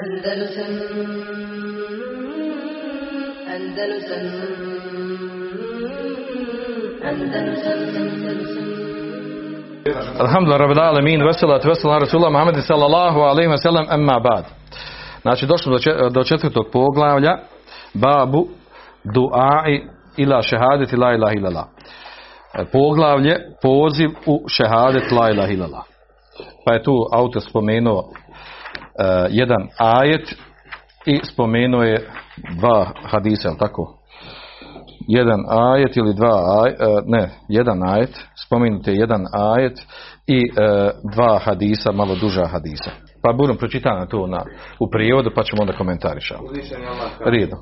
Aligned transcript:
Andalusam 0.00 0.72
Andalusam 3.54 4.24
Andalusam 7.10 7.80
Alhamdulillah, 10.20 10.60
rabbil 10.60 10.80
alamin, 10.80 11.24
veselat, 11.24 11.64
veselat, 11.64 12.00
Rasulullah 12.02 12.30
Muhammedi 12.30 12.62
sallallahu 12.62 13.18
alaihi 13.20 13.48
wa 13.48 13.56
sallam, 13.56 13.86
emma 13.90 14.20
bad. 14.20 14.44
Znači, 15.22 15.46
došli 15.46 15.72
do, 15.72 16.08
do 16.10 16.24
četvrtog 16.24 16.66
poglavlja, 16.72 17.38
babu 17.94 18.48
duai 19.04 19.82
ila 20.16 20.42
šehadeti 20.42 20.96
la 20.96 21.14
ilaha 21.14 21.32
illallah. 21.36 21.64
E, 22.54 22.64
Poglavlje, 22.72 23.36
poziv 23.62 24.10
u 24.26 24.44
šehadet 24.48 25.10
la 25.12 25.30
ilaha 25.30 25.52
illallah. 25.52 25.84
Pa 26.66 26.74
je 26.74 26.82
tu 26.82 26.94
autor 27.12 27.42
spomenuo 27.42 28.12
jedan 29.29 29.67
ajet 29.77 30.35
i 31.05 31.19
spomenuo 31.23 31.83
je 31.83 32.09
dva 32.59 32.91
hadisa, 33.11 33.47
jel 33.47 33.57
tako? 33.57 34.05
jedan 35.07 35.45
ajet 35.47 35.97
ili 35.97 36.13
dva 36.13 36.61
ajet, 36.61 36.77
ne, 37.05 37.29
jedan 37.49 37.83
ajet, 37.83 38.09
spomenute 38.45 38.91
jedan 38.91 39.25
ajet 39.33 39.79
i 40.27 40.39
e, 40.39 40.91
dva 41.15 41.39
hadisa, 41.39 41.91
malo 41.91 42.15
duža 42.15 42.45
hadisa. 42.45 42.91
Pa 43.21 43.33
budem 43.33 43.57
pročitana 43.57 44.05
to 44.05 44.27
na, 44.27 44.45
u 44.79 44.89
prijevodu 44.89 45.31
pa 45.35 45.43
ćemo 45.43 45.61
onda 45.61 45.73
komentarišati. 45.73 46.43
Uzvišeni 46.43 46.85
Allah 46.85 47.11
kaže, 47.17 47.31
Rijedom. 47.31 47.59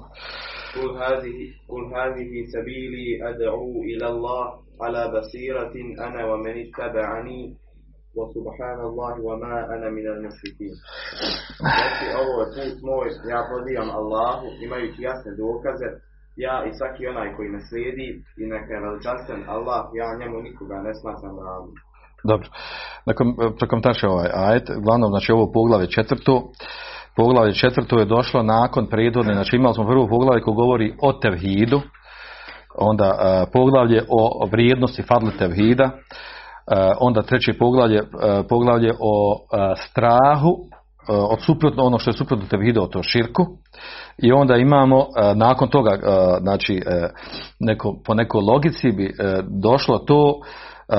قل 0.79 0.91
هذه 1.05 1.37
قل 1.71 1.83
هذه 1.99 2.31
سبيلي 2.55 3.07
أدعو 3.29 3.71
إلى 3.91 4.07
الله 4.13 4.45
على 4.83 5.03
بصيرة 5.15 5.73
أنا 6.07 6.25
ومن 6.25 6.55
اتبعني 6.65 7.39
وسبحان 8.17 8.79
الله 8.89 9.13
وما 9.27 9.55
أنا 9.75 9.89
من 9.97 10.05
المشركين. 10.13 10.73
Znači, 11.59 12.05
ovo 12.21 12.33
je 12.41 12.47
put 12.55 12.77
moj, 12.89 13.07
ja 13.33 13.39
pozivam 13.53 13.89
Allahu, 13.99 14.45
imajući 14.65 14.99
jasne 15.09 15.31
dokaze, 15.43 15.89
ja 16.45 16.55
i 16.67 16.71
svaki 16.77 17.07
onaj 17.07 17.35
koji 17.35 17.49
me 17.49 17.59
slijedi 17.69 18.07
i 18.41 18.43
neka 18.53 18.73
je 18.73 18.83
veličanstven 18.85 19.41
Allah, 19.55 19.83
ja 20.01 20.09
njemu 20.19 20.37
nikoga 20.47 20.77
ne 20.87 20.93
smatram 20.99 21.35
ravnim. 21.47 21.77
Dobro. 22.31 22.47
Nakon, 23.05 23.27
prokomentariše 23.59 24.07
ovaj 24.07 24.29
ajet, 24.33 24.69
uglavnom, 24.69 25.09
znači 25.09 25.31
ovo 25.31 25.51
poglavlje 25.51 25.87
četvrto, 25.97 26.33
poglavlje 27.15 27.53
četvrto 27.53 27.99
je 27.99 28.05
došlo 28.05 28.43
nakon 28.43 28.87
prethodne, 28.87 29.33
znači 29.33 29.55
imali 29.55 29.73
smo 29.73 29.87
prvo 29.87 30.07
poglavlje 30.07 30.41
koje 30.41 30.55
govori 30.55 30.95
o 31.01 31.13
tevhidu, 31.13 31.81
onda 32.75 33.05
e, 33.05 33.51
poglavlje 33.53 34.03
o 34.09 34.47
vrijednosti 34.51 35.03
fadli 35.03 35.37
tevhida, 35.37 35.83
e, 35.83 35.97
onda 37.00 37.22
treće 37.22 37.52
poglavlje, 37.58 37.98
e, 37.98 38.02
poglavlje 38.48 38.92
o 39.00 39.34
e, 39.34 39.74
strahu, 39.76 40.48
e, 40.48 41.12
od 41.12 41.42
suprotno, 41.42 41.84
ono 41.84 41.98
što 41.98 42.10
je 42.10 42.16
suprotno 42.16 42.46
tevhidu, 42.50 42.86
to 42.86 43.02
širku, 43.02 43.46
i 44.18 44.32
onda 44.32 44.56
imamo 44.56 45.00
e, 45.00 45.34
nakon 45.34 45.68
toga, 45.68 45.90
e, 45.94 45.98
znači 46.40 46.82
e, 46.86 47.08
neko, 47.60 47.96
po 48.04 48.14
nekoj 48.14 48.40
logici 48.40 48.92
bi 48.92 49.04
e, 49.04 49.12
došlo 49.62 49.98
to 49.98 50.34
e, 50.34 50.94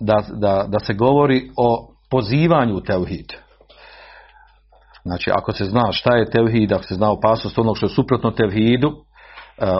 da, 0.00 0.22
da, 0.32 0.64
da 0.68 0.78
se 0.78 0.94
govori 0.94 1.50
o 1.56 1.88
pozivanju 2.10 2.80
tevhid. 2.80 3.32
Znači, 5.04 5.30
ako 5.30 5.52
se 5.52 5.64
zna 5.64 5.92
šta 5.92 6.16
je 6.16 6.30
tevhid, 6.30 6.72
ako 6.72 6.82
se 6.82 6.94
zna 6.94 7.10
opasnost 7.10 7.58
onog 7.58 7.76
što 7.76 7.86
je 7.86 7.90
suprotno 7.90 8.30
tevhidu, 8.30 8.88
e, 8.88 8.92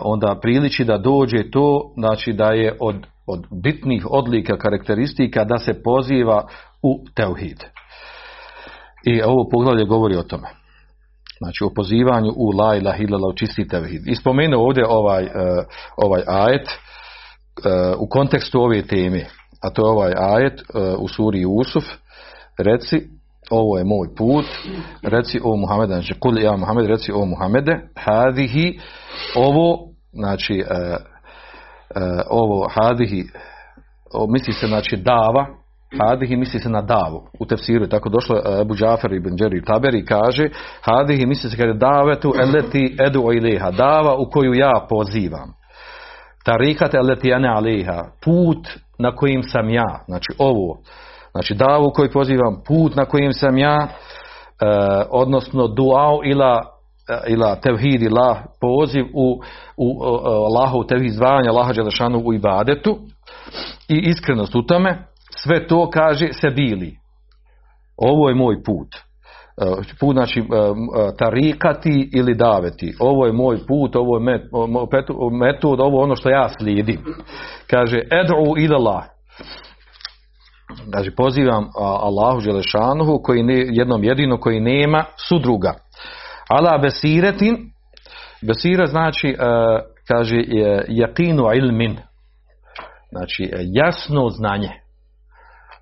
onda 0.02 0.38
priliči 0.42 0.84
da 0.84 0.98
dođe 0.98 1.50
to, 1.50 1.92
znači 1.96 2.32
da 2.32 2.52
je 2.52 2.76
od, 2.80 3.06
od 3.26 3.46
bitnih 3.62 4.06
odlika, 4.10 4.58
karakteristika 4.58 5.44
da 5.44 5.58
se 5.58 5.82
poziva 5.82 6.48
u 6.82 7.04
tevhid. 7.14 7.58
I 9.04 9.22
ovo 9.22 9.48
poglavlje 9.50 9.84
govori 9.84 10.16
o 10.16 10.22
tome. 10.22 10.48
Znači 11.38 11.64
o 11.64 11.74
pozivanju 11.74 12.32
u 12.36 12.50
la 12.50 12.76
ilaha 12.76 12.98
illallah 12.98 13.28
u 13.34 13.36
čisti 13.36 13.68
tevhid. 13.68 14.02
I 14.06 14.14
spomenuo 14.14 14.64
ovdje 14.64 14.86
ovaj, 14.88 15.24
e, 15.24 15.28
ovaj 15.96 16.22
ajet 16.26 16.68
e, 16.68 16.72
u 17.98 18.08
kontekstu 18.08 18.60
ove 18.60 18.82
teme, 18.82 19.26
a 19.62 19.70
to 19.70 19.86
je 19.86 19.90
ovaj 19.90 20.12
ajet 20.16 20.60
e, 20.60 20.64
u 20.98 21.08
suri 21.08 21.44
Usuf, 21.44 21.84
reci 22.58 23.08
ovo 23.50 23.78
je 23.78 23.84
moj 23.84 24.14
put, 24.16 24.46
reci 25.02 25.40
o 25.44 25.56
Muhammede, 25.56 25.94
znači 25.94 26.14
kul 26.20 26.38
ja 26.38 26.56
Muhammed, 26.56 26.86
reci 26.86 27.12
o 27.12 27.24
Muhammede, 27.24 27.88
hadihi, 27.96 28.78
ovo, 29.36 29.88
znači 30.12 30.64
ovo 32.30 32.68
hadihi, 32.74 33.24
misli 34.28 34.52
se 34.52 34.66
znači 34.66 34.96
dava, 34.96 35.46
hadihi 36.00 36.36
misli 36.36 36.60
se 36.60 36.68
na 36.68 36.82
davu, 36.82 37.22
u 37.40 37.46
tefsiru 37.46 37.84
je 37.84 37.88
tako 37.88 38.08
došlo, 38.08 38.40
Abu 38.60 38.74
Džafer 38.74 39.12
ibn 39.12 39.36
Đeri 39.36 39.64
Taberi 39.64 40.04
kaže, 40.04 40.48
hadihi 40.80 41.26
misli 41.26 41.50
se 41.50 41.56
kaže 41.56 41.74
davetu 41.74 42.32
eleti 42.42 42.96
edu 43.06 43.32
iliha, 43.32 43.70
dava 43.70 44.16
u 44.16 44.30
koju 44.30 44.54
ja 44.54 44.86
pozivam. 44.88 45.52
Tarikat 46.44 46.94
eleti 46.94 47.32
ane 47.32 47.48
aliha, 47.48 48.04
put 48.24 48.68
na 48.98 49.16
kojim 49.16 49.42
sam 49.42 49.70
ja, 49.70 50.04
znači 50.06 50.32
ovo, 50.38 50.78
Znači 51.32 51.54
davu 51.54 51.90
koji 51.90 52.10
pozivam, 52.10 52.62
put 52.66 52.96
na 52.96 53.04
kojim 53.04 53.32
sam 53.32 53.58
ja, 53.58 53.88
e, 53.88 53.88
odnosno 55.10 55.68
duao 55.68 56.20
ila, 56.24 56.62
ila 57.28 57.56
tevhid 57.56 58.02
ila 58.02 58.42
poziv 58.60 59.04
u, 59.14 59.40
u 59.76 60.04
e, 60.04 60.06
Allahu 60.24 60.86
tevhid 60.86 61.12
zvanja 61.12 61.50
Allaha 61.50 61.72
Đelešanu 61.72 62.22
u 62.24 62.34
ibadetu 62.34 62.98
i 63.88 63.96
iskrenost 63.96 64.54
u 64.54 64.62
tome, 64.62 64.98
sve 65.36 65.66
to 65.66 65.90
kaže 65.90 66.32
se 66.32 66.50
bili. 66.50 66.96
Ovo 67.96 68.28
je 68.28 68.34
moj 68.34 68.62
put. 68.62 68.88
E, 68.96 69.64
Put 70.00 70.16
znači 70.16 70.40
e, 70.40 70.42
e, 70.42 71.16
tarikati 71.18 72.10
ili 72.14 72.34
daveti. 72.34 72.94
Ovo 73.00 73.26
je 73.26 73.32
moj 73.32 73.58
put, 73.66 73.96
ovo 73.96 74.16
je 74.16 74.38
metod, 75.32 75.80
ovo 75.80 75.98
je 75.98 76.04
ono 76.04 76.16
što 76.16 76.30
ja 76.30 76.48
slijedim. 76.48 76.98
Kaže, 77.70 77.96
ed'u 77.96 78.64
ila. 78.64 79.04
Znači 80.88 81.10
pozivam 81.10 81.68
Allahu 81.78 82.40
Đelešanuhu 82.40 83.22
koji 83.22 83.42
ne, 83.42 83.64
jednom 83.70 84.04
jedino 84.04 84.40
koji 84.40 84.60
nema 84.60 85.04
sudruga. 85.28 85.74
Ala 86.48 86.78
besiretin, 86.78 87.56
besira 88.46 88.86
znači, 88.86 89.28
e, 89.28 89.36
kaže, 90.08 90.36
je, 90.36 90.84
jakinu 90.88 91.44
ilmin. 91.54 91.96
Znači, 93.10 93.44
e, 93.52 93.56
jasno 93.60 94.28
znanje. 94.28 94.70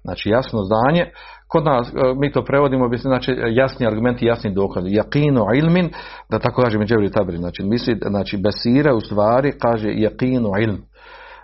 Znači, 0.05 0.29
jasno 0.29 0.59
znanje. 0.63 1.11
Kod 1.49 1.65
nas, 1.65 1.89
e, 1.89 1.93
mi 2.21 2.33
to 2.33 2.45
prevodimo, 2.45 2.91
znači, 2.97 3.33
jasni 3.49 3.87
argumenti, 3.87 4.27
jasni 4.27 4.55
dokaz. 4.55 4.85
Jakinu 4.87 5.45
ilmin, 5.57 5.91
da 6.31 6.39
tako 6.39 6.63
kaže 6.63 6.79
Međevri 6.79 7.11
Tabri. 7.11 7.37
Znači, 7.37 7.63
misli, 7.63 7.99
znači, 8.09 8.37
besira 8.37 8.95
u 8.95 9.01
stvari 9.01 9.53
kaže 9.59 9.89
jakinu 9.93 10.51
ilm. 10.63 10.79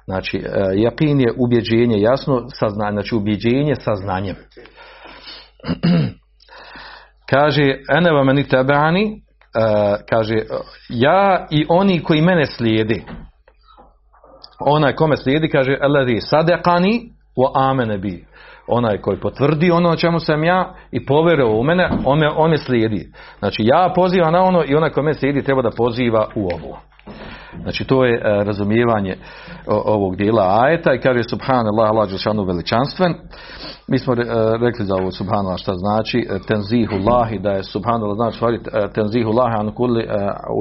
Znači, 0.05 0.37
e, 0.37 0.43
jakin 0.75 1.21
je 1.21 1.33
ubjeđenje, 1.39 2.01
jasno, 2.01 2.47
saznanje, 2.61 2.93
znači 2.93 3.15
ubjeđenje 3.15 3.75
sa 3.75 3.95
znanjem. 3.95 4.37
kaže, 7.31 7.63
ene 7.97 8.13
va 8.13 8.25
meni 8.25 8.49
tebani, 8.49 9.05
e, 9.05 9.19
kaže, 10.11 10.35
ja 10.89 11.47
i 11.51 11.67
oni 11.69 12.03
koji 12.03 12.23
mene 12.23 12.47
slijedi, 12.47 13.05
onaj 14.61 14.95
kome 14.95 15.17
slijedi, 15.17 15.49
kaže, 15.49 15.79
eladi 15.81 16.21
sadekani 16.21 17.11
wa 17.37 17.51
amene 17.55 17.99
bi. 17.99 18.25
Onaj 18.69 18.99
koji 18.99 19.21
potvrdi 19.21 19.71
ono 19.71 19.91
o 19.91 19.97
čemu 19.97 20.21
sam 20.21 20.45
ja 20.45 20.75
i 20.91 21.07
povjerovao 21.07 21.59
u 21.59 21.65
mene, 21.65 21.91
on 22.05 22.19
me, 22.19 22.29
on 22.37 22.51
me 22.51 22.59
slijedi. 22.59 23.09
Znači, 23.39 23.63
ja 23.65 23.93
pozivam 23.95 24.33
na 24.33 24.43
ono 24.43 24.65
i 24.67 24.75
onaj 24.75 24.91
koji 24.91 25.05
me 25.05 25.15
slijedi 25.15 25.43
treba 25.43 25.63
da 25.63 25.71
poziva 25.77 26.29
u 26.35 26.49
ovo. 26.55 26.79
Znači 27.63 27.85
to 27.85 28.05
je 28.05 28.15
e, 28.15 28.45
razumijevanje 28.45 29.17
ovog 29.67 30.17
dijela 30.17 30.61
ajeta 30.63 30.95
i 30.95 31.01
kaže 31.01 31.23
subhanallah 31.31 31.91
Allah 31.91 32.09
Đelšanu 32.09 32.45
veličanstven. 32.45 33.15
Mi 33.89 33.99
smo 33.99 34.15
e, 34.15 34.17
rekli 34.61 34.85
za 34.85 34.95
ovo 34.95 35.11
subhanallah 35.11 35.59
šta 35.59 35.73
znači 35.75 36.27
e, 36.31 36.39
tenzihu 36.39 36.95
lahi 37.11 37.39
da 37.39 37.51
je 37.51 37.63
subhanallah 37.63 38.17
znači 38.17 38.37
stvari 38.37 38.57
e, 38.57 38.93
tenzihu 38.95 39.31
lahi 39.31 39.55
an 39.59 39.73
kulli 39.75 40.09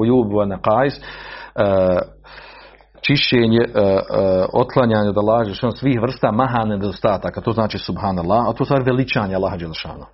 ujubu 0.00 0.36
wa 0.36 0.56
naqais 0.56 1.00
čišćenje, 3.06 3.60
e, 3.60 3.80
e, 3.80 4.00
otklanjanje 4.52 5.08
od 5.08 5.18
Allaha 5.18 5.44
svih 5.76 6.00
vrsta 6.02 6.32
mahane 6.32 6.76
nedostataka. 6.76 7.40
To 7.40 7.52
znači 7.52 7.78
subhanallah, 7.78 8.48
a 8.48 8.52
to 8.52 8.62
je 8.62 8.64
stvar 8.64 8.82
veličanje 8.82 9.34
Allaha 9.34 9.56
Đelšanu. 9.56 10.06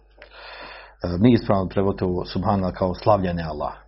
Nije 1.20 1.34
ispravno 1.34 1.68
prevoditi 1.68 2.04
ovo 2.04 2.24
subhanallah 2.24 2.74
kao 2.74 2.94
slavljenje 2.94 3.42
Allaha 3.42 3.81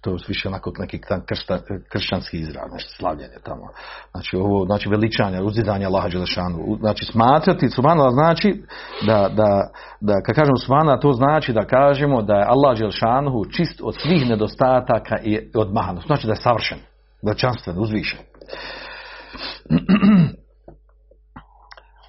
to 0.00 0.10
je 0.10 0.16
više 0.28 0.48
onako 0.48 0.72
neki 0.78 1.00
tam 1.08 1.22
kršta, 1.26 1.58
kršćanski 1.92 2.38
izraz, 2.38 2.72
nešto 2.72 2.90
slavljenje 2.98 3.38
tamo. 3.44 3.68
Znači 4.10 4.36
ovo, 4.36 4.64
znači 4.66 4.88
veličanje, 4.88 5.42
uzizanje 5.42 5.86
Allaha 5.86 6.08
Đelešanu. 6.08 6.76
Znači 6.80 7.04
smatrati 7.04 7.70
subhanallah 7.70 8.12
znači 8.12 8.62
da, 9.06 9.28
da, 9.28 9.70
da 10.00 10.14
kad 10.26 10.34
kažemo 10.34 10.56
subhanallah 10.56 11.00
to 11.02 11.12
znači 11.12 11.52
da 11.52 11.64
kažemo 11.66 12.22
da 12.22 12.34
je 12.34 12.46
Allah 12.48 12.78
Đelešanu 12.78 13.44
čist 13.56 13.80
od 13.82 13.94
svih 14.02 14.28
nedostataka 14.28 15.18
i 15.24 15.50
od 15.54 15.72
mahanosti. 15.72 16.06
Znači 16.06 16.26
da 16.26 16.32
je 16.32 16.36
savršen, 16.36 16.78
veličanstven, 17.22 17.78
uzvišen. 17.78 18.18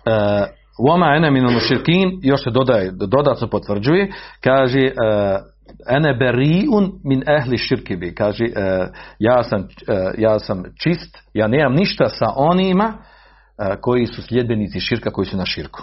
E, 0.05 0.45
Wama 0.79 1.15
ene 1.17 1.31
mušrikin, 1.31 2.19
još 2.23 2.43
se 2.43 2.49
dodaje, 2.49 2.91
dodatno 2.91 3.47
potvrđuje, 3.47 4.11
kaže, 4.43 4.79
e, 4.79 4.93
ene 5.89 6.13
beriun 6.13 6.91
min 7.03 7.23
ehli 7.27 7.57
širki 7.57 7.95
bi. 7.95 8.15
Kaže, 8.15 8.45
e, 8.45 8.87
ja, 9.19 9.43
sam, 9.43 9.61
e, 9.61 10.11
ja 10.17 10.39
sam 10.39 10.63
čist, 10.83 11.17
ja 11.33 11.47
nemam 11.47 11.73
ništa 11.73 12.09
sa 12.09 12.25
onima 12.35 12.93
e, 12.93 13.75
koji 13.81 14.05
su 14.05 14.21
sljedbenici 14.21 14.79
širka, 14.79 15.11
koji 15.11 15.25
su 15.25 15.37
na 15.37 15.45
širku. 15.45 15.79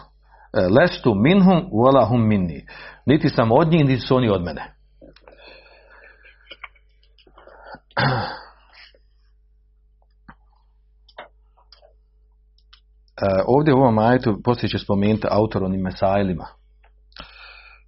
Lestu 0.81 1.15
minhum, 1.15 1.71
wala 1.73 2.09
hum 2.09 2.29
minni. 2.29 2.67
Niti 3.07 3.29
sam 3.29 3.53
od 3.53 3.69
njih, 3.69 3.87
niti 3.87 4.01
su 4.01 4.17
oni 4.17 4.29
od 4.31 4.43
mene. 4.43 4.63
Ovdje 13.47 13.75
u 13.75 13.79
ovom 13.79 13.99
ajetu 13.99 14.41
poslije 14.45 14.69
će 14.69 14.79
spomenuti 14.79 15.27
autor 15.31 15.65
onim 15.65 15.81
mesailima. 15.81 16.47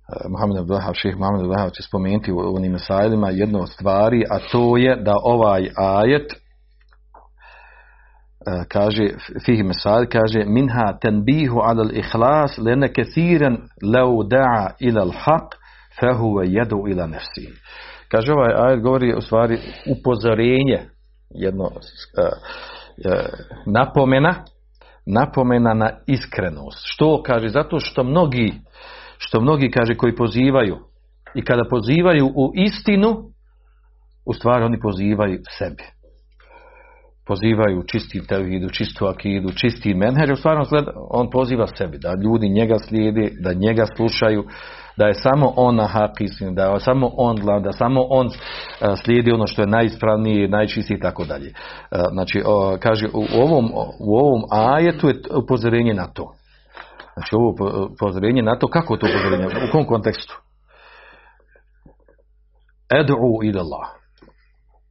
E, 0.08 0.28
Mohamed 0.28 0.56
Abdullahav, 0.56 0.94
ših 0.94 1.16
Mohamed 1.16 1.40
Abdullahav 1.40 1.70
će 1.70 1.82
spomenuti 1.82 2.32
u 2.32 2.38
onim 2.56 2.72
mesailima 2.72 3.30
jednu 3.30 3.60
od 3.60 3.70
stvari, 3.72 4.24
a 4.30 4.38
to 4.52 4.76
je 4.76 4.96
da 4.96 5.14
ovaj 5.22 5.70
ajet 5.76 6.32
e, 6.32 6.36
kaže, 8.68 9.08
fihi 9.44 9.62
mesail, 9.62 10.06
kaže 10.12 10.44
minha 10.44 10.98
tenbihu 11.00 11.58
ala 11.58 11.84
al-ihlas 11.84 12.58
lene 12.58 12.92
kethiren 12.92 13.56
leu 13.94 14.22
da'a 14.22 14.70
ila 14.80 15.02
al-haq 15.04 15.48
fehuve 16.00 16.46
jedu 16.46 16.84
ila 16.88 17.06
nefsi. 17.06 17.48
Kaže 18.10 18.32
ovaj 18.32 18.54
ajet 18.56 18.82
govori 18.82 19.14
u 19.14 19.20
stvari 19.20 19.58
upozorenje, 19.86 20.80
jedno 21.30 21.64
uh, 21.64 21.72
napomena, 23.66 24.34
napomena 25.06 25.74
na 25.74 25.90
iskrenost. 26.06 26.78
Što 26.82 27.22
kaže? 27.22 27.48
Zato 27.48 27.80
što 27.80 28.04
mnogi, 28.04 28.54
što 29.18 29.40
mnogi 29.40 29.70
kaže 29.70 29.94
koji 29.94 30.16
pozivaju 30.16 30.76
i 31.34 31.44
kada 31.44 31.62
pozivaju 31.70 32.26
u 32.26 32.52
istinu, 32.54 33.16
u 34.26 34.34
stvari 34.34 34.64
oni 34.64 34.80
pozivaju 34.80 35.38
sebi. 35.58 35.82
Pozivaju 37.26 37.82
čisti 37.86 38.26
tevhidu, 38.26 38.68
čistu 38.68 39.06
akidu, 39.06 39.52
čisti 39.52 39.94
menheđ, 39.94 40.30
u 40.30 40.36
stvari 40.36 40.58
on, 40.58 40.84
on 41.10 41.30
poziva 41.30 41.66
sebi, 41.66 41.98
da 41.98 42.14
ljudi 42.24 42.48
njega 42.48 42.78
slijedi, 42.78 43.30
da 43.40 43.52
njega 43.52 43.86
slušaju, 43.96 44.44
da 44.96 45.06
je 45.06 45.14
samo 45.14 45.52
on 45.56 45.76
na 45.76 45.86
hak 45.86 46.10
da 46.52 46.64
je 46.64 46.80
samo 46.80 47.10
on 47.16 47.36
glav, 47.36 47.60
da 47.60 47.72
samo 47.72 48.06
on 48.10 48.28
slijedi 49.04 49.32
ono 49.32 49.46
što 49.46 49.62
je 49.62 49.68
najispravnije, 49.68 50.48
najčistije 50.48 50.96
i 50.96 51.00
tako 51.00 51.24
dalje. 51.24 51.52
Znači, 52.12 52.42
kaže, 52.80 53.06
u 53.14 53.42
ovom, 53.42 53.70
u 54.00 54.16
ovom 54.16 54.42
ajetu 54.50 55.08
je 55.08 55.14
upozorenje 55.44 55.94
na 55.94 56.06
to. 56.06 56.34
Znači, 57.18 57.34
ovo 57.34 57.54
upozorenje 57.92 58.42
na 58.42 58.58
to, 58.58 58.68
kako 58.68 58.96
to 58.96 59.06
upozorenje, 59.06 59.46
u 59.46 59.72
kom 59.72 59.86
kontekstu? 59.86 60.34
Ed'u 62.90 63.44
ila 63.44 63.60
Allah. 63.62 63.88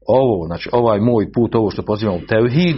Ovo, 0.08 0.46
znači, 0.46 0.70
ovaj 0.72 1.00
moj 1.00 1.32
put, 1.32 1.56
ovo 1.56 1.72
što 1.72 1.82
pozivam 1.82 2.16
u 2.16 2.26
tevhid, 2.28 2.78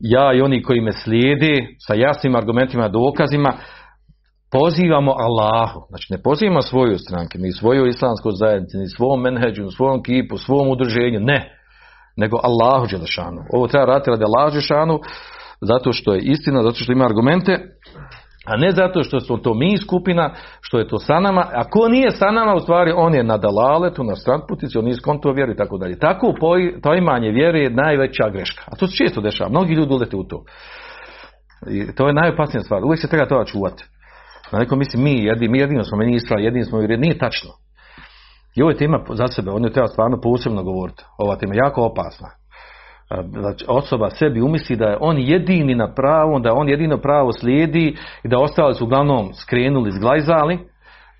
ja 0.00 0.32
i 0.34 0.40
oni 0.40 0.62
koji 0.62 0.80
me 0.80 0.92
slijede 0.92 1.54
sa 1.86 1.94
jasnim 1.94 2.36
argumentima, 2.36 2.88
dokazima, 2.88 3.52
pozivamo 4.52 5.14
Allahu, 5.18 5.80
znači 5.88 6.06
ne 6.12 6.22
pozivamo 6.22 6.62
svoju 6.62 6.98
stranku, 6.98 7.38
ni 7.38 7.52
svoju 7.52 7.86
islamsku 7.86 8.30
zajednicu, 8.30 8.78
ni 8.78 8.88
svom 8.88 9.20
menheđu, 9.20 9.62
ni 9.62 9.72
svom 9.72 10.02
kipu, 10.02 10.38
svom 10.38 10.68
udruženju, 10.68 11.20
ne, 11.20 11.58
nego 12.16 12.38
Allahu 12.42 12.86
Đelešanu. 12.90 13.40
Ovo 13.52 13.66
treba 13.66 13.84
raditi 13.84 14.10
radi 14.10 14.24
Allahu 14.24 14.50
Đelešanu, 14.50 15.00
zato 15.60 15.92
što 15.92 16.14
je 16.14 16.20
istina, 16.20 16.62
zato 16.62 16.74
što 16.74 16.92
ima 16.92 17.04
argumente, 17.04 17.58
a 18.48 18.56
ne 18.56 18.70
zato 18.70 19.02
što 19.02 19.20
su 19.20 19.36
to 19.36 19.54
mi 19.54 19.78
skupina, 19.78 20.30
što 20.60 20.78
je 20.78 20.88
to 20.88 20.98
sa 20.98 21.20
nama, 21.20 21.44
a 21.54 21.64
ko 21.64 21.88
nije 21.88 22.10
sa 22.10 22.30
nama, 22.30 22.54
u 22.54 22.60
stvari 22.60 22.92
on 22.96 23.14
je 23.14 23.22
na 23.22 23.36
dalaletu, 23.36 24.04
na 24.04 24.14
stranputici, 24.16 24.78
on 24.78 24.84
nije 24.84 24.94
skonto 24.94 25.32
vjeru 25.32 25.52
i 25.52 25.56
tako 25.56 25.78
dalje. 25.78 25.98
Tako 25.98 26.34
poimanje 26.82 27.30
vjere 27.30 27.58
je 27.60 27.70
najveća 27.70 28.30
greška. 28.32 28.62
A 28.66 28.76
to 28.76 28.86
se 28.86 28.96
često 28.96 29.20
dešava, 29.20 29.50
mnogi 29.50 29.74
ljudi 29.74 29.94
ulete 29.94 30.16
u 30.16 30.24
to. 30.24 30.44
I 31.70 31.94
to 31.94 32.06
je 32.06 32.14
najopasnija 32.14 32.62
stvar, 32.62 32.84
uvijek 32.84 33.00
se 33.00 33.08
treba 33.08 33.26
toga 33.26 33.44
čuvati. 33.44 33.84
Na 34.52 34.58
neko 34.58 34.76
misli 34.76 35.00
mi 35.00 35.24
jedini, 35.24 35.48
mi 35.48 35.58
jedino 35.58 35.84
smo 35.84 35.98
meni 35.98 36.14
isla, 36.14 36.40
jedini 36.40 36.64
smo 36.64 36.80
jer 36.80 37.00
nije 37.00 37.18
tačno. 37.18 37.50
I 38.56 38.62
ovo 38.62 38.70
je 38.70 38.76
tema 38.76 39.04
za 39.12 39.26
sebe, 39.26 39.50
on 39.50 39.64
je 39.64 39.72
treba 39.72 39.86
stvarno 39.86 40.20
posebno 40.20 40.62
govoriti. 40.62 41.04
Ova 41.18 41.36
tema 41.36 41.54
je 41.54 41.58
jako 41.58 41.82
opasna. 41.82 42.28
Znači, 43.32 43.64
osoba 43.68 44.10
sebi 44.10 44.40
umisli 44.40 44.76
da 44.76 44.84
je 44.84 44.96
on 45.00 45.18
jedini 45.18 45.74
na 45.74 45.94
pravu, 45.94 46.40
da 46.40 46.54
on 46.54 46.68
jedino 46.68 46.98
pravo 46.98 47.32
slijedi 47.32 47.96
i 48.24 48.28
da 48.28 48.38
ostali 48.38 48.74
su 48.74 48.84
uglavnom 48.84 49.32
skrenuli, 49.34 49.90
zglajzali 49.90 50.58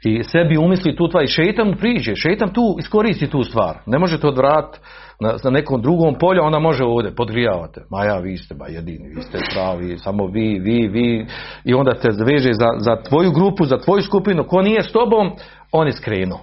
i 0.04 0.22
sebi 0.22 0.56
umisli 0.56 0.96
tu 0.96 1.08
tva 1.08 1.22
i 1.22 1.26
šeitan 1.26 1.74
priđe, 1.80 2.14
šeitan 2.14 2.52
tu 2.52 2.76
iskoristi 2.78 3.30
tu 3.30 3.42
stvar. 3.42 3.78
Ne 3.86 3.98
možete 3.98 4.26
odvratiti 4.26 4.78
na, 5.20 5.34
na 5.44 5.50
nekom 5.50 5.82
drugom 5.82 6.14
polju, 6.20 6.42
ona 6.42 6.58
može 6.58 6.84
ovdje, 6.84 7.14
podgrijavate. 7.14 7.80
Ma 7.90 8.04
ja, 8.04 8.18
vi 8.18 8.36
ste 8.36 8.54
ba 8.54 8.66
jedini, 8.66 9.08
vi 9.16 9.22
ste 9.22 9.38
pravi, 9.54 9.98
samo 9.98 10.26
vi, 10.26 10.58
vi, 10.58 10.88
vi. 10.88 11.26
I 11.64 11.74
onda 11.74 11.94
te 11.94 12.12
zveže 12.12 12.52
za, 12.52 12.68
za 12.78 13.02
tvoju 13.02 13.32
grupu, 13.32 13.64
za 13.64 13.78
tvoju 13.78 14.02
skupinu, 14.02 14.44
ko 14.46 14.62
nije 14.62 14.82
s 14.82 14.92
tobom, 14.92 15.32
on 15.72 15.86
je 15.86 15.92
skrenuo. 15.92 16.40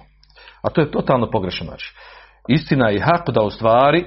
A 0.62 0.70
to 0.70 0.80
je 0.80 0.90
totalno 0.90 1.30
pogrešno 1.30 1.66
znači. 1.66 1.94
Istina 2.48 2.88
je 2.88 3.00
hak 3.00 3.30
da 3.30 3.42
u 3.42 3.50
stvari 3.50 4.06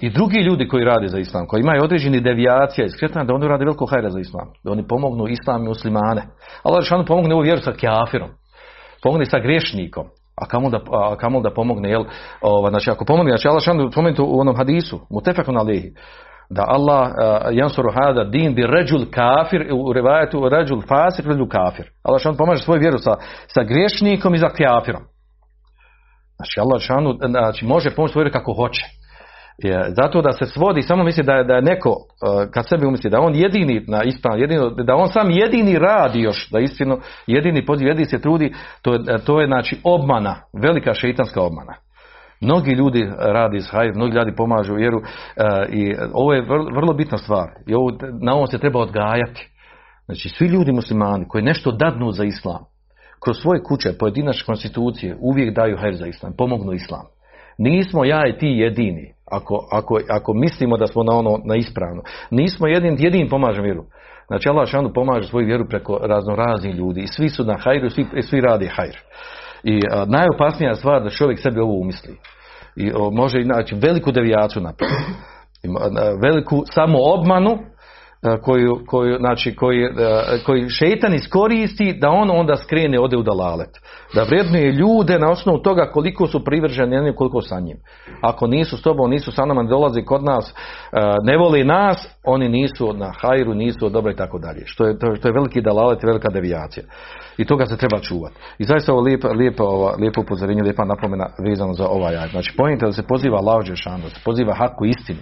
i 0.00 0.10
drugi 0.10 0.38
ljudi 0.38 0.68
koji 0.68 0.84
rade 0.84 1.08
za 1.08 1.18
islam, 1.18 1.46
koji 1.46 1.60
imaju 1.60 1.84
određeni 1.84 2.20
devijacija 2.20 2.86
i 2.86 2.90
skretanja, 2.90 3.24
da 3.24 3.34
oni 3.34 3.48
rade 3.48 3.64
veliko 3.64 3.86
hajra 3.86 4.10
za 4.10 4.20
islam. 4.20 4.48
Da 4.64 4.72
oni 4.72 4.86
pomognu 4.86 5.28
islam 5.28 5.64
i 5.64 5.68
muslimane. 5.68 6.22
Allah 6.62 6.82
Žešanu 6.82 7.04
pomogne 7.04 7.34
ovu 7.34 7.42
vjeru 7.42 7.60
sa 7.60 7.72
kjafirom. 7.72 8.30
Pomogne 9.02 9.26
sa 9.26 9.38
grešnikom. 9.38 10.06
A 10.42 10.46
kamo 10.46 10.70
da, 10.70 10.80
a 10.92 11.16
kamo 11.16 11.40
da 11.40 11.50
pomogne, 11.50 11.90
jel, 11.90 12.04
ova, 12.40 12.70
znači 12.70 12.90
ako 12.90 13.04
pomogne, 13.04 13.30
znači 13.30 13.48
Allah 13.48 13.62
šanu 13.62 13.90
spomenuti 13.92 14.22
u 14.22 14.40
onom 14.40 14.56
hadisu, 14.56 15.00
mu 15.10 15.20
tefekun 15.20 15.56
alihi, 15.56 15.92
da 16.50 16.64
Allah 16.68 17.08
uh, 17.08 17.56
jansuru 17.56 17.90
hada 17.90 18.24
din 18.24 18.54
bi 18.54 18.66
ređul 18.66 19.04
kafir, 19.10 19.68
u 19.72 19.92
revajetu 19.92 20.48
ređul 20.48 20.82
fasik 20.88 21.26
ređul 21.26 21.48
kafir. 21.48 21.90
Allah 22.02 22.20
šanu 22.20 22.36
pomaže 22.36 22.62
svoju 22.62 22.80
vjeru 22.80 22.98
sa, 22.98 23.14
sa 23.46 23.62
griješnikom 23.62 24.34
i 24.34 24.38
za 24.38 24.48
kafirom. 24.48 25.02
Znači 26.36 26.60
Allah 26.60 26.80
šanu 26.80 27.18
znači, 27.28 27.66
može 27.66 27.90
pomoći 27.90 28.12
svoju 28.12 28.22
vjeru 28.22 28.32
kako 28.32 28.52
hoće. 28.52 29.01
Zato 29.96 30.22
da 30.22 30.32
se 30.32 30.46
svodi, 30.46 30.82
samo 30.82 31.04
misli 31.04 31.22
da 31.22 31.32
je, 31.32 31.44
da 31.44 31.54
je 31.54 31.62
neko, 31.62 31.90
uh, 31.90 32.50
kad 32.50 32.68
sebi 32.68 32.86
umisli 32.86 33.10
da 33.10 33.20
on 33.20 33.34
jedini 33.34 33.84
na 33.88 34.02
ispravno, 34.02 34.40
jedino, 34.40 34.70
da 34.70 34.94
on 34.94 35.08
sam 35.08 35.30
jedini 35.30 35.78
radi 35.78 36.20
još, 36.20 36.50
da 36.50 36.58
istinu, 36.58 36.98
jedini 37.26 37.66
poziv, 37.66 37.88
jedini 37.88 38.06
se 38.06 38.20
trudi, 38.20 38.54
to 38.82 38.92
je, 38.92 39.00
to 39.26 39.40
je 39.40 39.46
znači 39.46 39.80
obmana, 39.84 40.36
velika 40.62 40.94
šeitanska 40.94 41.42
obmana. 41.42 41.74
Mnogi 42.40 42.70
ljudi 42.70 43.10
radi 43.18 43.56
iz 43.56 43.70
hajr, 43.70 43.94
mnogi 43.94 44.16
ljudi 44.16 44.34
pomažu 44.36 44.74
vjeru 44.74 44.98
uh, 44.98 45.04
i 45.72 45.94
ovo 46.12 46.32
je 46.32 46.42
vrlo, 46.74 46.94
bitna 46.94 47.18
stvar. 47.18 47.48
I 47.66 47.74
ovo, 47.74 47.90
na 48.20 48.34
ovom 48.34 48.46
se 48.46 48.58
treba 48.58 48.80
odgajati. 48.80 49.48
Znači 50.04 50.28
svi 50.28 50.46
ljudi 50.46 50.72
muslimani 50.72 51.28
koji 51.28 51.44
nešto 51.44 51.72
dadnu 51.72 52.10
za 52.10 52.24
islam, 52.24 52.64
kroz 53.24 53.36
svoje 53.42 53.62
kuće, 53.62 53.98
pojedinačne 53.98 54.46
konstitucije, 54.46 55.16
uvijek 55.20 55.54
daju 55.54 55.76
hajr 55.76 55.94
za 55.94 56.06
islam, 56.06 56.32
pomognu 56.38 56.72
islam. 56.72 57.06
Nismo 57.58 58.04
ja 58.04 58.26
i 58.28 58.38
ti 58.38 58.46
jedini. 58.46 59.14
Ako, 59.32 59.68
ako, 59.72 59.98
ako 60.08 60.34
mislimo 60.34 60.76
da 60.76 60.86
smo 60.86 61.02
na 61.02 61.12
ono 61.12 61.38
na 61.44 61.56
ispravno. 61.56 62.02
Nismo 62.30 62.66
jedin, 62.66 62.96
jedin 62.98 63.28
pomažemo 63.28 63.64
vjeru. 63.64 63.84
Znači 64.26 64.48
Allah 64.48 64.68
šanu 64.68 64.92
pomaže 64.94 65.28
svoju 65.28 65.46
vjeru 65.46 65.68
preko 65.68 65.98
razno 66.02 66.34
raznih 66.36 66.74
ljudi. 66.74 67.00
I 67.00 67.06
svi 67.06 67.28
su 67.28 67.44
na 67.44 67.56
hajru, 67.58 67.90
svi, 67.90 68.06
svi 68.22 68.40
radi 68.40 68.66
hajr. 68.66 68.96
I 69.62 69.80
a, 69.90 70.04
najopasnija 70.08 70.74
stvar 70.74 71.02
da 71.02 71.10
čovjek 71.10 71.40
sebi 71.40 71.60
ovo 71.60 71.80
umisli. 71.80 72.16
I 72.76 72.92
o, 72.94 73.10
može 73.10 73.40
i 73.40 73.44
znači 73.44 73.74
veliku 73.74 74.12
devijaciju 74.12 74.62
napraviti. 74.62 75.02
Veliku 76.22 76.62
samo 76.66 76.98
obmanu 77.00 77.58
koju, 78.42 78.80
koju, 78.86 79.16
znači, 79.16 79.54
koji, 79.54 79.88
koji 80.46 80.68
šeitan 80.68 81.14
iskoristi 81.14 81.98
da 82.00 82.10
on 82.10 82.30
onda 82.30 82.56
skrene 82.56 83.00
ode 83.00 83.16
u 83.16 83.22
dalalet. 83.22 83.68
Da 84.14 84.22
vrednuje 84.22 84.72
ljude 84.72 85.18
na 85.18 85.30
osnovu 85.30 85.58
toga 85.58 85.90
koliko 85.92 86.26
su 86.26 86.44
privrženi 86.44 86.96
jednim 86.96 87.14
koliko 87.14 87.40
sa 87.40 87.60
njim. 87.60 87.76
Ako 88.20 88.46
nisu 88.46 88.76
s 88.76 88.82
tobom, 88.82 89.10
nisu 89.10 89.32
sa 89.32 89.44
nama, 89.44 89.62
ne 89.62 89.68
dolazi 89.68 90.02
kod 90.02 90.24
nas, 90.24 90.54
ne 91.22 91.36
voli 91.36 91.64
nas, 91.64 92.08
oni 92.24 92.48
nisu 92.48 92.92
na 92.92 93.12
hajru, 93.20 93.54
nisu 93.54 93.88
dobro 93.88 94.12
i 94.12 94.16
tako 94.16 94.38
dalje. 94.38 94.62
Što 94.66 94.86
je, 94.86 94.98
to 94.98 95.28
je 95.28 95.34
veliki 95.34 95.60
dalalet, 95.60 96.02
velika 96.02 96.30
devijacija. 96.30 96.84
I 97.36 97.44
toga 97.44 97.66
se 97.66 97.76
treba 97.76 98.00
čuvati. 98.00 98.34
I 98.58 98.64
zaista 98.64 98.92
ovo 98.92 99.00
lijepo, 99.02 99.28
lijepo, 99.28 99.94
lijepo 99.98 100.20
upozorenje, 100.20 100.62
lijepa 100.62 100.84
napomena 100.84 101.26
vezano 101.48 101.72
za 101.72 101.88
ovaj 101.88 102.16
aj. 102.16 102.28
Znači, 102.28 102.54
pojente 102.56 102.86
da 102.86 102.92
se 102.92 103.02
poziva 103.02 103.40
lađe 103.40 103.72
da 104.02 104.08
se 104.08 104.20
poziva 104.24 104.54
haku 104.54 104.84
istinu. 104.84 105.18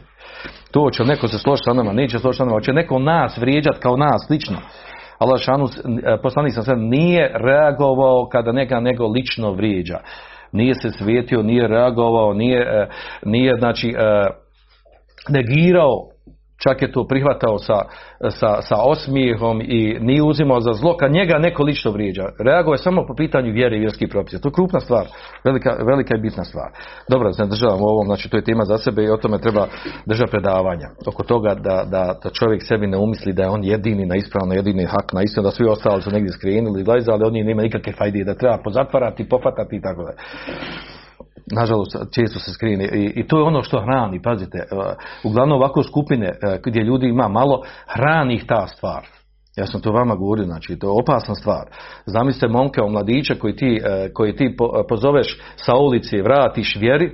To 0.71 0.91
će 0.91 1.05
neko 1.05 1.29
se 1.29 1.39
složiti 1.39 1.65
sa 1.65 1.73
nama, 1.73 1.93
neće 1.93 2.19
složiti 2.19 2.39
sa 2.39 2.45
nama, 2.45 2.61
će 2.61 2.73
neko 2.73 2.99
nas 2.99 3.39
vrijeđati 3.39 3.81
kao 3.81 3.97
nas 3.97 4.27
lično. 4.31 4.59
Allah 5.19 5.41
šanu, 5.41 5.67
poslanik 6.23 6.55
sam 6.55 6.63
sad 6.63 6.79
nije 6.79 7.33
reagovao 7.35 8.29
kada 8.33 8.53
neka 8.53 8.81
nego 8.81 9.07
lično 9.07 9.53
vrijeđa. 9.53 9.99
Nije 10.53 10.75
se 10.75 10.91
svijetio, 10.91 11.43
nije 11.43 11.69
reagovao, 11.69 12.35
nije, 12.35 12.89
nije 13.25 13.57
znači 13.59 13.95
negirao 15.29 16.09
čak 16.63 16.83
je 16.83 16.93
to 16.93 17.07
prihvatao 17.07 17.59
sa, 17.59 17.79
sa, 18.31 18.63
sa 18.63 18.77
osmijehom 18.83 19.61
i 19.61 19.99
nije 20.01 20.23
uzimao 20.23 20.61
za 20.61 20.73
zlo, 20.73 20.97
kad 20.97 21.13
njega 21.13 21.39
neko 21.39 21.63
lično 21.63 21.91
vrijeđa. 21.91 22.25
Reagovao 22.39 22.75
je 22.75 22.79
samo 22.79 23.07
po 23.07 23.15
pitanju 23.15 23.53
vjere 23.53 23.77
i 23.77 23.81
vjerskih 23.81 24.09
propisa. 24.11 24.39
To 24.39 24.49
je 24.49 24.53
krupna 24.53 24.81
stvar, 24.81 25.07
velika, 25.45 25.77
velika 25.87 26.17
i 26.17 26.21
bitna 26.21 26.45
stvar. 26.45 26.71
Dobro, 27.09 27.31
u 27.81 27.85
ovom, 27.85 28.07
znači 28.07 28.29
to 28.29 28.37
je 28.37 28.45
tema 28.45 28.65
za 28.65 28.79
sebe 28.79 29.05
i 29.05 29.11
o 29.11 29.17
tome 29.17 29.39
treba 29.39 29.67
držati 30.07 30.31
predavanja. 30.31 30.89
Oko 31.07 31.23
toga 31.23 31.55
da, 31.55 31.85
da, 31.91 32.15
da 32.23 32.31
čovjek 32.31 32.63
sebi 32.63 32.87
ne 32.87 32.99
umisli 32.99 33.33
da 33.33 33.43
je 33.43 33.49
on 33.49 33.65
jedini 33.65 34.07
na 34.07 34.17
ispravno, 34.17 34.55
jedini 34.55 34.85
hak 34.85 35.13
na 35.13 35.23
istinu, 35.23 35.45
da 35.45 35.51
svi 35.51 35.67
ostali 35.69 36.03
su 36.03 36.11
negdje 36.11 36.33
skrenuli, 36.33 36.85
ali 36.89 37.25
oni 37.25 37.45
nema 37.45 37.63
nikakve 37.63 37.93
fajde, 37.93 38.25
da 38.25 38.35
treba 38.35 38.59
pozatvarati, 38.65 39.29
pofatati 39.29 39.77
i 39.77 39.81
tako 39.81 40.03
dalje 40.03 40.17
nažalost 41.53 41.97
često 42.15 42.39
se 42.39 42.53
skrine 42.53 42.85
I, 42.85 43.13
i 43.17 43.27
to 43.27 43.39
je 43.39 43.45
ono 43.45 43.63
što 43.63 43.81
hrani, 43.81 44.23
pazite, 44.23 44.59
e, 44.59 44.65
uglavnom 45.25 45.59
ovako 45.59 45.83
skupine 45.83 46.27
e, 46.27 46.61
gdje 46.67 46.83
ljudi 46.83 47.07
ima 47.07 47.29
malo, 47.29 47.63
hrani 47.87 48.35
ih 48.35 48.45
ta 48.47 48.67
stvar. 48.67 49.07
Ja 49.57 49.67
sam 49.67 49.81
to 49.81 49.93
vama 49.93 50.15
govorio, 50.15 50.45
znači 50.45 50.79
to 50.79 50.87
je 50.87 51.01
opasna 51.03 51.35
stvar. 51.35 51.65
Zamislite 52.07 52.49
momka, 52.49 52.87
mladića 52.87 53.35
koji 53.35 53.57
ti, 53.57 53.81
e, 53.85 54.13
koji 54.13 54.37
ti 54.37 54.57
pozoveš 54.89 55.41
sa 55.57 55.77
ulici, 55.77 56.23
vratiš 56.23 56.77
vjeri, 56.81 57.11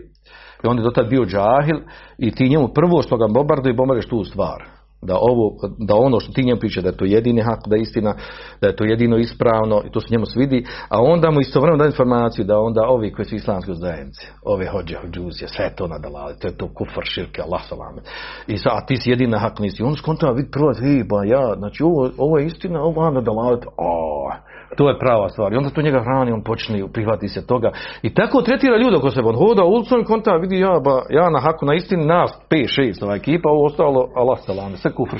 i 0.64 0.66
on 0.66 0.78
je 0.78 0.84
do 0.84 0.90
tad 0.90 1.08
bio 1.08 1.24
džahil 1.24 1.80
i 2.18 2.30
ti 2.30 2.48
njemu 2.48 2.68
prvo 2.68 3.02
što 3.02 3.16
ga 3.16 3.26
bombarduje, 3.28 3.74
bombarduješ 3.74 4.08
tu 4.08 4.24
stvar 4.24 4.75
da 5.02 5.16
ovo, 5.20 5.54
da 5.78 5.94
ono 5.94 6.20
što 6.20 6.32
ti 6.32 6.44
njemu 6.44 6.60
priča 6.60 6.80
da 6.80 6.88
je 6.88 6.96
to 6.96 7.04
jedini 7.04 7.42
hak, 7.42 7.60
da 7.66 7.76
je 7.76 7.82
istina, 7.82 8.14
da 8.60 8.68
je 8.68 8.76
to 8.76 8.84
jedino 8.84 9.16
ispravno 9.16 9.82
i 9.86 9.90
to 9.90 10.00
se 10.00 10.06
njemu 10.10 10.26
svidi, 10.26 10.66
a 10.88 11.00
onda 11.00 11.30
mu 11.30 11.40
istovremeno 11.40 11.82
da 11.82 11.86
informaciju 11.86 12.44
da 12.44 12.58
onda 12.58 12.82
ovi 12.88 13.12
koji 13.12 13.26
su 13.26 13.34
islamski 13.34 13.74
zajednice, 13.74 14.26
ove 14.44 14.68
hođe, 14.68 14.96
hođuzije, 14.96 15.48
sve 15.48 15.74
to 15.76 15.86
nadalali, 15.86 16.34
to 16.40 16.48
je 16.48 16.56
to 16.56 16.68
kufar, 16.74 17.04
širke, 17.04 17.42
Allah 17.42 17.62
salame. 17.68 18.02
I 18.46 18.58
sa, 18.58 18.70
a 18.72 18.86
ti 18.86 18.96
si 18.96 19.10
jedina 19.10 19.38
hak 19.38 19.58
nisi. 19.58 19.82
On 19.82 19.96
skontava 19.96 20.32
vidi 20.32 20.50
prvo, 20.50 20.72
ba 21.10 21.24
ja, 21.24 21.54
znači 21.58 21.82
ovo, 21.82 22.10
ovo 22.18 22.38
je 22.38 22.46
istina, 22.46 22.82
ovo 22.82 23.06
je 23.06 23.12
nadalali, 23.12 23.58
o, 23.76 24.30
to 24.76 24.88
je 24.88 24.98
prava 24.98 25.28
stvar. 25.28 25.52
I 25.52 25.56
onda 25.56 25.70
to 25.70 25.82
njega 25.82 26.02
hrani, 26.02 26.32
on 26.32 26.42
počne 26.42 26.88
prihvati 26.92 27.28
se 27.28 27.46
toga. 27.46 27.70
I 28.02 28.14
tako 28.14 28.42
tretira 28.42 28.76
ljude 28.76 28.96
oko 28.96 29.10
sebe. 29.10 29.28
On 29.28 29.36
hoda 29.36 29.64
ulicom 29.64 30.00
i 30.00 30.04
konta, 30.04 30.36
vidi 30.36 30.58
ja, 30.58 30.80
ba, 30.84 31.02
ja 31.10 31.30
na 31.30 31.40
haku 31.40 31.66
na 31.66 31.74
istini 31.74 32.06
nas 32.06 32.38
5, 32.50 32.80
6 32.80 33.04
ova 33.04 33.14
ekipa, 33.14 33.48
ovo 33.50 33.66
ostalo 33.66 34.08
Allah 34.14 34.38
salame, 34.46 34.76
sve 34.86 34.94
kufr 34.94 35.16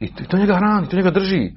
I 0.00 0.14
to 0.28 0.36
njega 0.36 0.54
hrani, 0.54 0.88
to 0.88 0.96
njega 0.96 1.10
drži. 1.10 1.52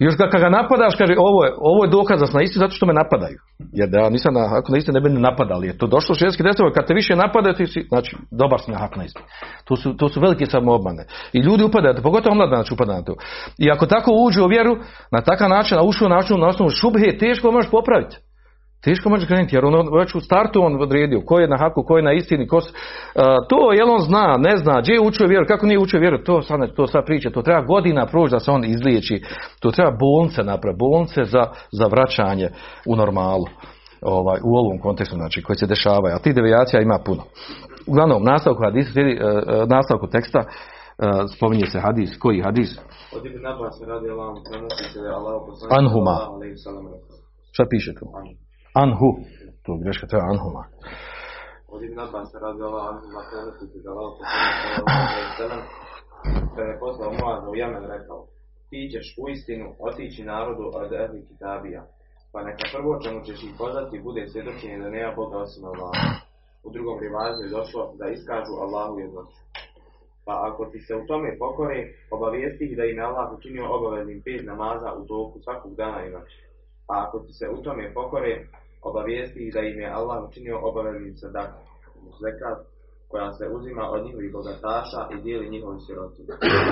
I 0.00 0.04
još 0.04 0.14
kad 0.16 0.40
ga 0.40 0.48
napadaš, 0.48 0.94
kaže, 0.98 1.14
ovo 1.18 1.44
je, 1.44 1.52
ovo 1.58 1.84
je 1.84 1.90
dokaz 1.90 2.20
da 2.20 2.26
sam 2.26 2.38
na 2.38 2.42
istini 2.42 2.64
zato 2.64 2.74
što 2.74 2.86
me 2.86 2.92
napadaju. 2.92 3.38
Jer 3.72 3.88
da 3.88 3.98
ja 3.98 4.10
nisam 4.10 4.34
na 4.34 4.48
haku 4.48 4.72
na 4.72 4.78
istini 4.78 4.94
ne 4.94 5.00
bi 5.00 5.20
napadali. 5.20 5.66
Je 5.66 5.78
to 5.78 5.86
došlo 5.86 6.14
šeski 6.14 6.42
desilo, 6.42 6.72
kad 6.72 6.86
te 6.86 6.94
više 6.94 7.16
napadaju, 7.16 7.54
ti 7.54 7.66
si, 7.66 7.80
znači, 7.88 8.16
dobar 8.30 8.60
si 8.60 8.70
na 8.70 8.78
haku 8.78 8.98
na 8.98 9.04
istini. 9.04 9.26
To 9.64 9.76
su, 9.76 9.96
to 9.96 10.08
su 10.08 10.20
velike 10.20 10.46
samoobmane. 10.46 11.04
I 11.32 11.38
ljudi 11.38 11.64
upadaju, 11.64 12.02
pogotovo 12.02 12.34
mlada 12.34 12.56
znači 12.56 12.74
upada 12.74 12.92
na 12.92 13.02
to. 13.02 13.14
I 13.58 13.70
ako 13.70 13.86
tako 13.86 14.10
uđu 14.26 14.44
u 14.44 14.46
vjeru, 14.46 14.76
na 15.12 15.20
takav 15.20 15.48
način, 15.48 15.78
a 15.78 15.82
ušao 15.82 16.08
način 16.08 16.40
na 16.40 16.48
osnovu 16.48 16.70
šubhe, 16.70 17.18
teško 17.18 17.50
možeš 17.50 17.70
popraviti. 17.70 18.16
Teško 18.84 19.08
može 19.08 19.26
krenuti, 19.26 19.56
jer 19.56 19.64
on 19.64 19.98
već 19.98 20.14
u 20.14 20.20
startu 20.20 20.62
on 20.62 20.82
odredio 20.82 21.20
ko 21.26 21.38
je 21.38 21.48
na 21.48 21.56
haku, 21.56 21.82
ko 21.82 21.96
je 21.96 22.02
na 22.02 22.12
istini, 22.12 22.46
ko, 22.46 22.56
uh, 22.56 22.62
to 23.48 23.72
jel 23.72 23.90
on 23.90 24.00
zna, 24.00 24.36
ne 24.36 24.56
zna, 24.56 24.80
gdje 24.80 24.92
je 24.92 25.00
učio 25.00 25.26
vjeru, 25.26 25.46
kako 25.48 25.66
nije 25.66 25.78
učio 25.78 26.00
vjeru, 26.00 26.18
to 26.24 26.42
sad, 26.42 26.74
to 26.76 26.86
sad 26.86 27.04
priča, 27.06 27.30
to 27.30 27.42
treba 27.42 27.60
godina 27.60 28.06
proći 28.06 28.32
da 28.32 28.40
se 28.40 28.50
on 28.50 28.64
izliječi, 28.64 29.22
to 29.60 29.70
treba 29.70 29.90
bolnice 29.90 30.42
napraviti, 30.42 30.78
bolnice 30.78 31.24
za, 31.24 31.46
za 31.72 31.86
vraćanje 31.86 32.48
u 32.86 32.96
normalu, 32.96 33.44
ovaj, 34.02 34.38
u 34.44 34.56
ovom 34.56 34.78
kontekstu, 34.78 35.16
znači, 35.16 35.42
koji 35.42 35.56
se 35.56 35.66
dešavaju, 35.66 36.14
a 36.14 36.18
ti 36.18 36.32
devijacija 36.32 36.82
ima 36.82 36.98
puno. 37.06 37.22
Uglavnom, 37.86 38.22
nastavku 38.24 38.62
hadisa, 38.64 39.00
uh, 39.00 39.06
nastavku 39.68 40.06
teksta, 40.06 40.38
uh, 40.38 40.46
spominje 41.36 41.66
se 41.66 41.80
hadis, 41.80 42.18
koji 42.18 42.42
hadis? 42.42 42.70
Od 43.16 43.26
Ibn 43.26 43.46
Abbas 43.46 43.76
radi 43.88 44.08
Allah, 44.10 44.34
Anhuma. 45.78 46.16
Šta 47.52 47.64
piše 47.70 47.92
tu? 47.94 48.06
Anhu. 48.74 49.08
To 49.64 49.70
greška 49.82 50.06
treba 50.06 50.24
Anhuma. 50.32 50.64
Od 51.68 51.82
Ibn 51.82 51.98
Abbas 52.00 52.28
radi 52.44 52.62
Allah 52.68 52.84
Anhuma 52.92 53.20
prenosi 53.28 53.66
se 53.72 53.78
da 53.84 53.90
Allah 53.90 54.12
da 56.56 56.62
je 56.62 56.78
poslao 56.84 57.12
Moaza 57.20 57.48
u 57.50 57.56
Jemen 57.56 57.84
rekao 57.94 58.20
ti 58.70 58.80
ćeš 58.92 59.06
u 59.22 59.28
istinu 59.34 59.66
otići 59.88 60.24
narodu 60.32 60.64
od 60.80 60.92
ehli 60.92 61.26
kitabija 61.28 61.82
pa 62.32 62.38
neka 62.48 62.64
prvo 62.74 62.92
čemu 63.02 63.18
ćeš 63.26 63.38
ih 63.42 63.54
pozvati 63.58 64.04
bude 64.06 64.22
svjedočenje 64.32 64.78
da 64.82 64.94
nema 64.96 65.12
Boga 65.18 65.36
osim 65.44 65.64
Allaha. 65.64 66.08
U 66.66 66.68
drugom 66.74 66.96
rivazu 67.04 67.40
je 67.42 67.54
došlo 67.58 67.82
da 67.98 68.06
iskažu 68.08 68.54
Allahu 68.64 68.94
jednoću. 69.04 69.40
Pa 70.26 70.34
ako 70.48 70.62
ti 70.70 70.78
se 70.86 70.92
u 71.00 71.06
tome 71.10 71.38
pokore, 71.38 71.78
obavijesti 72.16 72.64
ih 72.64 72.76
da 72.78 72.84
im 72.84 72.98
je 72.98 73.04
Allah 73.08 73.26
učinio 73.36 73.74
obaveznim 73.76 74.22
pet 74.24 74.42
namaza 74.50 74.90
u 75.00 75.02
toku 75.10 75.36
svakog 75.44 75.72
dana 75.80 76.00
i 76.04 76.10
noći. 76.10 76.38
A 76.90 76.92
ako 77.04 77.16
ti 77.24 77.32
se 77.38 77.46
u 77.56 77.62
tome 77.62 77.94
pokore, 77.94 78.32
obavijesti 78.82 79.38
ih 79.46 79.54
da 79.54 79.60
im 79.60 79.78
je 79.80 79.88
Allah 79.98 80.28
učinio 80.28 80.58
obaveznim 80.62 81.16
sadak, 81.16 81.50
zekat, 82.22 82.58
koja 83.08 83.32
se 83.32 83.44
uzima 83.56 83.84
od 83.90 84.04
njihovih 84.06 84.32
bogataša 84.32 85.00
i 85.14 85.22
dijeli 85.22 85.50
njihovi 85.50 85.80
siroti. 85.80 86.22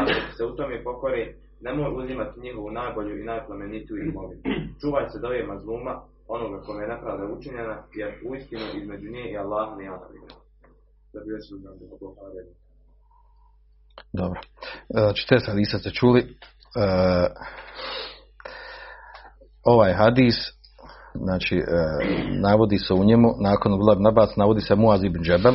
Ako 0.01 0.37
se 0.37 0.45
u 0.45 0.57
tome 0.57 0.85
pokore, 0.85 1.35
nemoj 1.61 1.91
uzimati 2.01 2.41
njihovu 2.41 2.71
najbolju 2.71 3.21
i 3.21 3.25
najplemenitiju 3.25 3.97
imovinu. 3.97 4.43
Čuvaj 4.81 5.09
se 5.09 5.19
dove 5.19 5.47
mazluma, 5.47 6.03
onoga 6.29 6.63
kome 6.63 6.83
je 6.83 6.89
nepravda 6.89 7.25
učinjena, 7.37 7.77
jer 7.95 8.11
uistinu 8.29 8.67
između 8.81 9.11
nje 9.11 9.25
i 9.31 9.37
Allah 9.37 9.79
bi 9.79 9.85
još 9.85 11.45
dobro. 14.13 14.41
Znači, 14.89 15.27
te 15.29 15.37
hadisa 15.47 15.79
ste 15.79 15.91
čuli. 15.91 16.21
E, 16.21 16.27
ovaj 19.63 19.93
hadis, 19.93 20.35
znači, 21.15 21.57
e, 21.57 21.63
navodi 22.41 22.79
se 22.79 22.95
u 22.95 23.05
njemu, 23.05 23.29
nakon 23.41 23.73
Abdullah 23.73 23.99
Nabas, 24.01 24.37
navodi 24.37 24.61
se 24.61 24.75
Muaz 24.75 25.05
ibn 25.05 25.23
Džebel, 25.23 25.55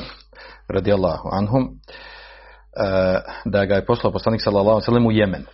radijallahu 0.67 1.29
anhum, 1.31 1.63
e, 1.63 3.19
da 3.45 3.65
ga 3.65 3.75
je 3.75 3.85
poslao 3.85 4.13
poslanik 4.13 4.41
sallallahu 4.41 4.81
sallam 4.81 5.05
u 5.05 5.12
Jemen. 5.12 5.45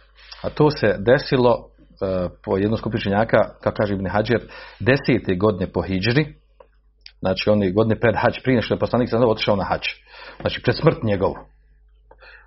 A 0.41 0.49
to 0.49 0.71
se 0.71 0.95
desilo 0.99 1.55
e, 1.55 2.29
po 2.43 2.57
jednom 2.57 2.77
skupinu 2.77 3.01
činjaka, 3.01 3.37
kako 3.61 3.75
kaže 3.77 3.93
Ibn 3.93 4.07
Hađer, 4.07 4.41
desete 4.79 5.35
godine 5.35 5.71
po 5.71 5.81
hijđri, 5.81 6.41
znači 7.19 7.49
oni 7.49 7.71
godine 7.71 7.99
pred 7.99 8.15
hađ, 8.17 8.33
prije 8.43 8.55
nešto 8.55 8.73
je 8.73 8.79
poslanik 8.79 9.09
sallallahu 9.09 9.31
otišao 9.31 9.55
na 9.55 9.63
hađ. 9.63 9.85
Znači 10.41 10.61
pred 10.63 10.75
smrt 10.77 11.03
njegovu. 11.03 11.35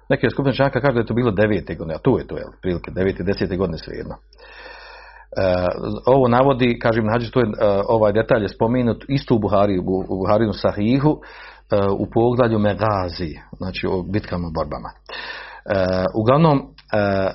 Neke 0.08 0.30
skupine 0.30 0.54
čanka 0.54 0.80
kažu 0.80 0.94
da 0.94 1.00
je 1.00 1.06
to 1.06 1.14
bilo 1.14 1.30
devete 1.30 1.74
godine, 1.74 1.94
a 1.94 1.98
tu 1.98 2.18
je 2.18 2.26
to, 2.26 2.36
jel, 2.36 2.50
prilike, 2.62 2.90
devete, 2.90 3.22
desete 3.22 3.56
godine 3.56 3.78
svejedno. 3.78 4.14
E, 4.14 4.73
ovo 6.06 6.28
navodi, 6.28 6.78
kažem, 6.78 7.06
nađe, 7.06 7.30
to 7.30 7.40
je, 7.40 7.46
e, 7.46 7.82
ovaj 7.88 8.12
detalj 8.12 8.42
je 8.42 8.48
spomenut 8.48 9.04
isto 9.08 9.34
u 9.34 9.38
Buhari, 9.38 9.78
u, 9.78 10.16
Buharinu 10.18 10.52
Sahihu, 10.52 11.10
e, 11.10 11.86
u 11.98 12.06
poglavlju 12.10 12.58
Megazi, 12.58 13.34
znači 13.56 13.86
o 13.86 14.02
bitkama, 14.02 14.48
borbama. 14.54 14.90
E, 15.64 16.04
uglavnom, 16.14 16.58
e, 16.58 17.30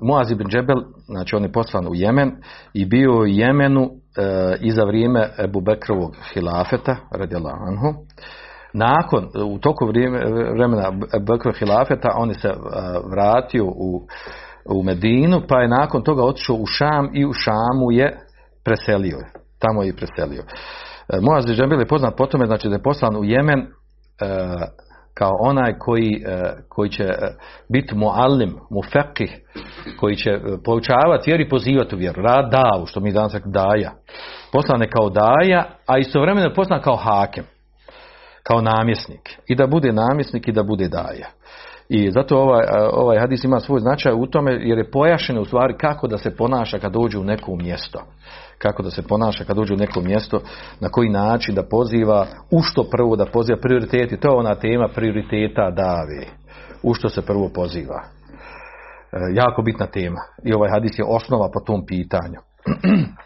Muaz 0.00 0.30
ibn 0.30 0.48
Džebel, 0.48 0.82
znači 1.06 1.36
on 1.36 1.42
je 1.42 1.52
poslan 1.52 1.86
u 1.86 1.94
Jemen 1.94 2.32
i 2.72 2.86
bio 2.86 3.18
u 3.18 3.26
Jemenu 3.26 3.82
e, 3.82 4.56
i 4.60 4.70
za 4.70 4.84
vrijeme 4.84 5.30
Ebu 5.38 5.60
Bekrovog 5.60 6.16
hilafeta, 6.34 6.96
radijallahu 7.10 7.58
anhu, 7.66 7.94
nakon, 8.72 9.28
u 9.46 9.58
toku 9.58 9.86
vremena 10.54 10.90
Bekra 11.20 11.52
hilafeta, 11.58 12.08
on 12.16 12.28
je 12.28 12.34
se 12.34 12.52
vratio 13.10 13.64
u, 13.64 14.06
u 14.70 14.82
Medinu, 14.82 15.42
pa 15.48 15.60
je 15.60 15.68
nakon 15.68 16.02
toga 16.02 16.22
otišao 16.22 16.56
u 16.56 16.66
Šam 16.66 17.10
i 17.14 17.24
u 17.24 17.32
Šamu 17.32 17.92
je 17.92 18.18
preselio. 18.64 19.18
Tamo 19.58 19.82
je 19.82 19.88
i 19.88 19.96
preselio. 19.96 20.42
E, 21.08 21.20
Moaz 21.20 21.46
Džembil 21.46 21.80
je 21.80 21.86
poznat 21.86 22.14
po 22.16 22.26
tome, 22.26 22.46
znači 22.46 22.68
da 22.68 22.74
je 22.74 22.82
poslan 22.82 23.16
u 23.16 23.24
Jemen 23.24 23.60
e, 23.60 23.66
kao 25.14 25.32
onaj 25.40 25.78
koji, 25.78 26.22
e, 26.26 26.52
koji 26.68 26.90
će 26.90 27.14
biti 27.68 27.94
muallim, 27.94 28.56
mufekih, 28.70 29.40
koji 30.00 30.16
će 30.16 30.30
poučavati 30.64 31.30
vjeru 31.30 31.42
i 31.42 31.48
pozivati 31.48 31.94
u 31.94 31.98
vjeru. 31.98 32.22
Rad 32.22 32.50
davu, 32.50 32.86
što 32.86 33.00
mi 33.00 33.12
danas 33.12 33.36
daja. 33.44 33.92
Poslan 34.52 34.82
je 34.82 34.90
kao 34.90 35.10
daja, 35.10 35.64
a 35.86 35.98
istovremeno 35.98 36.46
je 36.46 36.54
poslan 36.54 36.82
kao 36.82 36.96
hakem 36.96 37.44
kao 38.44 38.60
namjesnik. 38.60 39.38
I 39.46 39.54
da 39.54 39.66
bude 39.66 39.92
namjesnik 39.92 40.48
i 40.48 40.52
da 40.52 40.62
bude 40.62 40.88
daja. 40.88 41.28
I 41.88 42.10
zato 42.10 42.38
ovaj, 42.38 42.64
ovaj 42.92 43.18
hadis 43.18 43.44
ima 43.44 43.60
svoj 43.60 43.80
značaj 43.80 44.12
u 44.12 44.26
tome 44.26 44.52
jer 44.52 44.78
je 44.78 44.90
pojašeno 44.90 45.40
u 45.40 45.44
stvari 45.44 45.74
kako 45.76 46.06
da 46.08 46.18
se 46.18 46.36
ponaša 46.36 46.78
kad 46.78 46.92
dođe 46.92 47.18
u 47.18 47.24
neko 47.24 47.56
mjesto. 47.56 48.02
Kako 48.58 48.82
da 48.82 48.90
se 48.90 49.02
ponaša 49.02 49.44
kad 49.44 49.56
dođe 49.56 49.74
u 49.74 49.76
neko 49.76 50.00
mjesto, 50.00 50.40
na 50.80 50.88
koji 50.88 51.08
način 51.08 51.54
da 51.54 51.62
poziva, 51.62 52.26
u 52.50 52.62
što 52.62 52.84
prvo 52.90 53.16
da 53.16 53.26
poziva 53.26 53.58
prioriteti. 53.62 54.20
To 54.20 54.28
je 54.28 54.38
ona 54.38 54.54
tema 54.54 54.88
prioriteta 54.94 55.70
dave. 55.70 56.26
U 56.82 56.94
što 56.94 57.08
se 57.08 57.22
prvo 57.22 57.50
poziva. 57.54 58.02
E, 58.02 59.16
jako 59.34 59.62
bitna 59.62 59.86
tema. 59.86 60.20
I 60.44 60.54
ovaj 60.54 60.70
hadis 60.70 60.98
je 60.98 61.04
osnova 61.08 61.50
po 61.54 61.60
tom 61.60 61.86
pitanju. 61.86 62.40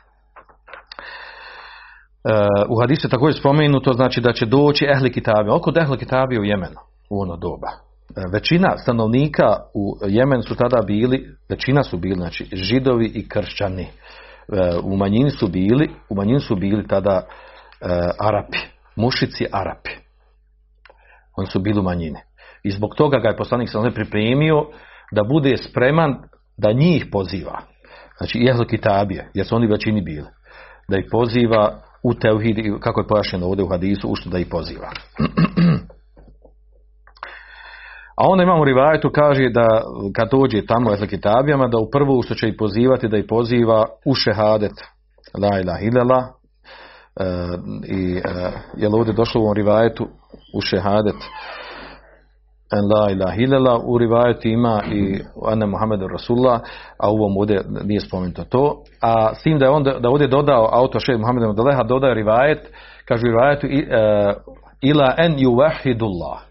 u 2.71 2.81
hadisu 2.81 3.07
je 3.07 3.11
također 3.11 3.41
spomenuto 3.41 3.93
znači 3.93 4.21
da 4.21 4.33
će 4.33 4.47
doći 4.47 4.87
ehli 4.97 5.12
kitabi. 5.12 5.50
Oko 5.50 5.73
ehli 5.81 5.99
kitabi 5.99 6.38
u 6.38 6.45
Jemenu 6.45 6.81
u 7.11 7.21
ono 7.23 7.37
doba. 7.37 7.88
Većina 8.33 8.79
stanovnika 8.79 9.57
u 9.75 9.97
Jemenu 10.07 10.43
su 10.43 10.55
tada 10.55 10.83
bili, 10.87 11.37
većina 11.49 11.83
su 11.83 11.99
bili, 11.99 12.15
znači 12.15 12.49
židovi 12.53 13.07
i 13.07 13.29
kršćani. 13.29 13.83
E, 13.83 13.88
U 14.83 14.97
manjini 14.97 15.31
su 15.31 15.49
bili, 15.49 15.91
u 16.09 16.15
manjini 16.15 16.41
su 16.41 16.57
bili 16.57 16.87
tada 16.87 17.23
e, 17.81 17.87
Arapi, 18.19 18.59
mušici 18.97 19.47
Arapi. 19.53 19.91
Oni 21.37 21.47
su 21.47 21.61
bili 21.61 21.81
u 21.81 21.83
manjini. 21.83 22.19
I 22.62 22.71
zbog 22.71 22.95
toga 22.95 23.19
ga 23.19 23.29
je 23.29 23.37
poslanik 23.37 23.71
sam 23.71 23.93
pripremio 23.95 24.67
da 25.12 25.25
bude 25.25 25.57
spreman 25.57 26.17
da 26.57 26.73
njih 26.73 27.07
poziva. 27.12 27.61
Znači 28.19 28.38
i 28.38 28.49
Ehlu 28.49 28.65
Kitabije, 28.65 29.31
jer 29.35 29.47
su 29.47 29.57
oni 29.57 29.67
većini 29.67 30.03
bili. 30.03 30.27
Da 30.88 30.99
ih 30.99 31.05
poziva 31.11 31.81
u 32.03 32.15
teuhid, 32.15 32.57
kako 32.81 33.00
je 33.00 33.07
pojašnjeno 33.07 33.47
ovdje 33.47 33.65
u 33.65 33.69
hadisu, 33.69 34.09
u 34.09 34.15
da 34.31 34.38
ih 34.38 34.47
poziva. 34.50 34.91
A 38.20 38.28
onda 38.28 38.42
imamo 38.42 38.64
rivajetu 38.64 39.10
kaže 39.14 39.48
da 39.48 39.82
kad 40.16 40.30
dođe 40.30 40.66
tamo 40.66 40.92
Ehlu 40.92 41.06
Kitabijama, 41.06 41.68
da 41.68 41.78
u 41.78 41.90
prvu 41.90 42.22
što 42.22 42.34
će 42.34 42.48
ih 42.48 42.54
pozivati, 42.58 43.08
da 43.08 43.16
ih 43.16 43.25
poziva 43.28 43.87
u 44.04 44.14
šehadet. 44.14 44.72
La 45.42 45.60
ilaha 45.60 45.80
illallah. 45.80 46.25
E, 46.25 47.25
I 47.88 48.16
e, 48.16 48.20
je 48.76 48.88
ovdje 48.88 49.12
došlo 49.12 49.40
u 49.40 49.44
ovom 49.44 49.54
rivajetu 49.54 50.06
u 50.54 50.60
šehadet 50.60 51.16
la 52.72 53.10
ilaha 53.10 53.37
illallah 53.38 53.80
u 53.84 53.98
rivajetu 53.98 54.48
ima 54.48 54.82
i 54.92 55.20
ane 55.46 55.66
Muhammedu 55.66 56.08
Rasulullah, 56.08 56.60
a 56.98 57.10
u 57.10 57.14
ovom 57.14 57.37
ovdje 57.37 57.64
nije 57.84 58.00
spomenuto 58.00 58.44
to. 58.44 58.82
A 59.00 59.34
s 59.34 59.42
tim 59.42 59.58
da 59.58 59.64
je 59.64 59.70
on 59.70 59.82
da 59.82 60.08
ovdje 60.08 60.28
dodao 60.28 60.68
autor 60.72 61.00
šejh 61.00 61.18
Muhammed 61.18 61.44
Mudaleha 61.44 61.82
dodaje 61.82 62.14
rivajet, 62.14 62.72
kaže 63.04 63.22
u 63.26 63.66
e, 63.66 64.34
ila 64.80 65.14
en 65.18 65.37
yuvahidullah. 65.37 66.48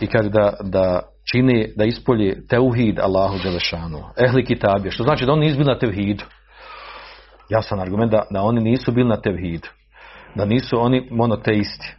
I 0.00 0.06
kaže 0.06 0.28
da, 0.28 0.52
da 0.62 1.00
čini, 1.32 1.72
da 1.76 1.84
ispolji 1.84 2.46
teuhid 2.48 2.98
Allahu 2.98 3.38
Đelešanu. 3.42 3.98
Ehli 4.16 4.44
kitabije, 4.44 4.90
što 4.90 5.02
znači 5.02 5.26
da 5.26 5.32
oni 5.32 5.46
nisu 5.46 5.58
bili 5.58 5.68
na 5.68 5.78
teuhidu. 5.78 6.24
Jasan 7.48 7.80
argument 7.80 8.12
da, 8.12 8.22
da 8.30 8.42
oni 8.42 8.60
nisu 8.60 8.92
bili 8.92 9.08
na 9.08 9.20
tevhidu. 9.20 9.68
Da 10.34 10.44
nisu 10.44 10.76
oni 10.80 11.08
monoteisti. 11.10 11.96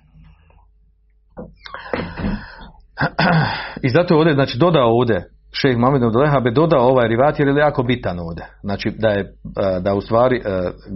I 3.84 3.90
zato 3.90 4.14
je 4.14 4.18
ovdje, 4.18 4.34
znači 4.34 4.58
dodao 4.58 4.98
ovdje 4.98 5.30
šejh 5.54 5.78
Mohamed 5.78 6.04
Abdeleha 6.04 6.40
bi 6.40 6.52
dodao 6.52 6.88
ovaj 6.88 7.08
rivat 7.08 7.40
jer 7.40 7.48
je 7.48 7.56
jako 7.56 7.84
bitan 7.84 8.20
ovdje. 8.20 8.46
Znači 8.62 8.92
da 9.00 9.10
je, 9.10 9.34
da 9.82 9.94
u 9.94 10.02
stvari 10.02 10.42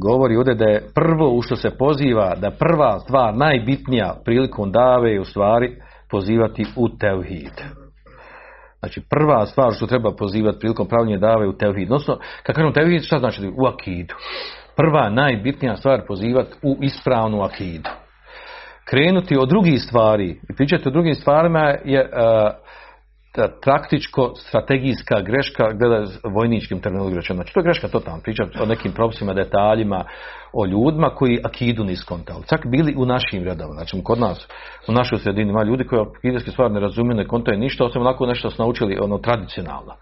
govori 0.02 0.36
ovdje 0.36 0.56
da 0.56 0.66
je 0.66 0.84
prvo 0.96 1.34
u 1.34 1.42
što 1.42 1.56
se 1.56 1.70
poziva, 1.70 2.36
da 2.36 2.52
prva 2.52 3.00
stvar 3.00 3.36
najbitnija 3.38 4.16
prilikom 4.26 4.72
dave 4.72 5.12
je 5.12 5.22
u 5.22 5.26
stvari 5.26 5.78
pozivati 6.12 6.66
u 6.76 6.90
tevhid. 6.90 7.62
Znači 8.80 9.02
prva 9.10 9.46
stvar 9.46 9.74
što 9.74 9.88
treba 9.88 10.16
pozivati 10.16 10.60
prilikom 10.60 10.88
pravljenja 10.88 11.18
dave 11.18 11.48
u 11.48 11.58
tevhid. 11.58 11.92
Odnosno, 11.92 12.18
kad 12.44 12.56
kažemo 12.56 12.74
tevhid, 12.74 13.04
šta 13.04 13.20
znači 13.20 13.52
u 13.58 13.66
akidu? 13.66 14.16
Prva 14.76 15.10
najbitnija 15.10 15.76
stvar 15.76 16.06
pozivati 16.08 16.56
u 16.62 16.78
ispravnu 16.82 17.42
akidu 17.42 17.90
krenuti 18.92 19.38
od 19.38 19.50
drugih 19.50 19.82
stvari 19.82 20.40
i 20.50 20.56
pričati 20.56 20.88
o 20.88 20.92
drugim 20.92 21.16
stvarima 21.16 21.76
je 21.86 22.02
uh, 22.02 22.52
taktičko 23.64 24.34
strategijska 24.36 25.22
greška 25.22 25.72
gleda 25.74 26.06
vojničkim 26.24 26.80
terminologijom. 26.80 27.24
Znači 27.36 27.54
to 27.54 27.60
je 27.60 27.64
greška 27.64 27.88
totalno 27.88 28.22
pričati 28.22 28.58
o 28.62 28.66
nekim 28.66 28.92
propisima, 28.92 29.34
detaljima, 29.34 30.06
o 30.54 30.66
ljudima 30.66 31.10
koji 31.10 31.42
akidu 31.44 31.84
niskontali. 31.84 32.44
Čak 32.50 32.68
bili 32.68 32.96
u 32.98 33.06
našim 33.06 33.44
redovima. 33.44 33.74
Znači 33.74 34.04
kod 34.04 34.20
nas, 34.20 34.48
u 34.88 34.92
našoj 34.92 35.20
sredini 35.20 35.50
ima 35.50 35.64
ljudi 35.64 35.84
koji 35.84 36.02
akidijske 36.02 36.52
stvari 36.52 36.74
ne 36.74 36.80
razumiju, 36.80 37.16
ne 37.16 37.28
kontaju 37.28 37.60
ništa, 37.60 37.86
osim 37.86 38.02
onako 38.02 38.26
nešto 38.26 38.50
su 38.50 38.64
naučili 38.64 39.00
ono 39.02 39.18
tradicionalno. 39.18 39.94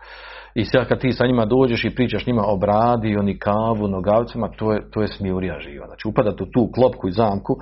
I 0.54 0.66
sad 0.66 0.88
kad 0.88 1.00
ti 1.00 1.12
sa 1.12 1.28
njima 1.28 1.46
dođeš 1.46 1.86
i 1.86 1.96
pričaš 1.96 2.26
njima 2.26 2.44
o 2.46 2.58
bradi, 2.58 3.18
o 3.18 3.22
nikavu, 3.22 3.88
nogavcima, 3.88 4.50
to 4.58 4.74
je, 4.74 4.92
to 4.92 5.02
je 5.02 5.08
smijurija 5.08 5.60
živa. 5.60 5.86
Znači 5.86 6.08
upadat 6.08 6.42
u 6.42 6.46
tu 6.46 6.70
klopku 6.76 7.08
i 7.08 7.12
zamku, 7.12 7.58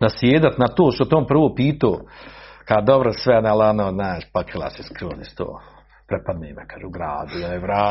nasjedat 0.00 0.58
na 0.58 0.66
to 0.66 0.90
što 0.90 1.04
tom 1.04 1.26
prvo 1.26 1.54
pitao, 1.54 2.00
kad 2.68 2.84
dobro 2.84 3.12
sve 3.12 3.42
na 3.42 3.52
lano, 3.52 3.90
znaš, 3.90 4.24
pakila 4.32 4.70
se 4.70 4.82
skruni 4.82 5.24
to. 5.36 5.60
Prepadne 6.08 6.52
me, 6.54 6.66
kaže, 6.66 6.86
u 6.86 6.90
gradu, 6.90 7.38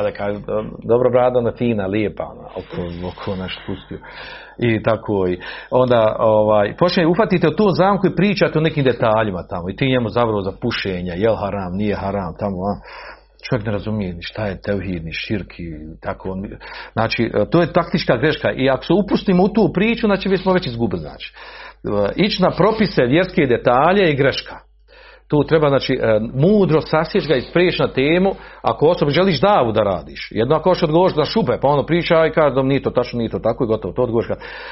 je 0.08 0.14
kaže, 0.18 0.40
dobro 0.84 1.10
brada, 1.10 1.40
ona 1.40 1.52
fina, 1.58 1.86
lijepa, 1.88 2.24
ona, 2.24 2.48
oko, 2.60 3.08
oko 3.08 3.36
naš 3.36 3.60
pustio. 3.68 4.00
I 4.58 4.84
tako, 4.84 5.28
i 5.28 5.40
onda, 5.70 6.16
ovaj, 6.20 6.76
počne, 6.78 7.08
ufatite 7.08 7.56
tu 7.56 7.70
zamku 7.70 8.08
i 8.08 8.16
pričate 8.16 8.60
o 8.60 8.62
nekim 8.62 8.84
detaljima 8.84 9.44
tamo, 9.50 9.70
i 9.70 9.76
ti 9.76 9.90
njemu 9.90 10.10
zavrlo 10.10 10.42
za 10.42 10.52
pušenje, 10.62 11.14
jel 11.16 11.36
haram, 11.36 11.74
nije 11.74 11.96
haram, 11.96 12.34
tamo, 12.40 12.56
a, 12.56 12.74
čovjek 13.50 13.66
ne 13.66 13.72
razumije 13.72 14.14
ni 14.14 14.22
šta 14.22 14.46
je 14.46 14.62
tevhid, 14.62 15.06
ni 15.06 15.14
širki, 15.14 15.64
tako. 16.02 16.38
Znači, 16.94 17.32
to 17.52 17.62
je 17.62 17.74
taktička 17.74 18.18
greška 18.18 18.52
i 18.52 18.70
ako 18.70 18.84
se 18.86 18.94
upustimo 18.94 19.44
u 19.44 19.50
tu 19.50 19.72
priču, 19.74 20.08
znači 20.08 20.30
mi 20.30 20.38
smo 20.38 20.54
već 20.54 20.68
izgubili, 20.68 21.02
znači. 21.02 21.34
Ići 22.16 22.42
na 22.42 22.52
propise 22.52 23.02
vjerske 23.06 23.46
detalje 23.46 24.02
je 24.02 24.16
greška. 24.16 24.65
Tu 25.28 25.44
treba, 25.44 25.70
znači, 25.70 26.00
mudro 26.34 26.82
sasjeći 26.82 27.28
ga 27.28 27.36
i 27.36 27.42
sprijeći 27.42 27.82
na 27.82 27.88
temu, 27.88 28.32
ako 28.62 28.88
osoba 28.88 29.12
želiš 29.12 29.42
davu 29.42 29.72
da 29.72 29.84
radiš. 29.84 30.28
Jedno 30.32 30.56
ako 30.56 30.74
što 30.74 30.86
odgovoriš 30.86 31.16
da 31.16 31.26
šupe, 31.26 31.58
pa 31.62 31.68
ono 31.68 31.86
priča 31.86 32.26
i 32.26 32.32
kaže 32.32 32.64
nije 32.64 32.84
to 32.84 32.90
tačno, 32.90 33.18
nije 33.18 33.30
to 33.30 33.40
tako 33.40 33.64
i 33.64 33.68
gotovo, 33.68 33.94
to 33.94 34.02
odgovoriš. 34.02 34.30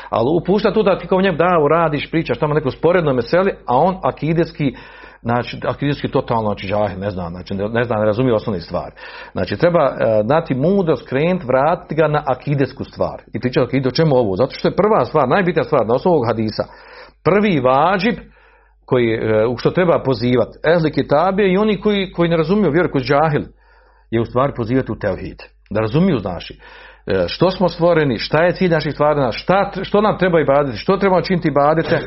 Ali 0.09 0.29
upušta 0.41 0.73
tu 0.73 0.83
da 0.83 0.97
ti 0.97 1.07
kao 1.07 1.21
njem 1.21 1.37
davu 1.37 1.67
radiš, 1.67 2.11
pričaš 2.11 2.39
tamo 2.39 2.53
neko 2.53 2.71
sporedno 2.71 3.13
meseli, 3.13 3.51
a 3.65 3.77
on 3.77 3.97
akidetski 4.03 4.75
znači 5.21 5.59
akidijski 5.67 6.07
totalno 6.07 6.43
znači 6.43 6.67
džahil, 6.67 6.99
ne 6.99 7.09
zna, 7.09 7.29
znači 7.29 7.53
ne 7.53 7.83
zna, 7.83 7.95
ne 7.95 8.05
razumije 8.05 8.35
osnovne 8.35 8.61
stvari. 8.61 8.91
Znači 9.31 9.57
treba 9.57 9.83
uh, 9.89 10.27
dati 10.27 10.55
mudro 10.55 10.95
skrenut, 10.95 11.43
vratiti 11.43 11.95
ga 11.95 12.07
na 12.07 12.23
akidesku 12.25 12.83
stvar. 12.83 13.21
I 13.33 13.39
pričati 13.39 13.65
akidu, 13.67 13.91
čemu 13.91 14.15
ovo? 14.15 14.35
Zato 14.35 14.51
što 14.55 14.67
je 14.67 14.75
prva 14.75 15.05
stvar, 15.05 15.29
najbitnija 15.29 15.63
stvar 15.63 15.87
na 15.87 15.93
osnovu 15.93 16.15
ovog 16.15 16.27
hadisa. 16.27 16.63
Prvi 17.23 17.59
vađib 17.59 18.15
koji, 18.85 19.19
uh, 19.19 19.53
u 19.53 19.57
što 19.57 19.71
treba 19.71 20.03
pozivati, 20.03 20.57
ehli 20.63 20.91
kitabije 20.91 21.53
i 21.53 21.57
oni 21.57 21.81
koji, 21.81 22.11
koji 22.11 22.29
ne 22.29 22.37
razumiju 22.37 22.71
vjeru, 22.71 22.89
koji 22.91 23.03
džahil, 23.03 23.43
je 24.11 24.21
u 24.21 24.25
stvari 24.25 24.53
pozivati 24.55 24.91
u 24.91 24.99
teuhid. 24.99 25.37
Da 25.69 25.81
razumiju 25.81 26.19
znači 26.19 26.59
što 27.27 27.51
smo 27.51 27.69
stvoreni, 27.69 28.17
šta 28.17 28.43
je 28.43 28.51
cilj 28.51 28.69
naših 28.69 28.93
stvari, 28.93 29.31
šta, 29.31 29.71
što 29.81 30.01
nam 30.01 30.17
treba 30.17 30.39
i 30.39 30.45
baditi, 30.45 30.77
što 30.77 30.97
trebamo 30.97 31.21
činiti 31.21 31.47
i 31.47 31.51
badite, 31.51 31.99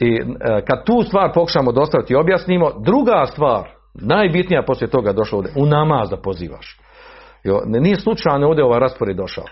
i 0.00 0.14
e, 0.14 0.64
kad 0.64 0.84
tu 0.84 1.02
stvar 1.02 1.32
pokušamo 1.34 1.72
dostaviti 1.72 2.12
i 2.12 2.16
objasnimo, 2.16 2.70
druga 2.84 3.26
stvar, 3.26 3.68
najbitnija 3.94 4.62
poslije 4.66 4.90
toga 4.90 5.12
došla 5.12 5.38
ovdje, 5.38 5.52
u 5.56 5.66
namaz 5.66 6.10
da 6.10 6.16
pozivaš. 6.16 6.80
Jo, 7.44 7.60
nije 7.66 7.96
slučajno 7.96 8.46
ovdje 8.46 8.64
ovaj 8.64 8.80
raspored 8.80 9.16
došao. 9.16 9.44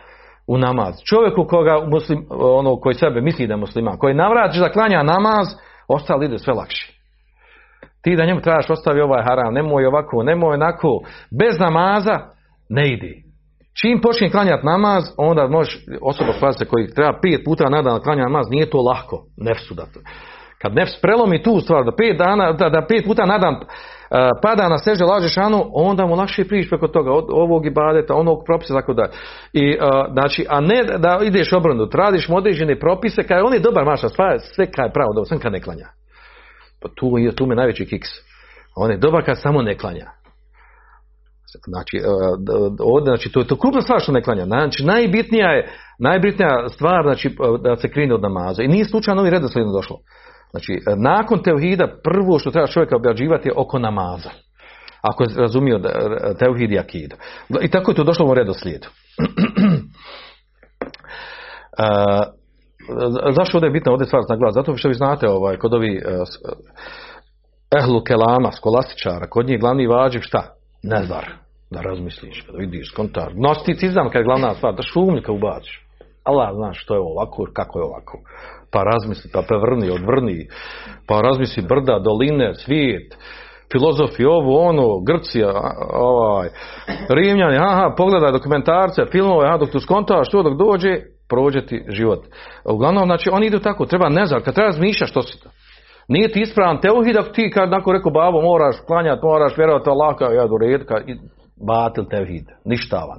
U 0.46 0.58
namaz. 0.58 0.94
Čovjeku 1.04 1.44
koga 1.44 1.80
muslim, 1.86 2.26
ono 2.30 2.76
koji 2.76 2.94
sebe 2.94 3.20
misli 3.20 3.46
da 3.46 3.52
je 3.52 3.56
musliman, 3.56 3.98
koji 3.98 4.14
navrati 4.14 4.58
da 4.58 4.72
klanja 4.72 5.02
namaz, 5.02 5.46
ostalo 5.88 6.22
ide 6.22 6.38
sve 6.38 6.54
lakše. 6.54 6.92
Ti 8.02 8.16
da 8.16 8.26
njemu 8.26 8.40
trebaš 8.40 8.70
ostavi 8.70 9.00
ovaj 9.00 9.22
haram, 9.22 9.54
nemoj 9.54 9.86
ovako, 9.86 10.22
nemoj 10.22 10.54
onako, 10.54 11.00
bez 11.38 11.58
namaza 11.58 12.18
ne 12.68 12.92
ide. 12.92 13.14
Čim 13.80 14.00
počne 14.00 14.30
klanjati 14.30 14.66
namaz, 14.66 15.04
onda 15.16 15.46
možeš 15.46 15.84
osoba 16.02 16.32
spasiti 16.32 16.64
koji 16.64 16.94
treba 16.94 17.18
pet 17.22 17.44
puta 17.44 17.68
na 17.68 17.82
dan 17.82 18.00
klanja 18.00 18.22
namaz, 18.22 18.46
nije 18.50 18.70
to 18.70 18.78
lahko, 18.78 19.24
nefsu 19.36 19.74
da 19.74 19.82
to. 19.82 20.00
Kad 20.62 20.74
nefs 20.74 21.00
prelomi 21.02 21.42
tu 21.42 21.60
stvar, 21.60 21.84
da 21.84 21.96
pet, 21.96 22.18
dana, 22.18 22.52
da, 22.52 22.68
da 22.68 22.86
pet 22.88 23.04
puta 23.04 23.26
na 23.26 23.38
dan 23.38 23.54
uh, 23.54 23.60
pada 24.42 24.68
na 24.68 24.78
seže 24.78 25.04
laže 25.04 25.28
šanu, 25.28 25.70
onda 25.72 26.06
mu 26.06 26.14
lakše 26.14 26.44
prići 26.44 26.68
preko 26.68 26.88
toga, 26.88 27.12
od 27.12 27.24
ovog 27.28 27.66
ibadeta, 27.66 28.14
onog 28.14 28.42
propisa, 28.46 28.74
tako 28.74 28.94
da. 28.94 29.08
I, 29.52 29.76
uh, 29.80 30.12
znači, 30.12 30.46
a 30.48 30.60
ne 30.60 30.84
da 30.98 31.20
ideš 31.24 31.52
obrnut, 31.52 31.94
radiš 31.94 32.28
mu 32.28 32.36
određene 32.36 32.78
propise, 32.78 33.22
kad 33.22 33.42
on 33.44 33.54
je 33.54 33.60
dobar 33.60 33.84
maša, 33.84 34.08
sve, 34.08 34.38
sve 34.38 34.70
kad 34.70 34.86
je 34.86 34.92
pravo, 34.92 35.12
dobro, 35.14 35.24
sam 35.24 35.38
kad 35.38 35.52
ne 35.52 35.60
klanja. 35.60 35.88
Pa 36.82 36.88
tu, 36.94 37.10
tu 37.36 37.46
me 37.46 37.54
najveći 37.54 37.86
kiks. 37.86 38.08
On 38.76 38.90
je 38.90 38.96
dobar 38.96 39.24
kad 39.24 39.40
samo 39.40 39.62
ne 39.62 39.78
klanja. 39.78 40.10
Znači, 41.66 42.00
ovdje, 42.80 43.10
znači, 43.10 43.32
to 43.32 43.40
je 43.40 43.46
to 43.46 43.56
krupna 43.56 43.80
stvar 43.80 44.00
što 44.00 44.12
ne 44.12 44.22
klanja. 44.22 44.44
Znači, 44.44 44.84
najbitnija 44.84 45.50
je, 45.50 45.68
najbitnija 45.98 46.68
stvar, 46.68 47.02
znači, 47.02 47.36
da 47.62 47.76
se 47.76 47.88
krene 47.88 48.14
od 48.14 48.22
namaza. 48.22 48.62
I 48.62 48.68
nije 48.68 48.84
slučajno 48.84 49.20
ovi 49.20 49.30
redoslijedno 49.30 49.72
došlo. 49.72 49.96
Znači, 50.50 50.78
nakon 50.96 51.42
teuhida 51.42 51.88
prvo 52.02 52.38
što 52.38 52.50
treba 52.50 52.66
čovjeka 52.66 52.96
obrađivati 52.96 53.48
je 53.48 53.52
oko 53.56 53.78
namaza. 53.78 54.30
Ako 55.02 55.22
je 55.22 55.28
razumio 55.36 55.80
teuhid 56.38 56.72
i 56.72 56.78
akidu. 56.78 57.16
I 57.60 57.70
tako 57.70 57.90
je 57.90 57.94
to 57.94 58.04
došlo 58.04 58.26
u 58.26 58.34
redoslijedu. 58.34 58.88
uh, 61.78 62.22
zašto 63.38 63.56
ovdje 63.56 63.66
je 63.66 63.72
bitna 63.72 63.92
ovdje 63.92 64.06
stvar 64.06 64.22
naglas? 64.28 64.54
Zato 64.54 64.76
što 64.76 64.88
vi 64.88 64.94
znate 64.94 65.28
ovaj, 65.28 65.56
kod 65.56 65.74
ovi 65.74 65.96
uh, 65.96 66.12
ehlu 67.80 68.04
kelama, 68.04 68.52
skolastičara, 68.52 69.26
kod 69.30 69.46
njih 69.46 69.60
glavni 69.60 69.86
vađiv 69.86 70.20
šta? 70.20 70.54
Nezar. 70.82 71.26
Da 71.70 71.80
razmisliš, 71.80 72.42
kada 72.42 72.58
vidiš 72.58 72.90
kontar. 72.90 73.32
Gnosticizam 73.34 74.10
kad 74.10 74.20
je 74.20 74.24
glavna 74.24 74.54
stvar, 74.54 74.74
da 74.74 74.82
šumljika 74.82 75.32
ubaciš. 75.32 75.84
Allah 76.24 76.48
zna 76.54 76.72
što 76.72 76.94
je 76.94 77.00
ovako, 77.00 77.46
kako 77.52 77.78
je 77.78 77.84
ovako 77.84 78.18
pa 78.72 78.82
razmisli, 78.82 79.30
pa 79.34 79.42
prevrni, 79.42 79.90
odvrni, 79.90 80.46
pa 81.08 81.20
razmisli 81.20 81.62
brda, 81.68 81.98
doline, 81.98 82.54
svijet, 82.54 83.16
filozofi, 83.72 84.24
ovo, 84.24 84.68
ono, 84.68 85.00
Grci, 85.06 85.42
a- 85.44 85.72
ovaj, 85.92 86.48
Rimljani, 87.08 87.56
aha, 87.56 87.94
pogledaj 87.96 88.32
dokumentarce, 88.32 89.02
filmove, 89.12 89.48
aha, 89.48 89.56
dok 89.58 89.70
tu 89.70 89.80
skontaš 89.80 90.28
to, 90.30 90.42
dok 90.42 90.54
dođe, 90.58 90.96
prođe 91.28 91.66
ti 91.66 91.84
život. 91.88 92.24
Uglavnom, 92.64 93.04
znači, 93.04 93.30
oni 93.32 93.46
idu 93.46 93.58
tako, 93.58 93.86
treba 93.86 94.08
nezar, 94.08 94.42
kad 94.42 94.54
treba 94.54 94.66
razmišljati 94.66 95.10
što 95.10 95.22
si 95.22 95.40
to. 95.42 95.48
Nije 96.08 96.32
ti 96.32 96.40
ispravan 96.40 96.80
teuhid 96.80 97.16
ako 97.16 97.28
ti 97.28 97.50
kad 97.50 97.70
nakon 97.70 97.96
rekao 97.96 98.10
babo 98.12 98.40
moraš 98.42 98.76
klanjati, 98.86 99.20
moraš 99.24 99.56
vjerovati 99.56 99.90
Allah 99.90 100.16
ja 100.34 100.46
do 100.46 100.56
red, 100.60 100.86
kad 100.86 101.08
i- 101.08 101.18
batil 101.66 102.04
teuhid, 102.10 102.44
ništavan. 102.64 103.18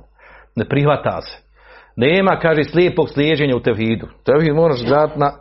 Ne 0.56 0.66
prihvata 0.70 1.22
se. 1.22 1.49
Nema, 1.96 2.40
kaže, 2.40 2.64
slijepog 2.64 3.10
slijeđenja 3.10 3.56
u 3.56 3.60
tevhidu. 3.60 4.08
Tevhid 4.26 4.56
moraš 4.56 4.86
gledati 4.86 5.20
na, 5.20 5.32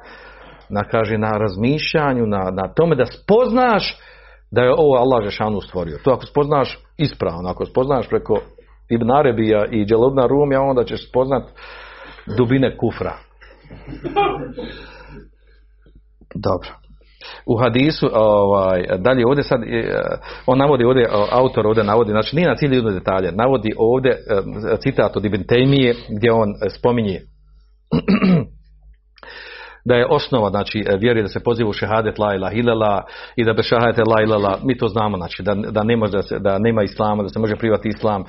na, 0.69 0.85
kaže, 0.85 1.19
na 1.19 1.31
razmišljanju, 1.31 2.27
na, 2.27 2.51
na 2.51 2.75
tome 2.75 2.97
da 2.97 3.07
spoznaš 3.07 3.99
da 4.51 4.63
je 4.63 4.75
ovo 4.77 4.97
Allah 4.97 5.25
Žešanu 5.25 5.61
stvorio. 5.61 5.99
To 6.05 6.11
ako 6.11 6.27
spoznaš 6.27 6.79
ispravno, 6.97 7.49
ako 7.49 7.65
spoznaš 7.65 8.09
preko 8.09 8.41
Ibn 8.91 9.11
Arabija 9.11 9.67
i 9.71 9.85
Dželobna 9.85 10.27
Rumija, 10.27 10.61
onda 10.61 10.85
ćeš 10.85 11.09
spoznat 11.09 11.43
dubine 12.37 12.77
kufra. 12.77 13.15
Dobro. 16.35 16.88
U 17.47 17.57
hadisu, 17.57 18.11
ovaj, 18.13 18.85
dalje 18.99 19.27
ovdje 19.27 19.45
sad, 19.45 19.63
e, 19.63 19.91
on 20.47 20.59
navodi 20.59 20.85
ovdje, 20.85 21.09
o, 21.13 21.27
autor 21.31 21.67
ovdje 21.67 21.85
navodi, 21.85 22.11
znači 22.11 22.37
nije 22.37 22.49
na 22.49 22.57
cilju 22.57 22.75
jedno 22.75 22.91
detalje, 22.91 23.33
navodi 23.33 23.71
ovdje 23.77 24.11
e, 24.11 24.17
citat 24.77 25.17
od 25.17 25.25
Ibn 25.25 25.43
Taymije 25.43 25.95
gdje 26.17 26.33
on 26.33 26.49
e, 26.49 26.71
spominje 26.71 27.21
da 29.89 29.95
je 29.95 30.07
osnova, 30.11 30.51
znači, 30.51 30.85
e, 30.87 30.97
vjeri 30.97 31.23
da 31.23 31.29
se 31.29 31.41
poziva 31.41 31.71
u 31.71 31.73
šehadet 31.73 32.19
la 32.19 32.35
ilaha 32.35 32.55
illallah 32.55 33.03
i 33.37 33.45
da 33.45 33.53
bez 33.53 33.67
la 34.11 34.23
illallah, 34.23 34.59
mi 34.65 34.79
to 34.79 34.89
znamo, 34.89 35.17
znači, 35.17 35.43
da, 35.43 35.55
da, 35.55 35.83
ne 35.83 35.97
može 35.97 36.13
da, 36.13 36.23
se, 36.23 36.39
da 36.39 36.59
nema 36.59 36.83
islama, 36.83 37.23
da 37.23 37.29
se 37.29 37.39
može 37.39 37.57
privati 37.57 37.89
islam, 37.89 38.23
e, 38.23 38.25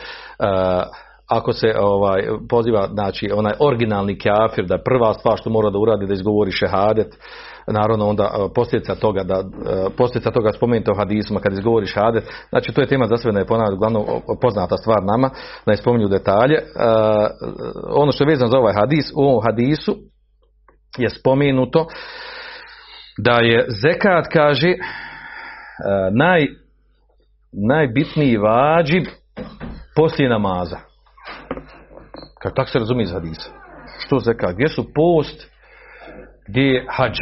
ako 1.29 1.53
se 1.53 1.75
ovaj 1.79 2.27
poziva, 2.49 2.87
znači, 2.93 3.29
onaj 3.33 3.53
originalni 3.59 4.17
kafir, 4.17 4.65
da 4.65 4.77
prva 4.77 5.13
stvar 5.13 5.37
što 5.37 5.49
mora 5.49 5.69
da 5.69 5.77
uradi 5.77 6.07
da 6.07 6.13
izgovori 6.13 6.51
šehadet, 6.51 7.07
naravno 7.71 8.05
onda 8.05 8.23
e, 8.23 8.53
posljedica 8.55 8.95
toga 8.95 9.23
da 9.23 9.35
e, 9.35 9.43
posljedica 9.97 10.31
toga 10.31 10.51
spomenuto 10.51 10.93
hadisma 10.93 11.39
kad 11.39 11.53
izgovori 11.53 11.85
šehadet, 11.85 12.23
znači 12.49 12.71
to 12.71 12.81
je 12.81 12.87
tema 12.87 13.07
za 13.07 13.17
sve 13.17 13.31
da 13.31 13.39
je 13.39 13.45
ponavljam, 13.45 13.73
uglavnom 13.73 14.05
poznata 14.41 14.77
stvar 14.77 15.03
nama, 15.03 15.29
da 15.65 15.71
ne 15.71 15.77
spominju 15.77 16.07
detalje. 16.07 16.55
E, 16.55 16.63
ono 17.89 18.11
što 18.11 18.23
je 18.23 18.29
vezano 18.29 18.51
za 18.51 18.57
ovaj 18.57 18.73
hadis, 18.73 19.05
u 19.15 19.21
ovom 19.21 19.43
hadisu 19.45 19.95
je 20.97 21.09
spomenuto 21.09 21.85
da 23.17 23.31
je 23.31 23.65
zekat 23.81 24.27
kaže 24.33 24.73
naj, 26.11 26.47
najbitniji 27.51 28.37
vađib 28.37 29.03
poslije 29.95 30.29
namaza. 30.29 30.77
Kako 32.41 32.55
tako 32.55 32.69
se 32.69 32.79
razumije 32.79 33.03
iz 33.03 33.11
hadisa. 33.11 33.51
Što 34.05 34.19
zekat? 34.19 34.53
Gdje 34.53 34.67
su 34.67 34.93
post, 34.93 35.51
gdje 36.47 36.61
je 36.61 36.85
hađ? 36.89 37.17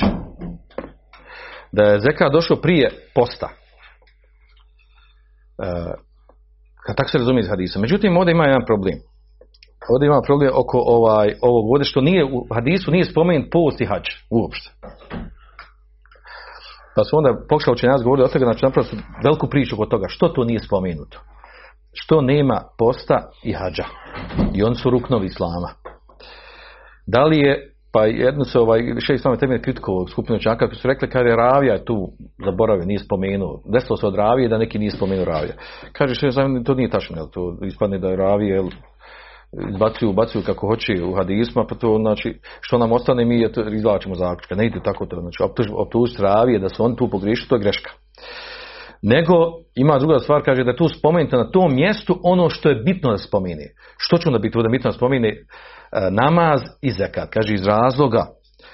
Da 1.78 1.84
je 1.84 2.00
zekat 2.00 2.32
došao 2.32 2.58
prije 2.58 2.90
posta. 3.16 3.50
E, 6.88 6.94
tako 6.98 7.10
se 7.10 7.18
razumije 7.18 7.42
iz 7.42 7.50
hadisa. 7.50 7.80
Međutim, 7.80 8.18
ovdje 8.18 8.32
ima 8.32 8.46
jedan 8.46 8.66
problem. 8.66 8.98
Ovdje 9.94 10.06
ima 10.06 10.22
problem 10.26 10.52
oko 10.54 10.78
ovaj, 10.86 11.34
ovog 11.42 11.72
ovdje 11.72 11.86
što 11.86 12.02
nije 12.02 12.26
u 12.26 12.48
hadisu 12.54 12.92
nije 12.92 13.06
spomenut 13.06 13.48
post 13.52 13.82
i 13.82 13.86
hađ 13.86 14.06
uopšte. 14.30 14.70
Pa 16.96 17.04
su 17.04 17.18
onda 17.18 17.30
pokušali 17.50 17.74
učenjaci 17.74 18.04
govoriti 18.04 18.26
o 18.26 18.34
toga, 18.34 18.46
znači 18.46 18.66
napravo 18.66 18.88
su 18.88 18.96
veliku 19.24 19.48
priču 19.50 19.76
oko 19.76 19.86
toga. 19.86 20.06
Što 20.08 20.28
to 20.28 20.44
nije 20.44 20.60
spomenuto? 20.60 21.20
Što 21.94 22.22
nema 22.22 22.62
posta 22.78 23.30
i 23.44 23.54
hađa? 23.54 23.86
I 24.54 24.64
oni 24.64 24.76
su 24.76 24.90
ruknovi 24.90 25.26
islama. 25.26 25.70
Da 27.08 27.24
li 27.24 27.38
je, 27.38 27.77
pa 27.98 28.06
jedno 28.06 28.44
se 28.46 28.60
ovaj, 28.60 28.82
še 29.00 29.14
islame 29.14 29.38
temelj 29.38 29.62
kritikovog 29.62 30.10
skupinu 30.10 30.40
čaka, 30.40 30.68
koji 30.68 30.78
su 30.78 30.88
rekli, 30.88 31.10
Ravija 31.36 31.74
je 31.74 31.86
tu 31.86 31.96
zaboravio, 32.46 32.86
nije 32.86 33.00
spomenuo. 33.00 33.62
Desilo 33.66 33.98
se 33.98 34.08
od 34.08 34.16
Ravije 34.16 34.50
da 34.50 34.58
neki 34.58 34.80
nije 34.80 34.92
spomenuo 34.92 35.26
Ravija. 35.26 35.56
Kaže, 35.94 36.16
še 36.16 36.28
islame, 36.28 36.64
to 36.64 36.74
nije 36.74 36.90
tačno, 36.90 37.18
jel, 37.18 37.28
to 37.34 37.58
ispadne 37.66 37.98
da 38.00 38.10
je 38.10 38.16
Ravije, 38.16 38.54
jel, 38.56 38.70
izbacuju, 39.70 40.14
bacuju 40.14 40.44
kako 40.46 40.68
hoće 40.68 41.04
u 41.04 41.16
hadisma, 41.16 41.66
pa 41.70 41.76
to 41.76 41.98
znači 42.02 42.40
što 42.62 42.78
nam 42.78 42.92
ostane 42.92 43.26
mi 43.26 43.40
je 43.40 43.52
to 43.52 43.62
izvlačimo 43.70 44.16
zaključka. 44.16 44.56
Ne 44.56 44.66
ide 44.68 44.80
tako 44.84 45.06
to, 45.06 45.22
znači 45.22 45.44
optuž, 45.44 45.66
optužiti 45.74 46.22
ravije 46.22 46.60
da 46.60 46.70
su 46.70 46.84
oni 46.86 46.96
tu 46.96 47.10
pogriješili, 47.10 47.50
to 47.50 47.56
je 47.56 47.62
greška. 47.62 47.92
Nego 49.02 49.34
ima 49.76 50.00
druga 50.00 50.20
stvar, 50.20 50.42
kaže 50.46 50.64
da 50.64 50.76
tu 50.76 50.88
spomenuto 50.88 51.38
na 51.38 51.52
tom 51.52 51.76
mjestu 51.76 52.20
ono 52.24 52.50
što 52.50 52.70
je 52.70 52.82
bitno 52.86 53.12
da 53.12 53.18
se 53.18 53.28
spomene. 53.28 53.66
Što 53.98 54.18
će 54.18 54.30
onda 54.30 54.40
biti 54.40 54.58
ovdje 54.58 54.70
bitno 54.70 54.92
da? 54.92 55.28
E, 55.28 55.46
namaz 56.12 56.62
i 56.82 56.92
zekat, 56.92 57.30
kaže 57.30 57.54
iz 57.54 57.66
razloga. 57.68 58.26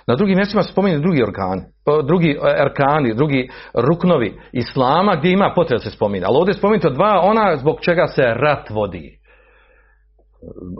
Na 0.07 0.15
drugim 0.15 0.35
mjestima 0.35 0.63
se 0.63 0.71
spomenu 0.71 0.99
drugi 0.99 1.23
organi, 1.23 1.61
drugi 2.07 2.29
e, 2.29 2.61
erkani, 2.61 3.13
drugi 3.13 3.49
ruknovi 3.73 4.39
islama 4.51 5.15
gdje 5.15 5.31
ima 5.31 5.53
potreba 5.55 5.79
se 5.79 5.91
spomene. 5.91 6.25
Ali 6.25 6.37
ovdje 6.37 6.51
je 6.51 6.57
spomenuto 6.57 6.89
dva, 6.89 7.19
ona 7.23 7.57
zbog 7.57 7.77
čega 7.81 8.07
se 8.07 8.21
rat 8.21 8.69
vodi 8.69 9.23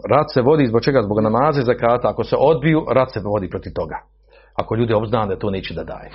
rat 0.09 0.27
se 0.33 0.41
vodi 0.41 0.67
zbog 0.67 0.81
čega? 0.81 1.01
Zbog 1.01 1.19
namaze 1.21 1.61
zakata. 1.61 2.09
Ako 2.09 2.23
se 2.23 2.35
odbiju, 2.39 2.85
rat 2.95 3.13
se 3.13 3.19
vodi 3.19 3.49
protiv 3.49 3.71
toga. 3.75 3.97
Ako 4.55 4.75
ljudi 4.75 4.93
obznane 4.93 5.27
da 5.35 5.39
to 5.39 5.49
neće 5.49 5.73
da 5.73 5.83
daje. 5.83 6.09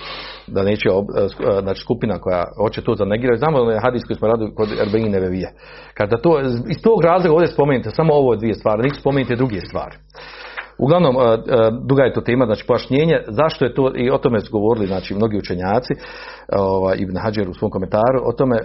Da 0.46 0.62
neće, 0.62 0.90
ob, 0.90 1.06
e, 1.16 1.20
sk- 1.20 1.58
e, 1.58 1.60
znači 1.60 1.80
skupina 1.80 2.18
koja 2.18 2.44
hoće 2.56 2.82
to 2.82 2.94
zanegirati. 2.94 3.38
Znamo 3.38 3.64
da 3.64 3.72
je 3.72 3.80
hadis 3.80 4.04
koji 4.04 4.16
smo 4.16 4.28
radili 4.28 4.54
kod 4.54 4.68
Erbein 4.80 5.10
Nevevije. 5.10 5.52
Kada 5.94 6.16
to, 6.16 6.40
iz 6.70 6.82
tog 6.82 7.04
razloga 7.04 7.34
ovdje 7.34 7.48
spomenute 7.48 7.90
samo 7.90 8.14
ovo 8.14 8.36
dvije 8.36 8.54
stvari, 8.54 8.82
nisu 8.82 9.00
spomenute 9.00 9.36
druge 9.36 9.60
stvari. 9.60 9.96
Uglavnom, 10.78 11.16
e, 11.16 11.20
e, 11.20 11.36
duga 11.82 12.02
je 12.02 12.12
to 12.12 12.20
tema, 12.20 12.46
znači 12.46 12.66
pojašnjenje, 12.66 13.22
zašto 13.28 13.64
je 13.64 13.74
to, 13.74 13.92
i 13.96 14.10
o 14.10 14.18
tome 14.18 14.40
su 14.40 14.52
govorili 14.52 14.86
znači, 14.86 15.14
mnogi 15.14 15.38
učenjaci, 15.38 15.94
ovaj, 16.52 16.96
Ibn 16.98 17.16
Hađer 17.16 17.48
u 17.48 17.54
svom 17.54 17.70
komentaru, 17.70 18.20
o 18.24 18.32
tome 18.32 18.56
e, 18.56 18.62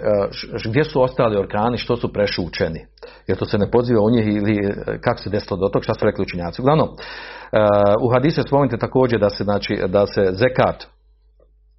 gdje 0.64 0.84
su 0.84 1.02
ostali 1.02 1.36
orkani, 1.36 1.78
što 1.78 1.96
su 1.96 2.12
prešučeni. 2.12 2.86
Jer 3.26 3.38
to 3.38 3.44
se 3.44 3.58
ne 3.58 3.70
poziva 3.70 4.00
u 4.02 4.10
njih 4.10 4.26
ili 4.26 4.74
kako 5.00 5.18
se 5.18 5.30
desilo 5.30 5.56
do 5.56 5.68
toga, 5.68 5.82
šta 5.82 5.94
su 5.94 6.04
rekli 6.04 6.22
učenjaci. 6.22 6.62
Uglavnom, 6.62 6.88
u 8.02 8.08
hadisu 8.12 8.42
spomenute 8.42 8.76
također 8.76 9.20
da 9.20 9.30
se, 9.30 9.44
znači, 9.44 9.80
da 9.86 10.06
se 10.06 10.22
zekat, 10.32 10.84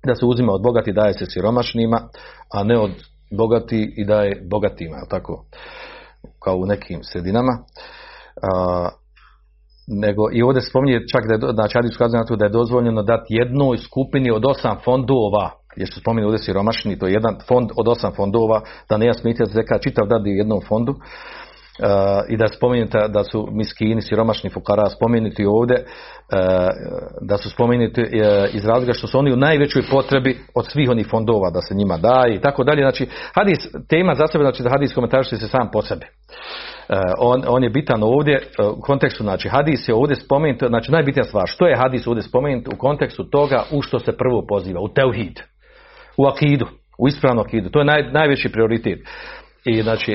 da 0.05 0.15
se 0.15 0.25
uzima 0.25 0.53
od 0.53 0.61
bogati 0.63 0.93
daje 0.93 1.13
se 1.13 1.25
siromašnima, 1.25 1.97
a 2.53 2.63
ne 2.63 2.79
od 2.79 2.91
bogati 3.31 3.93
i 3.97 4.05
daje 4.05 4.41
bogatima, 4.49 4.97
tako? 5.09 5.45
Kao 6.43 6.55
u 6.55 6.65
nekim 6.65 7.03
sredinama. 7.03 7.51
Nego 9.87 10.23
i 10.33 10.41
ovdje 10.41 10.61
spominje 10.61 10.99
čak 11.11 11.23
da 11.27 11.33
je, 11.33 11.53
znači 11.53 11.77
ukazuje 11.95 12.19
na 12.19 12.25
to 12.25 12.35
da 12.35 12.45
je 12.45 12.57
dozvoljeno 12.59 13.03
dati 13.03 13.33
jednoj 13.33 13.77
skupini 13.77 14.31
od 14.31 14.45
osam 14.45 14.77
fondova, 14.85 15.51
jer 15.75 15.87
se 15.93 15.99
spominje 15.99 16.25
ovdje 16.25 16.39
siromašni, 16.39 16.99
to 16.99 17.07
je 17.07 17.13
jedan 17.13 17.35
fond 17.47 17.69
od 17.77 17.87
osam 17.87 18.11
fondova, 18.15 18.61
da 18.89 18.97
ne 18.97 19.13
smijete 19.13 19.45
zeka 19.45 19.77
čitav 19.79 20.07
dati 20.07 20.29
jednom 20.29 20.61
fondu. 20.67 20.95
Uh, 21.79 21.87
i 22.29 22.37
da 22.37 22.47
spomenuti 22.47 22.97
da 23.09 23.23
su 23.23 23.47
miskini, 23.51 24.01
siromašni 24.01 24.49
fukara 24.49 24.89
spomenuti 24.89 25.45
ovdje, 25.45 25.77
uh, 25.79 25.87
da 27.21 27.37
su 27.37 27.49
spomenuti 27.49 28.01
uh, 28.01 28.07
iz 28.53 28.65
razloga 28.65 28.93
što 28.93 29.07
su 29.07 29.19
oni 29.19 29.33
u 29.33 29.35
najvećoj 29.35 29.81
potrebi 29.91 30.37
od 30.55 30.65
svih 30.71 30.89
onih 30.89 31.07
fondova 31.11 31.49
da 31.49 31.61
se 31.61 31.75
njima 31.75 31.97
daje 31.97 32.35
i 32.35 32.41
tako 32.41 32.63
dalje. 32.63 32.81
Znači, 32.81 33.07
hadis, 33.35 33.57
tema 33.89 34.15
za 34.15 34.27
sebe, 34.27 34.43
znači 34.43 34.63
da 34.63 34.69
hadis 34.69 34.93
se 35.29 35.47
sam 35.47 35.69
po 35.73 35.81
sebi. 35.81 36.05
On, 37.19 37.43
on 37.47 37.63
je 37.63 37.69
bitan 37.69 38.03
ovdje 38.03 38.39
u 38.77 38.81
kontekstu, 38.81 39.23
znači 39.23 39.49
hadis 39.49 39.87
je 39.87 39.95
ovdje 39.95 40.15
spomenut, 40.15 40.63
znači 40.67 40.91
najbitnija 40.91 41.23
stvar, 41.23 41.47
što 41.47 41.67
je 41.67 41.77
hadis 41.77 42.07
ovdje 42.07 42.23
spomenut 42.23 42.67
u 42.73 42.77
kontekstu 42.77 43.23
toga 43.29 43.63
u 43.71 43.81
što 43.81 43.99
se 43.99 44.17
prvo 44.17 44.45
poziva, 44.47 44.81
u 44.81 44.93
teuhid, 44.93 45.39
u 46.17 46.25
akidu, 46.25 46.65
u 46.99 47.07
ispravnu 47.07 47.41
akidu, 47.41 47.69
to 47.69 47.79
je 47.79 47.85
naj, 47.85 48.11
najveći 48.11 48.51
prioritet. 48.51 48.99
I 49.65 49.81
znači, 49.81 50.11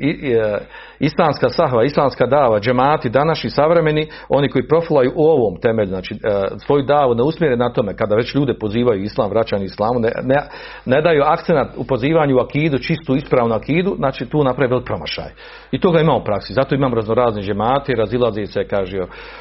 i, 0.00 0.36
uh, 0.36 0.58
islamska 0.98 1.48
sahva, 1.48 1.84
islamska 1.84 2.26
dava, 2.26 2.60
džemati, 2.60 3.08
današnji 3.08 3.50
savremeni, 3.50 4.08
oni 4.28 4.48
koji 4.48 4.68
profilaju 4.68 5.12
u 5.16 5.24
ovom 5.24 5.60
temelju, 5.60 5.88
znači 5.88 6.14
uh, 6.14 6.58
svoju 6.66 6.82
davu 6.82 7.14
ne 7.14 7.22
usmjere 7.22 7.56
na 7.56 7.72
tome, 7.72 7.96
kada 7.96 8.14
već 8.14 8.34
ljude 8.34 8.54
pozivaju 8.60 9.02
islam, 9.02 9.30
vraćanje 9.30 9.64
islamu, 9.64 9.98
ne, 10.00 10.10
ne, 10.22 10.36
ne 10.84 11.02
daju 11.02 11.22
akcenat 11.24 11.68
u 11.76 11.84
pozivanju 11.84 12.36
u 12.36 12.40
akidu, 12.40 12.78
čistu 12.78 13.16
ispravnu 13.16 13.54
akidu, 13.54 13.94
znači 13.96 14.26
tu 14.26 14.44
napravi 14.44 14.70
velik 14.70 14.86
promašaj. 14.86 15.30
I 15.70 15.80
toga 15.80 16.00
imamo 16.00 16.18
u 16.18 16.24
praksi, 16.24 16.52
zato 16.52 16.74
imam 16.74 16.94
raznorazni 16.94 17.42
džemati, 17.42 17.94
razilazi 17.94 18.46
se, 18.46 18.64
kaže, 18.64 18.98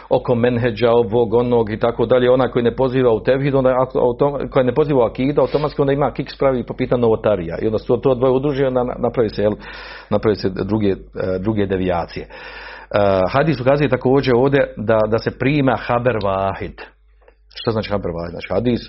oko 0.10 0.36
menheđa, 0.36 0.92
ovog, 0.92 1.34
onog 1.34 1.72
i 1.72 1.80
tako 1.80 2.06
dalje, 2.06 2.32
onaj 2.32 2.48
koji 2.48 2.64
ne 2.64 2.76
poziva 2.76 3.14
u 3.14 3.24
tevhid, 3.24 3.56
onda 3.56 3.86
koji 4.52 4.66
ne 4.66 4.74
poziva 4.74 5.00
u 5.00 5.08
akidu, 5.08 5.42
automatski 5.42 5.82
onda 5.82 5.94
ima 5.94 6.12
kiks 6.12 6.38
pravi 6.38 6.64
po 6.66 6.74
pitanju 6.74 7.02
novotarija. 7.02 7.58
I 7.62 7.66
onda 7.66 7.78
su 7.78 7.98
to 7.98 8.16
dvoje 8.16 8.34
udružuje, 8.34 8.68
onda 8.68 8.84
napravi 8.84 9.30
se, 9.36 9.42
jel, 9.42 9.54
napravi 10.10 10.36
se 10.36 10.50
druge, 10.50 10.90
e, 10.90 10.96
druge 11.40 11.66
devijacije. 11.66 12.28
Uh, 12.28 13.34
hadis 13.34 13.60
ukazuje 13.60 13.90
također 13.90 14.34
ovdje 14.36 14.74
da, 14.78 15.00
da 15.10 15.18
se 15.18 15.38
prima 15.40 15.76
haber 15.76 16.18
vahid. 16.24 16.82
Što 17.56 17.72
znači 17.72 17.90
haber 17.90 18.12
vahid? 18.12 18.32
Znači 18.32 18.48
hadis 18.54 18.82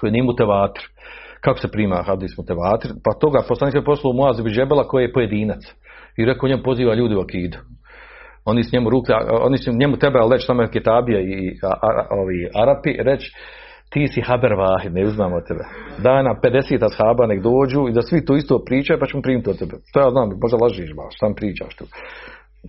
koji 0.00 0.12
nije 0.12 0.22
mutevatir, 0.22 0.84
Kako 1.40 1.58
se 1.58 1.68
prima 1.68 2.02
hadis 2.02 2.38
mutevatir? 2.38 2.90
Pa 3.04 3.18
toga 3.20 3.42
poslanik 3.48 3.74
je 3.74 3.84
poslao 3.84 4.12
Muaz 4.12 4.40
bi 4.40 4.50
Džebela 4.50 4.88
koji 4.88 5.04
je 5.04 5.12
pojedinac. 5.12 5.62
I 6.16 6.24
rekao 6.24 6.48
njemu 6.48 6.62
poziva 6.62 6.94
ljudi 6.94 7.14
u 7.14 7.20
akidu. 7.20 7.58
Oni 8.44 8.64
s 8.64 8.72
njemu 8.72 8.90
ruke, 8.90 9.12
oni 9.40 9.58
su 9.58 9.72
njemu 9.72 9.96
trebali 9.96 10.32
reći 10.32 10.46
tamo 10.46 10.62
je 10.62 10.70
Kitabija 10.70 11.20
i 11.20 11.58
a, 11.62 11.72
a, 11.82 12.06
ovi 12.10 12.50
Arapi, 12.54 12.96
reći 13.02 13.32
ti 13.90 14.08
si 14.08 14.20
haber 14.20 14.54
vahid, 14.54 14.94
ne 14.94 15.04
uzmamo 15.04 15.40
tebe. 15.40 15.64
Daj 15.98 16.22
nam 16.22 16.36
50 16.42 16.84
ashaba, 16.84 17.26
nek 17.26 17.40
dođu 17.42 17.88
i 17.88 17.92
da 17.92 18.02
svi 18.02 18.24
to 18.24 18.36
isto 18.36 18.64
pričaju, 18.64 19.00
pa 19.00 19.06
ćemo 19.06 19.22
primiti 19.22 19.50
od 19.50 19.58
tebe. 19.58 19.76
To 19.92 20.00
ja 20.00 20.10
znam, 20.10 20.28
možda 20.42 20.56
lažiš 20.62 20.94
baš, 20.94 21.14
šta 21.16 21.26
pričaš 21.36 21.74
tu. 21.76 21.84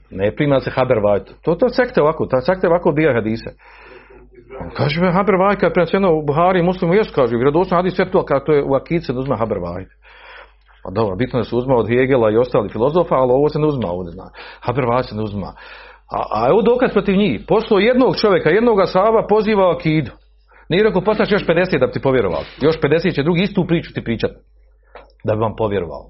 Ne 0.10 0.36
prima 0.36 0.60
se 0.60 0.70
haber 0.70 1.00
vahid. 1.00 1.26
To, 1.44 1.56
to 1.56 1.70
sekte 1.70 2.02
ovako, 2.02 2.26
ta 2.26 2.42
sekte 2.42 2.68
ovako 2.68 2.92
bija 2.92 3.14
hadise. 3.14 3.50
Kaže, 4.78 5.02
be, 5.02 5.12
haber 5.12 5.36
vahid, 5.36 5.60
kad 5.60 5.70
je 5.70 5.74
prenacijeno 5.74 6.14
u 6.14 6.26
Buhari 6.26 6.64
muslimu, 6.64 6.94
jes, 6.94 7.12
kaže, 7.16 7.36
vjerodostojno 7.36 7.80
hadis 7.80 7.96
sve 7.96 8.12
to, 8.12 8.26
kad 8.26 8.46
to 8.46 8.54
je 8.54 8.64
u 8.64 8.74
akice, 8.76 9.14
ne 9.14 9.20
uzme 9.20 9.38
haber 9.38 9.58
vahid. 9.58 9.88
Pa 10.84 10.90
dobro, 10.92 11.16
bitno 11.16 11.40
da 11.40 11.44
se 11.44 11.56
uzma 11.56 11.76
od 11.76 11.88
Hegela 11.90 12.32
i 12.32 12.38
ostali 12.38 12.70
filozofa, 12.70 13.16
ali 13.16 13.32
ovo 13.32 13.50
se 13.50 13.60
ne 13.60 13.68
uzma 13.68 13.88
ovdje, 13.88 14.12
zna. 14.12 14.28
Haber 14.60 14.86
vahid 14.86 15.06
se 15.10 15.16
ne 15.16 15.24
uzma. 15.24 15.52
A, 16.18 16.20
a 16.36 16.48
evo 16.50 16.62
dokaz 16.62 16.92
protiv 16.92 17.16
njih. 17.16 17.42
Poslo 17.48 17.80
jednog 17.80 18.16
čovjeka, 18.22 18.50
jednog 18.50 18.78
sahaba 18.86 19.28
poziva 19.30 19.72
akidu. 19.76 20.12
Nije 20.72 20.84
rekao 20.84 21.02
poslaš 21.02 21.32
još 21.32 21.46
50 21.48 21.80
da 21.80 21.88
bi 21.88 21.92
ti 21.92 22.02
povjerovali. 22.02 22.46
Još 22.62 22.80
50 22.80 23.16
će 23.16 23.24
drugi 23.24 23.42
istu 23.44 23.68
priču 23.68 23.94
ti 23.94 24.04
pričati. 24.04 24.34
Da 25.24 25.36
bi 25.36 25.40
vam 25.40 25.56
povjerovao. 25.58 26.04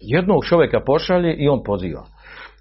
Jednog 0.00 0.44
čovjeka 0.44 0.80
pošalje 0.86 1.34
i 1.34 1.48
on 1.48 1.62
poziva. 1.64 2.04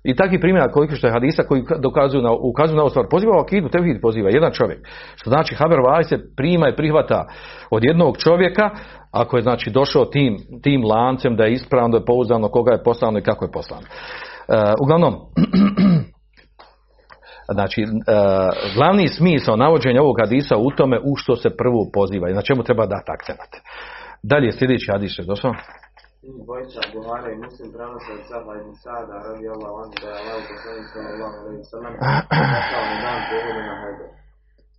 I 0.04 0.16
takvi 0.16 0.40
primjera 0.40 0.72
koliko 0.72 0.96
što 0.96 1.08
je 1.08 1.14
hadisa 1.14 1.44
koji 1.44 1.64
dokazuju 1.80 2.22
na, 2.22 2.32
ukazuju 2.32 2.76
na 2.76 2.82
ovu 2.82 2.90
stvar. 2.90 3.06
Poziva 3.10 3.42
akidu, 3.42 3.70
tevhid 3.70 4.02
poziva, 4.02 4.30
jedan 4.30 4.52
čovjek. 4.52 4.80
Što 5.16 5.30
znači 5.30 5.56
Haber 5.56 5.80
Vaj 5.80 6.04
se 6.04 6.18
prima 6.38 6.70
i 6.70 6.76
prihvata 6.76 7.26
od 7.72 7.84
jednog 7.84 8.18
čovjeka, 8.18 8.70
ako 9.12 9.38
je 9.38 9.44
znači 9.44 9.70
došao 9.70 10.06
tim, 10.06 10.38
tim 10.64 10.84
lancem 10.86 11.36
da 11.36 11.44
je 11.44 11.54
ispravno, 11.54 11.90
da 11.90 11.98
je 11.98 12.06
pouzdano, 12.06 12.48
koga 12.48 12.72
je 12.72 12.84
poslano 12.84 13.20
i 13.20 13.24
kako 13.24 13.46
je 13.46 13.52
poslano. 13.52 13.82
Uh, 13.82 14.74
uglavnom, 14.84 15.14
Znači, 17.58 17.82
uh, 17.84 17.92
glavni 18.76 19.08
smisao 19.08 19.56
navođenja 19.56 20.02
ovog 20.02 20.18
hadisa 20.24 20.56
u 20.58 20.70
tome 20.78 20.98
u 21.10 21.16
što 21.16 21.36
se 21.36 21.50
prvo 21.62 21.82
poziva 21.94 22.30
i 22.30 22.34
na 22.34 22.42
čemu 22.42 22.64
treba 22.64 22.86
dati 22.86 23.10
akcenat. 23.16 23.52
Dalje 24.24 24.52
sljedeći 24.52 24.92
hadis 24.92 25.14
je 25.20 25.26
došao. 25.32 25.54
Dvojica 26.46 26.82
Buhara 26.94 27.30
i 27.32 27.42
Muslim 27.46 27.68
prenose 27.76 28.10
od 28.18 28.24
ibn 28.60 28.74
Sada 28.84 29.16
radi 29.26 29.46
Allah 29.56 29.72
anhu 29.84 29.96
da 30.04 30.10
je 30.12 30.20
Allah 30.26 31.32
na 31.84 31.92
dan 33.04 33.20
na 33.70 33.74
Hajber. 33.82 34.10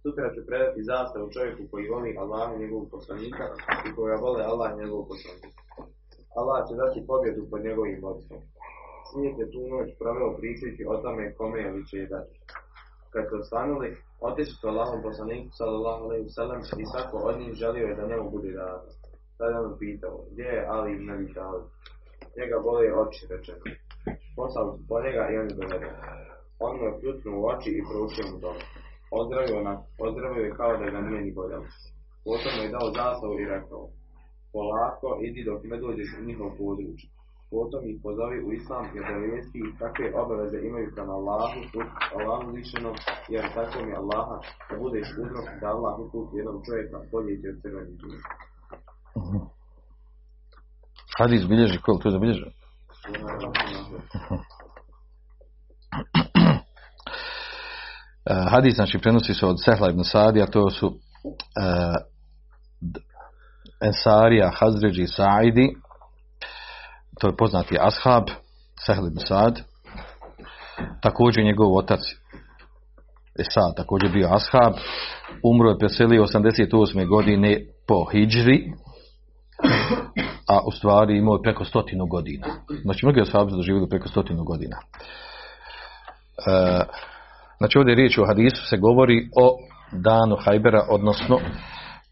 Sutra 0.03 0.27
ću 0.35 0.41
predati 0.49 0.89
zastavu 0.93 1.27
čovjeku 1.35 1.63
koji 1.71 1.93
voli 1.95 2.11
Allah 2.25 2.47
i 2.51 2.61
njegovog 2.63 2.87
poslanika 2.95 3.45
i 3.87 3.89
koga 3.97 4.17
vole 4.25 4.43
Allah 4.53 4.69
i 4.73 4.81
njegovog 4.83 5.07
poslanika. 5.13 5.49
Allah 6.41 6.59
će 6.67 6.75
dati 6.83 7.07
pobjedu 7.11 7.43
pod 7.51 7.61
njegovim 7.69 7.99
vodstvom. 8.05 8.41
Svijet 9.13 9.39
je 9.39 9.51
tu 9.53 9.61
noć 9.73 9.89
proveo 9.99 10.37
pričajući 10.39 10.83
o 10.93 10.97
tome 11.03 11.35
kome 11.39 11.59
je 11.61 11.71
li 11.73 11.87
će 11.89 11.97
je 11.99 12.07
dati. 12.07 12.35
Kad 13.13 13.25
su 13.29 13.35
osvanuli, 13.43 13.89
otišli 14.29 14.55
su 14.61 14.69
Allahom 14.69 15.03
poslaniku 15.03 15.49
sallallahu 15.61 16.03
alaihi 16.05 16.29
sallam 16.39 16.61
i 16.83 16.85
svako 16.93 17.17
od 17.29 17.35
njih 17.41 17.53
želio 17.63 17.87
je 17.87 17.95
da 17.99 18.07
njemu 18.07 18.31
bude 18.31 18.51
data. 18.53 18.91
Tada 19.39 19.61
on 19.61 19.79
pitao, 19.79 20.17
gdje 20.31 20.47
je 20.55 20.67
Ali 20.75 20.93
ibn 20.93 21.11
Abi 21.11 21.35
Talib? 21.35 21.65
Njega 22.39 22.57
bole 22.67 22.85
oči, 23.03 23.23
rečeno. 23.33 23.65
Poslali 24.37 24.71
su 24.77 24.83
po 24.89 24.97
njega 25.05 25.23
i 25.29 25.39
on 25.41 25.47
je 25.51 25.59
doveden. 25.61 25.95
On 26.67 26.73
mu 26.79 26.85
je 26.87 26.99
pljutnuo 27.01 27.35
u 27.41 27.47
oči 27.53 27.71
i 27.79 27.85
proučio 27.89 28.25
mu 28.31 28.37
dole. 28.45 28.65
Ozdravio, 29.21 29.59
na, 29.69 29.75
ozdravio 30.07 30.45
je 30.45 30.57
kao 30.61 30.73
da 30.81 30.87
ga 30.95 31.01
nije 31.01 31.21
ni 31.23 31.33
boljalo. 31.39 31.67
Potom 32.27 32.55
je 32.63 32.73
dao 32.75 32.87
zastavu 33.01 33.35
i 33.39 33.51
rekao, 33.55 33.83
polako 34.53 35.09
idi 35.29 35.41
dok 35.49 35.61
ne 35.71 35.77
dođeš 35.85 36.09
u 36.19 36.25
njihov 36.29 36.51
područje. 36.59 37.09
Potom 37.55 37.81
ih 37.91 37.99
pozovi 38.03 38.39
u 38.47 38.53
islam 38.59 38.85
i 38.95 39.01
obavijesti 39.05 39.59
ih 39.67 39.73
kakve 39.81 40.07
obaveze 40.23 40.59
imaju 40.69 40.89
prema 40.95 41.13
Allahu, 41.21 41.59
Allahu 42.17 42.47
lišenom, 42.57 42.95
jer 43.33 43.45
tako 43.55 43.77
mi 43.87 43.93
Allaha 44.03 44.37
da 44.69 44.75
budeš 44.83 45.09
uzrok 45.23 45.47
da 45.61 45.67
Allah 45.75 45.95
uputi 46.05 46.37
jednog 46.37 46.59
čovjeka 46.67 46.97
bolje 47.13 47.41
ti 47.41 47.47
od 47.53 47.57
crvenih 47.63 47.97
džuna. 48.01 48.21
Hadis 51.19 51.47
bilježi, 51.49 51.79
koliko 51.85 52.03
to 52.03 52.09
je 52.09 52.13
zabilježio? 52.13 52.49
Uh, 58.31 58.51
hadis 58.51 58.75
znači 58.75 58.99
prenosi 58.99 59.35
se 59.35 59.47
od 59.47 59.57
Sehla 59.65 59.91
ibn 59.91 60.05
Sadija, 60.05 60.47
to 60.47 60.71
su 60.71 60.87
uh, 60.87 60.95
Ensarija, 63.81 64.51
Hazređi, 64.59 65.07
Saidi, 65.07 65.77
to 67.21 67.27
je 67.27 67.37
poznati 67.37 67.79
ashab, 67.81 68.25
Sehl 68.87 69.07
ibn 69.07 69.19
Sad, 69.29 69.61
također 71.03 71.45
njegov 71.45 71.77
otac 71.77 72.01
Esad, 73.39 73.77
također 73.77 74.13
bio 74.13 74.29
ashab, 74.33 74.73
umro 75.45 75.71
je 75.71 75.79
preselio 75.79 76.23
88. 76.23 77.09
godine 77.09 77.61
po 77.89 78.05
Hidžri, 78.05 78.73
a 80.49 80.61
u 80.67 80.71
stvari 80.71 81.19
imao 81.19 81.35
je 81.35 81.43
preko 81.43 81.65
stotinu 81.65 82.07
godina. 82.07 82.47
Znači, 82.83 83.07
mnogi 83.07 83.21
ashabi 83.21 83.51
su 83.51 83.57
doživjeli 83.57 83.89
preko 83.89 84.09
stotinu 84.09 84.45
godina. 84.45 84.77
E, 86.47 86.85
znači, 87.59 87.79
ovdje 87.79 87.95
riječ 87.95 88.19
o 88.19 88.27
hadisu 88.27 88.67
se 88.67 88.77
govori 88.77 89.29
o 89.37 89.57
danu 89.93 90.37
Hajbera, 90.45 90.87
odnosno 90.91 91.39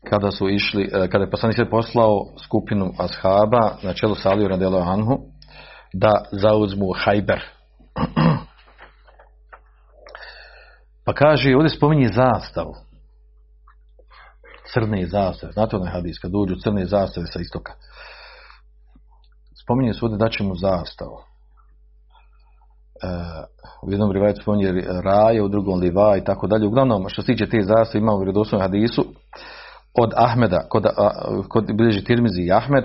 kada 0.09 0.31
su 0.31 0.49
išli, 0.49 0.91
kada 0.91 1.25
je 1.25 1.31
poslanik 1.31 1.71
poslao 1.71 2.27
skupinu 2.45 2.93
ashaba 2.99 3.77
na 3.83 3.95
čelu 3.95 4.15
sa 4.15 4.31
Aliju 4.31 4.49
radijalo 4.49 4.79
Anhu 4.79 5.19
da 5.93 6.25
zauzmu 6.33 6.93
Hajber. 7.05 7.41
Pa 11.05 11.13
kaže, 11.15 11.57
ovdje 11.57 11.69
spominje 11.69 12.09
zastavu. 12.09 12.75
Crne 14.73 15.07
zastave. 15.07 15.53
Znate 15.53 15.77
onaj 15.77 15.93
hadis, 15.93 16.19
kad 16.19 16.31
uđu 16.35 16.57
crne 16.63 16.87
zastave 16.87 17.27
sa 17.27 17.41
istoka. 17.41 17.73
Spominje 19.63 19.95
se 19.95 19.99
ovdje 20.03 20.19
da 20.19 20.29
će 20.29 20.45
mu 20.45 20.55
zastavu. 20.55 21.19
E, 23.03 23.07
u 23.83 23.91
jednom 23.91 24.13
rivajtu 24.13 24.43
spominje 24.43 24.73
raje, 25.05 25.43
u 25.43 25.49
drugom 25.49 25.81
liva 25.81 26.17
i 26.17 26.25
tako 26.25 26.47
dalje. 26.47 26.67
Uglavnom, 26.67 27.09
što 27.09 27.23
se 27.23 27.27
tiče 27.27 27.49
te 27.49 27.63
zastave, 27.63 28.03
imamo 28.03 28.17
u 28.17 28.21
vjerodostojnom 28.21 28.63
hadisu 28.63 29.05
od 29.94 30.12
Ahmeda, 30.16 30.66
kod, 30.68 30.87
a, 30.87 31.11
kod 31.48 31.76
bilježi 31.76 32.05
Tirmizi 32.05 32.42
i 32.42 32.53
Ahmed, 32.53 32.85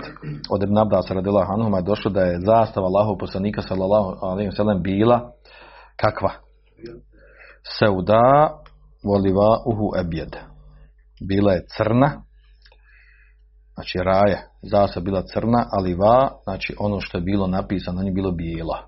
od 0.50 0.62
Ibn 0.62 0.78
Abbas 0.78 1.10
radila 1.10 1.46
Hanuma 1.46 1.76
je 1.78 1.82
došlo 1.82 2.10
da 2.10 2.20
je 2.20 2.40
zastava 2.40 2.86
Allahov 2.86 3.16
poslanika 3.18 3.62
sallallahu 3.62 4.18
alejhi 4.22 4.50
ve 4.58 4.80
bila 4.82 5.30
kakva? 5.96 6.30
Seuda 7.78 8.50
voliva 9.04 9.62
uhu 9.66 9.90
ebjed. 10.00 10.36
Bila 11.28 11.52
je 11.52 11.66
crna, 11.76 12.22
znači 13.74 13.98
raje, 13.98 14.48
zastava 14.62 15.04
bila 15.04 15.22
crna, 15.22 15.64
ali 15.78 15.94
va, 15.94 16.30
znači 16.44 16.74
ono 16.78 17.00
što 17.00 17.18
je 17.18 17.22
bilo 17.22 17.46
napisano, 17.46 18.02
nije 18.02 18.12
bilo 18.12 18.32
bijela. 18.32 18.85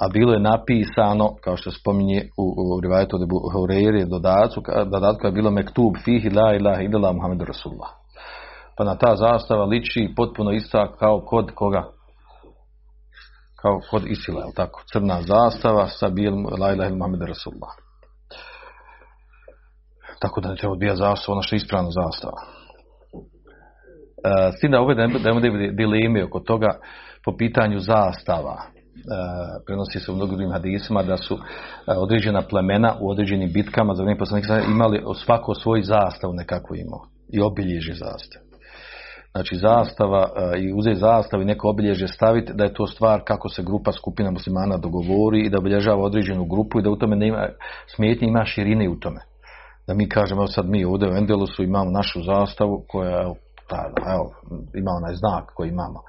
A 0.00 0.08
bilo 0.12 0.32
je 0.32 0.40
napisano, 0.40 1.34
kao 1.44 1.56
što 1.56 1.70
spominje 1.70 2.28
u, 2.36 2.76
u 2.76 2.80
rivajetu 2.80 3.16
od 3.16 3.22
Hureyri, 3.54 4.08
dodatku, 4.08 4.60
dodatku 4.90 5.26
je 5.26 5.32
bilo 5.32 5.50
mektub 5.50 5.92
fihi 6.04 6.30
la 6.30 6.54
ilaha 6.54 6.82
illallah 6.82 7.14
Muhammedu 7.14 7.44
Rasulullah. 7.44 7.90
Pa 8.76 8.84
na 8.84 8.94
ta 8.98 9.16
zastava 9.16 9.64
liči 9.64 10.12
potpuno 10.16 10.52
ista 10.52 10.92
kao 10.98 11.20
kod 11.26 11.50
koga? 11.54 11.82
Kao 13.62 13.80
kod 13.90 14.02
Isila, 14.06 14.40
je 14.40 14.52
tako? 14.54 14.82
Crna 14.92 15.22
zastava 15.22 15.86
sa 15.86 16.08
bijelim 16.08 16.46
la 16.60 16.72
ilaha 16.72 16.94
Muhammedu 16.94 17.26
Rasulullah. 17.26 17.70
Tako 20.20 20.40
da 20.40 20.48
ne 20.48 20.56
treba 20.56 20.72
odbija 20.72 20.94
zastava, 20.94 21.32
ono 21.32 21.42
što 21.42 21.54
je 21.54 21.56
ispravna 21.56 21.90
zastava. 21.90 22.38
E, 24.24 24.52
s 24.52 24.60
tim 24.60 24.70
da 24.70 24.80
ove 24.80 24.94
da 24.94 25.06
dileme 25.72 26.24
oko 26.24 26.40
toga 26.40 26.78
po 27.24 27.36
pitanju 27.36 27.78
zastava. 27.78 28.77
Uh, 28.98 29.62
prenosi 29.66 30.00
se 30.00 30.12
u 30.12 30.14
mnogim 30.14 30.52
hadisima 30.52 31.02
da 31.02 31.16
su 31.16 31.34
uh, 31.34 31.40
određena 31.96 32.42
plemena 32.42 32.94
u 33.00 33.10
određenim 33.10 33.52
bitkama 33.52 33.94
za 33.94 34.02
vrijeme 34.02 34.18
poslanika 34.18 34.60
imali 34.60 35.02
svako 35.24 35.54
svoj 35.54 35.82
zastav 35.82 36.34
nekako 36.34 36.74
imao 36.74 37.00
i 37.32 37.40
obilježje 37.40 37.94
zastave. 37.94 38.44
Znači 39.32 39.56
zastava 39.56 40.22
uh, 40.22 40.62
i 40.62 40.72
uzeti 40.72 41.00
zastav 41.00 41.42
i 41.42 41.44
neko 41.44 41.68
obilježje 41.68 42.08
staviti 42.08 42.52
da 42.54 42.64
je 42.64 42.74
to 42.74 42.86
stvar 42.86 43.20
kako 43.24 43.48
se 43.48 43.62
grupa 43.62 43.92
skupina 43.92 44.30
muslimana 44.30 44.76
dogovori 44.76 45.40
i 45.40 45.50
da 45.50 45.58
obilježava 45.58 46.02
određenu 46.02 46.44
grupu 46.44 46.78
i 46.78 46.82
da 46.82 46.90
u 46.90 46.96
tome 46.96 47.16
nema 47.16 47.48
smetnje 47.94 48.28
ima 48.28 48.44
širine 48.44 48.88
u 48.88 48.96
tome. 49.00 49.20
Da 49.86 49.94
mi 49.94 50.08
kažemo 50.08 50.46
sad 50.46 50.68
mi 50.68 50.84
ovdje 50.84 51.08
u 51.08 51.16
Endelusu 51.16 51.62
imamo 51.62 51.90
našu 51.90 52.22
zastavu 52.22 52.84
koja 52.88 53.22
evo, 53.22 53.34
ta, 53.68 53.90
evo 54.14 54.32
ima 54.74 54.90
onaj 54.90 55.14
znak 55.14 55.52
koji 55.54 55.68
imamo 55.68 56.00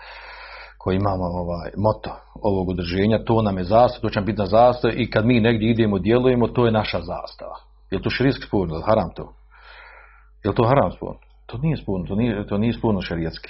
koji 0.80 0.96
imamo 0.96 1.26
ovaj 1.26 1.72
moto 1.78 2.10
ovog 2.42 2.70
udruženja, 2.70 3.24
to 3.24 3.42
nam 3.42 3.58
je 3.58 3.63
zastava, 3.63 4.02
to 4.02 4.10
će 4.10 4.20
nam 4.20 4.26
biti 4.26 4.39
na 4.39 4.46
zastava 4.46 4.94
i 4.94 5.10
kad 5.10 5.26
mi 5.26 5.39
negdje 5.39 5.70
idemo, 5.70 6.00
djelujemo, 6.00 6.48
to 6.48 6.65
je 6.65 6.72
naša 6.72 7.02
zastava. 7.02 7.56
Je 7.92 8.02
to 8.02 8.10
širijski 8.10 8.46
spor, 8.48 8.70
je 8.70 8.82
haram 8.86 9.10
to? 9.15 9.34
Je 10.44 10.56
to 10.56 10.63
haram 10.68 10.92
spor? 10.92 11.15
To 11.46 11.58
nije 11.58 11.78
sporno, 11.78 12.06
to 12.08 12.15
nije, 12.15 12.48
to 12.48 12.58
nije 12.58 12.74
sporno 12.74 13.02
šerijetski. 13.02 13.50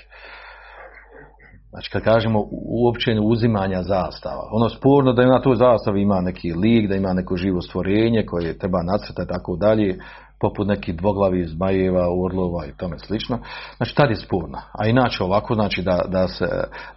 Znači 1.70 1.92
kad 1.92 2.04
kažemo 2.04 2.46
uopćenje 2.52 3.20
uzimanja 3.20 3.84
zastava, 3.84 4.50
ono 4.52 4.70
sporno 4.70 5.14
da 5.14 5.26
na 5.26 5.42
toj 5.42 5.56
zastavi 5.56 6.02
ima 6.02 6.22
neki 6.22 6.54
lik, 6.54 6.90
da 6.90 6.96
ima 6.96 7.14
neko 7.14 7.38
živo 7.38 7.62
stvorenje 7.62 8.26
koje 8.26 8.58
treba 8.58 8.84
nacrtati 8.84 9.30
tako 9.30 9.56
dalje, 9.56 9.98
poput 10.40 10.68
nekih 10.68 10.96
dvoglavi 10.96 11.48
zmajeva, 11.48 12.08
orlova 12.26 12.66
i 12.66 12.78
tome 12.78 13.00
slično. 13.00 13.40
Znači 13.78 13.96
tad 13.96 14.10
je 14.10 14.16
sporno. 14.16 14.58
A 14.80 14.88
inače 14.88 15.24
ovako 15.24 15.56
znači 15.56 15.82
da, 15.82 16.02
da, 16.08 16.28
se, 16.28 16.46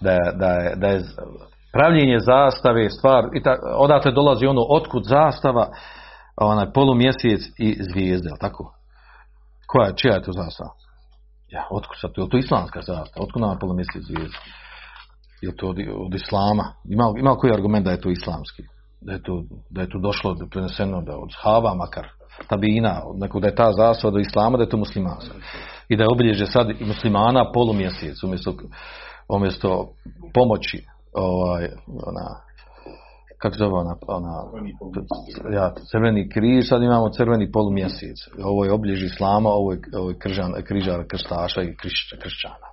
da, 0.01 0.19
da, 0.35 0.47
je, 0.47 0.77
da 0.77 0.87
je 0.87 1.03
pravljenje 1.73 2.19
zastave 2.19 2.91
stvar, 2.91 3.25
i 3.35 3.43
ta, 3.43 3.57
odatle 3.77 4.13
dolazi 4.13 4.47
ono 4.47 4.63
otkud 4.69 5.03
zastava, 5.05 5.69
onaj 6.37 6.73
polumjesec 6.73 7.41
i 7.59 7.79
zvijezde, 7.81 8.29
jel 8.29 8.37
tako? 8.41 8.75
Koja, 9.67 9.93
čija 9.93 10.15
je 10.15 10.23
to 10.23 10.33
zastava? 10.33 10.71
Ja, 11.49 11.67
otkud 11.71 11.97
sad, 12.01 12.11
je 12.17 12.29
to 12.29 12.39
islamska 12.39 12.81
zastava? 12.81 13.25
Otkud 13.25 13.43
nam 13.43 13.59
polumjesec 13.59 14.03
zvijezde? 14.03 14.39
Je 15.43 15.57
to 15.57 15.69
od, 15.69 15.77
od 16.07 16.15
islama? 16.15 16.65
Ima, 16.89 17.05
ima 17.19 17.35
koji 17.35 17.53
argument 17.53 17.85
da 17.85 17.91
je 17.91 18.01
to 18.01 18.11
islamski? 18.11 18.63
Da 19.01 19.13
je 19.13 19.23
to, 19.23 19.43
da 19.71 19.81
je 19.81 19.91
to 19.91 19.99
došlo, 19.99 20.35
da 20.35 20.45
je 20.45 20.51
preneseno 20.51 21.03
da 21.03 21.17
od 21.17 21.31
hava 21.43 21.75
makar, 21.75 22.07
tabina, 22.49 23.03
neko 23.15 23.41
da 23.41 23.47
je 23.47 23.55
ta 23.55 23.73
zastava 23.73 24.13
do 24.13 24.19
islama, 24.19 24.57
da 24.57 24.63
je 24.63 24.69
to 24.69 24.77
muslimanska. 24.77 25.35
I 25.89 25.97
da 25.97 26.03
je 26.03 26.09
obilježe 26.13 26.47
sad 26.47 26.67
muslimana 26.81 27.53
polumjesec, 27.53 28.23
umjesto, 28.23 28.55
umjesto 29.29 29.89
pomoći, 30.35 30.87
ovaj, 31.13 31.69
ona, 31.87 32.27
kako 33.39 33.57
zove 33.57 33.73
ona, 33.73 33.97
ona 34.09 34.45
ja, 35.53 35.75
crveni 35.91 36.29
križ, 36.29 36.69
sad 36.69 36.83
imamo 36.83 37.09
crveni 37.09 37.53
polumjesec. 37.53 38.17
Ovo 38.45 38.65
je 38.65 38.73
obilježi 38.73 39.07
islama, 39.07 39.49
ovo 39.51 39.73
je, 39.73 39.81
ovo 39.99 40.11
je 40.11 40.19
kržan, 40.19 40.53
križar 40.65 41.07
krstaša 41.09 41.63
i 41.63 41.77
kriš, 41.77 42.15
kršćana. 42.23 42.67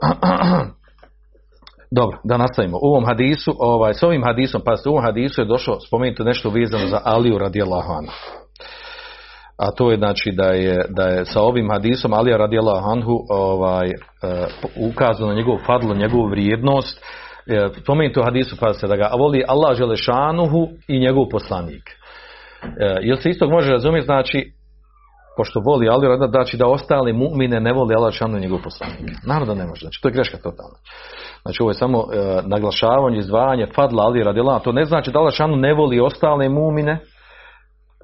Dobro, 1.90 2.18
da 2.24 2.36
nastavimo. 2.36 2.76
U 2.76 2.86
ovom 2.86 3.04
hadisu, 3.06 3.52
ovaj, 3.58 3.94
s 3.94 4.02
ovim 4.02 4.24
hadisom, 4.24 4.62
pa 4.64 4.72
u 4.86 4.90
ovom 4.90 5.04
hadisu 5.04 5.40
je 5.40 5.46
došlo 5.46 5.80
spomenuti 5.80 6.22
nešto 6.22 6.50
vezano 6.50 6.86
za 6.86 7.00
Aliju 7.04 7.38
radijallahu 7.38 7.92
anhu. 7.92 8.45
A 9.58 9.70
to 9.70 9.90
je 9.90 9.96
znači 9.96 10.32
da 10.32 10.46
je, 10.46 10.84
da 10.88 11.02
je 11.02 11.24
sa 11.24 11.40
ovim 11.42 11.70
hadisom 11.70 12.12
Alija 12.12 12.36
radijallahu 12.36 12.90
anhu 12.90 13.18
ovaj, 13.28 13.86
uh, 13.86 14.90
ukazano 14.90 15.28
na 15.28 15.34
njegovu 15.34 15.58
fadlu, 15.66 15.94
njegovu 15.94 16.28
vrijednost. 16.28 17.00
E, 17.46 17.68
spomenuti 17.82 18.20
u 18.20 18.22
hadisu 18.22 18.56
se 18.80 18.86
da 18.86 18.96
ga 18.96 19.10
voli 19.18 19.44
Allah 19.48 19.76
želešanuhu 19.76 20.68
i 20.88 21.00
njegov 21.00 21.28
poslanik. 21.30 21.82
E, 22.62 22.98
jel 23.00 23.16
se 23.16 23.30
isto 23.30 23.48
može 23.48 23.72
razumjeti, 23.72 24.04
znači, 24.04 24.52
pošto 25.36 25.60
voli 25.60 25.88
Ali 25.88 26.08
rada, 26.08 26.26
znači 26.26 26.56
da 26.56 26.66
ostali 26.66 27.12
mu'mine 27.12 27.60
ne 27.60 27.72
voli 27.72 27.94
Allah 27.94 28.12
želešanuhu 28.12 28.38
i 28.38 28.40
njegov 28.40 28.62
poslanik. 28.62 29.00
Naravno 29.26 29.54
da 29.54 29.60
ne 29.60 29.66
može, 29.68 29.80
znači 29.80 30.02
to 30.02 30.08
je 30.08 30.12
greška 30.12 30.36
totalna. 30.36 30.78
Znači 31.42 31.62
ovo 31.62 31.70
je 31.70 31.74
samo 31.74 31.98
e, 31.98 32.42
naglašavanje, 32.46 33.18
izdvajanje 33.18 33.66
fadla 33.74 34.02
Ali 34.04 34.24
radijallahu 34.24 34.64
To 34.64 34.72
ne 34.72 34.84
znači 34.84 35.10
da 35.10 35.18
Allah 35.18 35.32
želešanuhu 35.32 35.60
ne 35.60 35.74
voli 35.74 36.00
ostale 36.00 36.48
mu'mine 36.48 36.98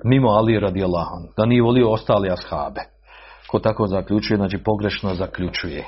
mimo 0.04 0.28
Ali 0.28 0.60
radijallahu 0.60 1.16
da 1.36 1.46
nije 1.46 1.62
volio 1.62 1.90
ostale 1.90 2.28
ashabe. 2.30 2.80
Ko 3.46 3.58
tako 3.58 3.86
zaključuje, 3.86 4.36
znači 4.36 4.58
pogrešno 4.58 5.14
zaključuje. 5.14 5.84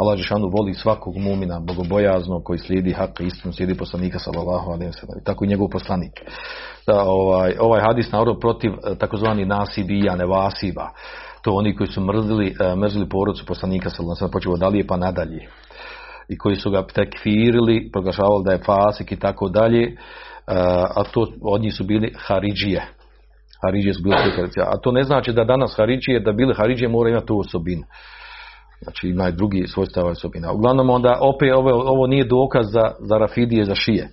Allah 0.00 0.18
Žešanu 0.18 0.50
voli 0.58 0.74
svakog 0.74 1.16
mumina 1.16 1.60
bogobojaznog 1.60 2.44
koji 2.44 2.58
slijedi 2.58 2.92
hak 2.92 3.20
i 3.20 3.26
istinu, 3.26 3.52
slijedi 3.52 3.74
poslanika 3.74 4.18
sallallahu 4.18 4.70
alaihi 4.70 4.92
tako 5.24 5.44
i 5.44 5.48
njegov 5.48 5.68
poslanik. 5.68 6.12
Da, 6.86 7.02
ovaj, 7.04 7.54
ovaj 7.60 7.80
hadis 7.80 8.12
narod 8.12 8.40
protiv 8.40 8.72
eh, 8.72 8.94
takozvani 8.98 9.44
nasibija, 9.44 10.16
nevasiba. 10.16 10.88
To 11.42 11.52
oni 11.52 11.76
koji 11.76 11.86
su 11.86 12.00
mrzili, 12.00 12.54
eh, 12.60 12.76
mrzili 12.76 13.08
porodcu 13.08 13.46
poslanika 13.46 13.90
sallallahu 13.90 14.24
alaihi 14.24 14.32
počeo 14.32 14.56
dalje 14.56 14.86
pa 14.86 14.96
nadalje. 14.96 15.48
I 16.28 16.38
koji 16.38 16.56
su 16.56 16.70
ga 16.70 16.86
tekfirili, 16.86 17.90
proglašavali 17.92 18.44
da 18.44 18.52
je 18.52 18.62
fasik 18.66 19.12
i 19.12 19.18
tako 19.18 19.48
dalje, 19.48 19.82
eh, 19.82 19.94
a 20.96 21.02
to 21.12 21.26
od 21.42 21.60
njih 21.60 21.74
su 21.74 21.84
bili 21.84 22.14
Haridžije. 22.18 22.99
Su 23.94 24.02
bili 24.02 24.16
A 24.66 24.78
to 24.82 24.92
ne 24.92 25.02
znači 25.02 25.32
da 25.32 25.44
danas 25.44 25.74
Haridžije, 25.76 26.20
da 26.20 26.32
bili 26.32 26.54
Haridžije 26.54 26.88
mora 26.88 27.10
imati 27.10 27.26
tu 27.26 27.38
osobinu. 27.38 27.82
Znači 28.82 29.08
ima 29.08 29.28
i 29.28 29.32
drugi 29.32 29.66
svojstava 29.66 30.10
osobina. 30.10 30.52
Uglavnom 30.52 30.90
onda 30.90 31.18
opet 31.20 31.54
ovo, 31.54 31.70
ovo 31.70 32.06
nije 32.06 32.24
dokaz 32.24 32.66
za, 32.72 32.92
za 32.98 33.18
Rafidije, 33.18 33.64
za 33.64 33.74
šije. 33.74 34.08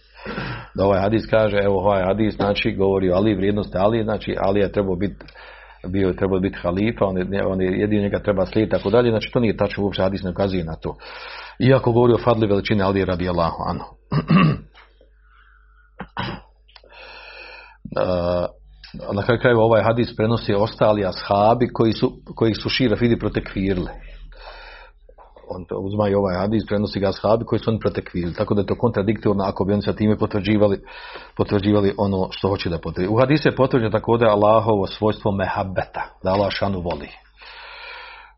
Da 0.75 0.85
ovaj 0.85 1.01
hadis 1.01 1.27
kaže, 1.29 1.57
evo 1.57 1.77
ovaj 1.77 2.03
hadis 2.03 2.35
znači 2.35 2.75
govori 2.75 3.11
o 3.11 3.15
Ali 3.15 3.35
vrijednosti 3.35 3.77
Ali, 3.77 4.03
znači 4.03 4.35
Ali 4.39 4.59
je 4.59 4.71
trebao 4.71 4.95
biti 4.95 5.25
bio 5.87 6.07
je 6.07 6.15
trebao 6.15 6.39
biti 6.39 6.57
halifa, 6.61 7.05
on 7.05 7.17
je, 7.17 7.45
on 7.45 7.61
je 7.61 7.79
jedino 7.79 8.01
njega 8.01 8.19
treba 8.19 8.45
slijediti 8.45 8.77
tako 8.77 8.89
dalje, 8.89 9.09
znači 9.09 9.31
to 9.33 9.39
nije 9.39 9.57
tačno 9.57 9.83
uopće 9.83 10.01
hadis 10.01 10.23
ne 10.23 10.29
ukazuje 10.29 10.63
na 10.63 10.75
to. 10.75 10.95
Iako 11.59 11.91
govori 11.91 12.13
o 12.13 12.23
fadli 12.23 12.47
veličine 12.47 12.83
Ali 12.83 13.05
radi 13.05 13.29
Allahu 13.29 13.57
anhu. 13.67 13.85
na 19.13 19.23
kraju 19.23 19.39
krajeva 19.39 19.63
ovaj 19.63 19.83
hadis 19.83 20.15
prenosi 20.15 20.53
ostali 20.53 21.05
ashabi 21.05 21.67
koji 21.73 21.93
su, 21.93 22.11
koji 22.35 22.53
su 22.53 22.69
šira 22.69 22.95
fidi 22.95 23.19
protekvirili 23.19 23.89
on 25.49 25.65
to 25.65 25.77
uzma 25.79 26.09
i 26.09 26.15
ovaj 26.15 26.35
hadis, 26.35 26.63
prenosi 26.67 26.99
ga 26.99 27.09
ashabi 27.09 27.45
koji 27.45 27.59
su 27.59 27.69
oni 27.69 27.79
protekvili. 27.79 28.33
Tako 28.33 28.53
da 28.53 28.61
je 28.61 28.65
to 28.65 28.75
kontradiktorno 28.75 29.43
ako 29.43 29.65
bi 29.65 29.73
oni 29.73 29.81
sa 29.81 29.93
time 29.93 30.17
potvrđivali, 30.17 30.79
potvrđivali 31.37 31.93
ono 31.97 32.27
što 32.31 32.49
hoće 32.49 32.69
da 32.69 32.77
potvrđi. 32.77 33.07
U 33.07 33.19
hadisu 33.19 33.47
je 33.47 33.55
potvrđeno 33.55 33.91
također 33.91 34.27
Allahovo 34.27 34.87
svojstvo 34.87 35.31
mehabeta, 35.31 36.03
da 36.23 36.31
Allah 36.31 36.51
šanu 36.51 36.79
voli. 36.79 37.09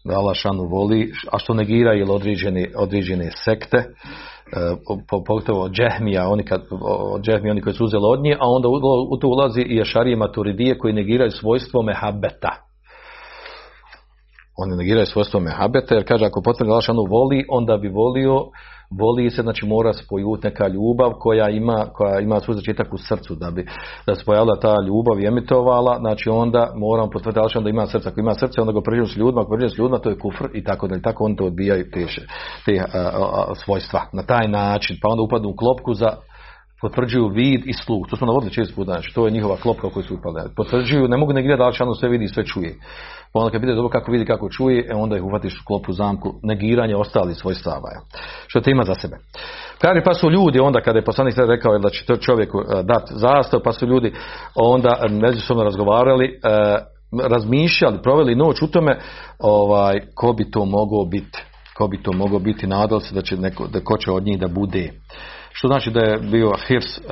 Da 0.06 0.18
Allah 0.18 0.36
šanu 0.36 0.64
voli, 0.64 1.12
a 1.32 1.40
što 1.40 1.54
negira 1.54 1.94
ili 1.94 2.12
određene, 2.12 2.72
određene 2.76 3.32
sekte, 3.46 3.84
pogotovo 5.10 5.64
od 5.64 5.72
džehmija, 5.72 6.30
oni, 6.30 6.44
kad, 6.44 6.62
od 7.14 7.22
džehmija, 7.22 7.52
oni 7.52 7.62
koji 7.62 7.74
su 7.74 7.84
uzeli 7.84 8.04
od 8.06 8.22
nje, 8.24 8.38
a 8.40 8.48
onda 8.48 8.68
u 9.12 9.18
to 9.18 9.28
ulazi 9.28 9.62
i 9.62 9.82
ašarije 9.82 10.16
maturidije 10.16 10.78
koji 10.78 10.94
negiraju 10.94 11.32
svojstvo 11.32 11.82
mehabeta. 11.82 12.50
Oni 14.58 14.78
negiraju 14.78 15.06
svojstvo 15.06 15.40
mehabeta, 15.40 15.96
jer 15.96 16.08
kaže 16.08 16.26
ako 16.26 16.42
potvrdi 16.42 16.72
Lašanu 16.72 17.06
voli, 17.10 17.46
onda 17.50 17.78
bi 17.78 17.88
volio, 17.88 18.46
voli 18.92 19.30
se, 19.30 19.42
znači 19.42 19.66
mora 19.66 19.94
spojuti 19.94 20.48
neka 20.48 20.68
ljubav 20.68 21.12
koja 21.20 21.50
ima, 21.50 21.86
koja 21.94 22.20
ima 22.20 22.40
svoj 22.40 22.56
začetak 22.56 22.94
u 22.94 22.98
srcu, 22.98 23.36
da 23.36 23.52
bi 23.52 23.66
da 24.08 24.16
se 24.16 24.26
pojavila 24.26 24.60
ta 24.60 24.76
ljubav 24.88 25.20
i 25.20 25.28
emitovala, 25.28 25.98
znači 26.00 26.30
onda 26.30 26.74
moramo 26.76 27.10
potvrditi 27.10 27.64
da 27.64 27.70
ima 27.70 27.86
srce, 27.86 28.10
ako 28.10 28.20
ima 28.20 28.34
srce, 28.34 28.62
onda 28.62 28.74
ga 28.74 28.82
prđemo 28.82 29.08
s 29.08 29.18
ljudima, 29.18 29.42
ako 29.42 29.52
prđemo 29.52 29.70
s 29.70 29.78
ljudima, 29.78 30.00
to 30.00 30.10
je 30.10 30.20
kufr 30.20 30.48
i 30.54 30.64
tako 30.64 30.88
da 30.88 31.02
tako 31.02 31.26
on 31.26 31.36
to 31.36 31.46
odbijaju 31.46 31.86
te, 31.94 32.06
te 32.66 32.84
svojstva, 33.64 34.02
na 34.14 34.24
taj 34.24 34.48
način, 34.48 34.98
pa 35.02 35.10
onda 35.10 35.24
upadnu 35.24 35.50
u 35.50 35.56
klopku 35.56 35.94
za 35.94 36.10
potvrđuju 36.82 37.28
vid 37.28 37.62
i 37.66 37.74
sluh. 37.74 38.08
To 38.10 38.16
smo 38.16 38.28
navodili 38.28 38.52
često 38.52 38.76
puta, 38.76 38.92
znači 38.92 39.14
to 39.14 39.26
je 39.26 39.32
njihova 39.32 39.56
klopka 39.56 39.90
koju 39.90 40.04
su 40.04 40.16
upali. 40.16 40.50
Potvrđuju, 40.56 41.08
ne 41.08 41.18
mogu 41.18 41.34
negirati 41.34 41.60
da 41.60 41.86
li 41.86 41.96
sve 41.96 42.10
vidi 42.10 42.26
i 42.26 42.28
sve 42.28 42.46
čuje. 42.46 42.76
Pa 43.34 43.40
onda 43.40 43.52
kad 43.52 43.62
vidi 43.62 43.76
dobro 43.76 43.90
kako 43.90 44.12
vidi 44.12 44.26
kako 44.26 44.50
čuje, 44.50 44.88
e 44.90 44.96
onda 44.96 45.18
ih 45.18 45.24
uhvatiš 45.24 45.62
u 45.62 45.66
klopu 45.66 45.94
zamku 45.94 46.34
negiranje 46.44 46.96
ostali 46.96 47.36
svojstava. 47.36 47.90
Što 48.48 48.62
te 48.62 48.72
ima 48.72 48.84
za 48.84 48.94
sebe. 48.96 49.18
Kaže 49.82 50.02
pa 50.04 50.14
su 50.14 50.30
ljudi 50.30 50.60
onda 50.60 50.82
kada 50.82 51.00
je 51.00 51.06
poslanik 51.06 51.34
sad 51.36 51.50
rekao 51.50 51.78
da 51.78 51.90
će 51.90 52.06
to 52.06 52.16
čovjeku 52.16 52.60
e, 52.60 52.84
dati 52.84 53.14
zastav, 53.16 53.60
pa 53.64 53.72
su 53.72 53.86
ljudi 53.86 54.14
onda 54.56 55.08
međusobno 55.10 55.64
razgovarali, 55.64 56.26
e, 56.26 56.30
razmišljali, 57.30 58.02
proveli 58.04 58.36
noć 58.36 58.62
u 58.62 58.68
tome 58.68 59.00
ovaj, 59.40 60.00
ko 60.16 60.34
bi 60.34 60.52
to 60.52 60.66
mogao 60.66 61.06
biti. 61.06 61.44
Ko 61.78 61.88
bi 61.88 62.04
to 62.04 62.14
mogao 62.14 62.40
biti, 62.40 62.68
nadal 62.68 63.00
se 63.00 63.16
da 63.16 63.22
će 63.22 63.38
neko, 63.38 63.68
da 63.68 63.80
ko 63.80 63.98
će 63.98 64.12
od 64.12 64.24
njih 64.24 64.40
da 64.40 64.48
bude. 64.48 64.92
Što 65.60 65.68
znači 65.68 65.92
da 65.92 66.00
je 66.00 66.18
bio 66.18 66.52
hirs 66.68 66.98
uh, 66.98 67.04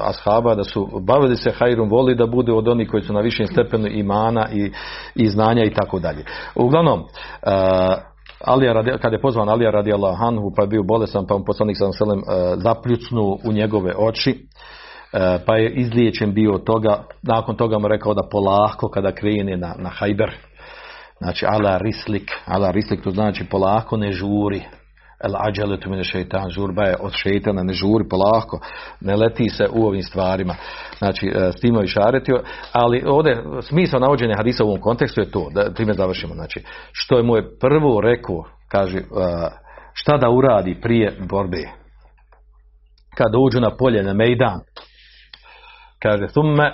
ashaba, 0.00 0.54
da 0.54 0.64
su 0.64 0.88
bavili 1.00 1.36
se 1.36 1.50
hajrom, 1.50 1.88
voli 1.88 2.14
da 2.14 2.26
bude 2.26 2.52
od 2.52 2.68
onih 2.68 2.88
koji 2.90 3.02
su 3.02 3.12
na 3.12 3.20
višem 3.20 3.46
stepenu 3.46 3.86
imana 3.86 4.48
i, 4.52 4.72
i 5.14 5.28
znanja 5.28 5.64
i 5.64 5.74
tako 5.74 5.98
dalje. 5.98 6.24
Uglavnom, 6.54 7.00
uh, 7.00 7.08
Alija 8.44 8.98
kad 9.02 9.12
je 9.12 9.20
pozvan 9.20 9.48
Alija 9.48 9.70
radi 9.70 9.92
Anhu 10.20 10.52
pa 10.56 10.62
je 10.62 10.68
bio 10.68 10.82
bolesan 10.82 11.26
pa 11.26 11.38
mu 11.38 11.44
poslanik 11.44 11.76
sam 11.78 11.92
selem 11.92 12.22
zapljucnu 12.56 13.38
u 13.44 13.52
njegove 13.52 13.92
oči 13.98 14.46
pa 15.46 15.56
je 15.56 15.70
izliječen 15.70 16.34
bio 16.34 16.58
toga 16.58 17.04
nakon 17.22 17.56
toga 17.56 17.78
mu 17.78 17.88
rekao 17.88 18.14
da 18.14 18.28
polako 18.30 18.88
kada 18.88 19.12
krene 19.12 19.56
na, 19.56 19.74
na 19.78 19.88
hajber 19.88 20.30
znači 21.18 21.46
ala 21.48 21.78
rislik 21.78 22.32
ala 22.46 22.70
rislik 22.70 23.02
to 23.04 23.10
znači 23.10 23.44
polako 23.50 23.96
ne 23.96 24.12
žuri 24.12 24.62
El 25.24 25.34
ađeletu 25.36 25.90
mine 25.90 26.04
šeitan, 26.04 26.50
žurba 26.50 26.82
je 26.82 26.96
od 27.00 27.12
šeitana, 27.12 27.62
ne 27.62 27.72
žuri 27.72 28.08
polako, 28.08 28.60
ne 29.00 29.16
leti 29.16 29.48
se 29.48 29.66
u 29.72 29.86
ovim 29.86 30.02
stvarima. 30.02 30.54
Znači, 30.98 31.26
e, 31.26 31.52
s 31.52 31.60
time 31.60 31.86
šaretio, 31.86 32.42
ali 32.72 33.04
ovdje 33.06 33.44
smisao 33.62 34.00
navođenja 34.00 34.36
hadisa 34.36 34.64
u 34.64 34.66
ovom 34.66 34.80
kontekstu 34.80 35.20
je 35.20 35.30
to, 35.30 35.50
da 35.54 35.74
time 35.74 35.92
završimo. 35.92 36.34
Znači, 36.34 36.64
što 36.92 37.16
je 37.16 37.22
mu 37.22 37.36
je 37.36 37.58
prvo 37.60 38.00
rekao, 38.00 38.44
kaže, 38.68 38.98
e, 38.98 39.02
šta 39.92 40.16
da 40.16 40.30
uradi 40.30 40.80
prije 40.80 41.16
borbe. 41.30 41.62
Kad 43.16 43.34
uđu 43.46 43.60
na 43.60 43.76
polje, 43.76 44.02
na 44.02 44.12
mejdan, 44.12 44.60
kaže, 46.02 46.26
thumme 46.26 46.72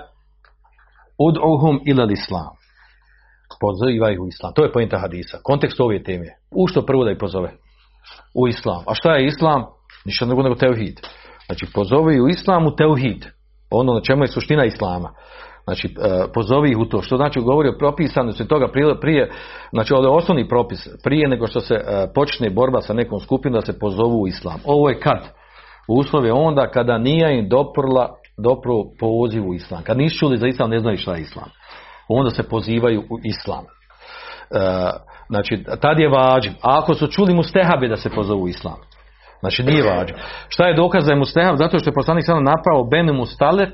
ud'uhum 1.18 1.80
ila 1.86 2.06
islam. 2.12 2.54
poziva 3.60 4.10
ih 4.10 4.20
u 4.20 4.28
islam. 4.28 4.52
To 4.54 4.64
je 4.64 4.72
pojenta 4.72 4.98
hadisa. 4.98 5.38
Kontekst 5.42 5.80
ove 5.80 6.02
teme. 6.02 6.26
U 6.50 6.66
što 6.66 6.86
prvo 6.86 7.04
da 7.04 7.10
ih 7.10 7.16
pozove? 7.20 7.63
U 8.34 8.48
islam. 8.48 8.82
A 8.86 8.94
šta 8.94 9.14
je 9.14 9.26
islam? 9.26 9.64
Ništa 10.04 10.26
drugo 10.26 10.42
nego 10.42 10.54
teuhid. 10.54 11.00
Znači 11.46 11.66
pozovi 11.74 12.20
u 12.20 12.28
islamu 12.28 12.76
teuhid. 12.76 13.26
Ono 13.70 13.92
na 13.92 14.00
čemu 14.00 14.24
je 14.24 14.28
suština 14.28 14.64
islama. 14.64 15.10
Znači, 15.64 15.88
e, 15.88 16.32
pozovi 16.34 16.70
ih 16.70 16.78
u 16.78 16.84
to. 16.84 17.02
Što 17.02 17.16
znači 17.16 17.40
govori 17.40 17.68
o 17.68 17.78
propisanosti 17.78 18.48
toga 18.48 18.68
prije, 18.68 19.00
prije 19.00 19.30
znači 19.72 19.94
ovo 19.94 20.04
je 20.04 20.16
osnovni 20.16 20.48
propis, 20.48 20.88
prije 21.04 21.28
nego 21.28 21.46
što 21.46 21.60
se 21.60 21.74
e, 21.74 22.06
počne 22.14 22.50
borba 22.50 22.80
sa 22.80 22.94
nekom 22.94 23.20
skupinom 23.20 23.60
da 23.60 23.66
se 23.66 23.78
pozovu 23.78 24.22
u 24.22 24.26
islam. 24.26 24.60
Ovo 24.64 24.88
je 24.88 25.00
kad? 25.00 25.28
Uslov 25.88 26.26
je 26.26 26.32
onda 26.32 26.70
kada 26.70 26.98
nije 26.98 27.38
im 27.38 27.48
doprla, 27.48 28.14
dopro 28.38 28.74
poziv 29.00 29.48
u 29.48 29.54
islam. 29.54 29.82
Kad 29.82 29.98
nisu 29.98 30.18
čuli 30.18 30.36
za 30.36 30.46
islam, 30.46 30.70
ne 30.70 30.78
znaju 30.78 30.96
šta 30.96 31.14
je 31.14 31.20
islam. 31.20 31.48
Onda 32.08 32.30
se 32.30 32.48
pozivaju 32.48 33.00
u 33.00 33.18
islam. 33.24 33.64
E, 33.64 33.68
znači, 35.28 35.64
tad 35.80 35.98
je 35.98 36.08
vađiv. 36.08 36.52
A 36.62 36.78
ako 36.78 36.94
su 36.94 37.06
čuli 37.06 37.34
mu 37.34 37.42
stehabe 37.42 37.88
da 37.88 37.96
se 37.96 38.10
pozovu 38.10 38.48
islam. 38.48 38.76
Znači 39.40 39.62
nije 39.62 39.82
vađiv. 39.82 40.16
Šta 40.48 40.66
je 40.66 40.74
dokaz 40.74 41.04
da 41.04 41.12
je 41.12 41.18
mustehab? 41.18 41.56
Zato 41.56 41.78
što 41.78 41.90
je 41.90 41.94
poslanik 41.94 42.24
sada 42.26 42.40
napravo 42.40 42.84
Ben 42.84 43.16
Mustalek, 43.16 43.72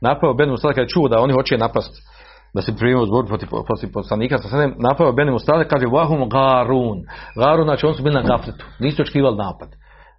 napravo 0.00 0.34
Ben 0.34 0.50
Mustalek 0.50 0.74
kada 0.74 0.84
je 0.84 0.88
čuo 0.88 1.08
da 1.08 1.20
oni 1.20 1.32
hoće 1.32 1.58
napast 1.58 1.92
da 2.54 2.62
se 2.62 2.76
primio 2.76 3.02
u 3.02 3.06
zbor 3.06 3.26
protiv, 3.26 3.48
protiv 3.66 3.92
poslanika 3.92 4.38
sa 4.38 4.48
sedem, 4.48 4.74
napravo 4.78 5.12
Ben 5.12 5.30
Mustalek 5.30 5.68
kaže 5.68 5.86
Vahum 5.86 6.28
Garun. 6.28 6.98
Garun, 7.36 7.64
znači 7.64 7.86
oni 7.86 7.94
su 7.94 8.02
bili 8.02 8.14
na 8.14 8.22
gafletu. 8.22 8.64
Nisu 8.78 9.02
očekivali 9.02 9.36
napad. 9.36 9.68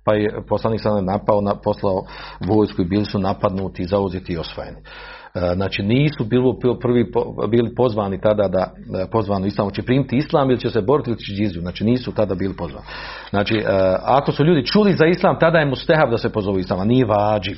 Pa 0.08 0.14
je 0.14 0.30
poslanik 0.50 0.82
sada 0.82 1.02
napao, 1.02 1.42
na, 1.42 1.56
poslao 1.64 2.04
vojsku 2.48 2.82
i 2.82 2.86
bili 2.86 3.06
su 3.06 3.20
napadnuti, 3.20 3.84
zauzeti 3.84 4.34
i 4.34 4.38
osvojeni. 4.38 4.78
E, 4.78 5.54
Znači 5.56 5.84
nisu 5.84 6.26
bili 6.26 6.54
prvi 6.82 7.12
bili 7.50 7.76
pozvani 7.76 8.22
tada 8.22 8.48
da 8.48 8.72
da 8.98 9.08
pozvani 9.12 9.48
islam 9.48 9.70
će 9.70 9.84
primiti 9.84 10.16
islam 10.16 10.50
ili 10.50 10.60
će 10.60 10.70
se 10.70 10.82
boriti 10.82 11.10
ili 11.10 11.20
će 11.20 11.34
džiziju. 11.34 11.62
Znači 11.62 11.84
nisu 11.84 12.12
tada 12.12 12.36
bili 12.36 12.56
pozvani. 12.56 12.86
Znači 13.30 13.56
e, 13.56 13.64
ako 14.04 14.32
su 14.32 14.44
ljudi 14.44 14.66
čuli 14.66 14.94
za 14.94 15.06
islam 15.06 15.40
tada 15.40 15.60
je 15.60 15.66
mu 15.66 15.76
stehav 15.76 16.10
da 16.12 16.18
se 16.18 16.30
pozovu 16.30 16.60
islam, 16.60 16.80
a 16.80 16.86
nije 16.86 17.06
vađib. 17.06 17.58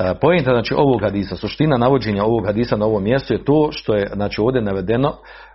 E, 0.00 0.14
Pojenta 0.20 0.50
znači 0.50 0.74
ovog 0.74 1.02
hadisa, 1.02 1.36
suština 1.36 1.76
navođenja 1.76 2.24
ovog 2.24 2.46
hadisa 2.46 2.76
na 2.76 2.86
ovom 2.86 3.02
mjestu 3.02 3.34
je 3.34 3.44
to 3.44 3.68
što 3.72 3.94
je 3.94 4.10
znači 4.14 4.40
ovdje 4.40 4.62
navedeno 4.62 5.12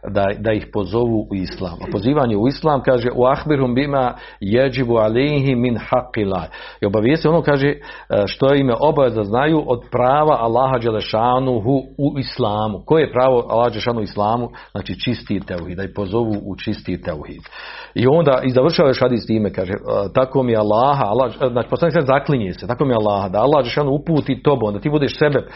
da, 0.10 0.26
da 0.40 0.52
ih 0.52 0.68
pozovu 0.74 1.28
u 1.32 1.36
islam. 1.36 1.74
A 1.82 1.92
pozivanje 1.92 2.38
u 2.38 2.48
islam 2.48 2.82
kaže 2.82 3.10
u 3.16 3.26
ahbirum 3.26 3.76
bima 3.76 4.14
jeđibu 4.40 4.96
alihi 4.96 5.56
min 5.56 5.78
haqila. 5.78 6.44
I 6.82 6.86
obavijesti 6.86 7.28
ono 7.28 7.42
kaže 7.42 7.68
e, 7.68 7.78
što 8.26 8.56
im 8.56 8.70
je 8.70 8.76
obaveza 8.80 9.24
znaju 9.24 9.64
od 9.68 9.82
prava 9.92 10.38
Allaha 10.40 10.78
Đelešanuhu 10.78 11.82
u 11.98 12.20
islamu. 12.20 12.84
Koje 12.86 13.02
je 13.02 13.12
pravo 13.12 13.46
Allaha 13.50 13.70
Đelešanu 13.70 14.00
u 14.00 14.04
islamu? 14.04 14.50
Znači 14.72 15.00
čisti 15.00 15.40
teuhid, 15.40 15.78
da 15.78 15.84
ih 15.84 15.92
pozovu 15.96 16.36
u 16.46 16.56
čisti 16.56 17.02
teuhid. 17.02 17.42
I 17.96 18.08
onda 18.08 18.42
i 18.44 18.50
završava 18.50 18.90
još 18.90 19.02
hadis 19.02 19.26
time, 19.26 19.54
kaže, 19.54 19.74
e, 19.74 20.14
tako 20.14 20.44
mi 20.44 20.52
je 20.52 20.58
Allaha, 20.58 21.06
Allah, 21.06 21.32
znači 21.52 21.70
poslanik 21.70 21.94
se 21.94 22.06
zaklinje 22.06 22.54
se, 22.54 22.68
tako 22.68 22.86
mi 22.86 22.92
je 22.92 22.98
Allaha, 22.98 23.30
da 23.30 23.40
Allah 23.40 23.64
Đelešanu 23.64 23.92
uputi 23.92 24.35
tobom, 24.44 24.74
da 24.74 24.80
ti 24.80 24.90
budeš 24.90 25.18
sebe 25.20 25.48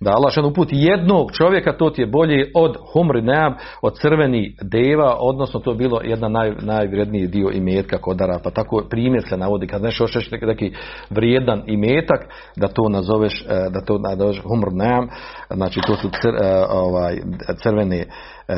da 0.00 0.10
Allah 0.10 0.32
šan 0.32 0.44
uputi 0.44 0.76
jednog 0.76 1.32
čovjeka, 1.32 1.76
to 1.76 1.90
ti 1.90 2.02
je 2.02 2.06
bolje 2.06 2.50
od 2.54 2.76
humri 2.92 3.22
neam, 3.22 3.54
od 3.82 3.98
crveni 3.98 4.56
deva, 4.62 5.16
odnosno 5.20 5.60
to 5.60 5.70
je 5.70 5.76
bilo 5.76 6.00
jedna 6.04 6.28
naj, 6.28 6.52
najvrijedniji 6.60 7.26
dio 7.26 7.50
imetka 7.52 7.98
kod 7.98 8.22
Arapa. 8.22 8.50
Tako 8.50 8.84
primjer 8.90 9.22
se 9.28 9.36
navodi, 9.36 9.66
kad 9.66 9.82
nešto 9.82 10.04
hoćeš 10.04 10.30
neki, 10.30 10.72
vrijedan 11.10 11.62
imetak, 11.66 12.20
da 12.56 12.68
to 12.68 12.88
nazoveš, 12.88 13.42
e, 13.42 13.70
da 13.70 13.80
to 13.80 13.98
nazoveš 13.98 14.42
humr 14.42 14.72
neam, 14.72 15.08
znači 15.50 15.80
to 15.86 15.96
su 15.96 16.08
cr, 16.08 16.44
e, 16.44 16.64
ovaj, 16.70 17.16
crvene 17.62 17.98
e, 17.98 18.06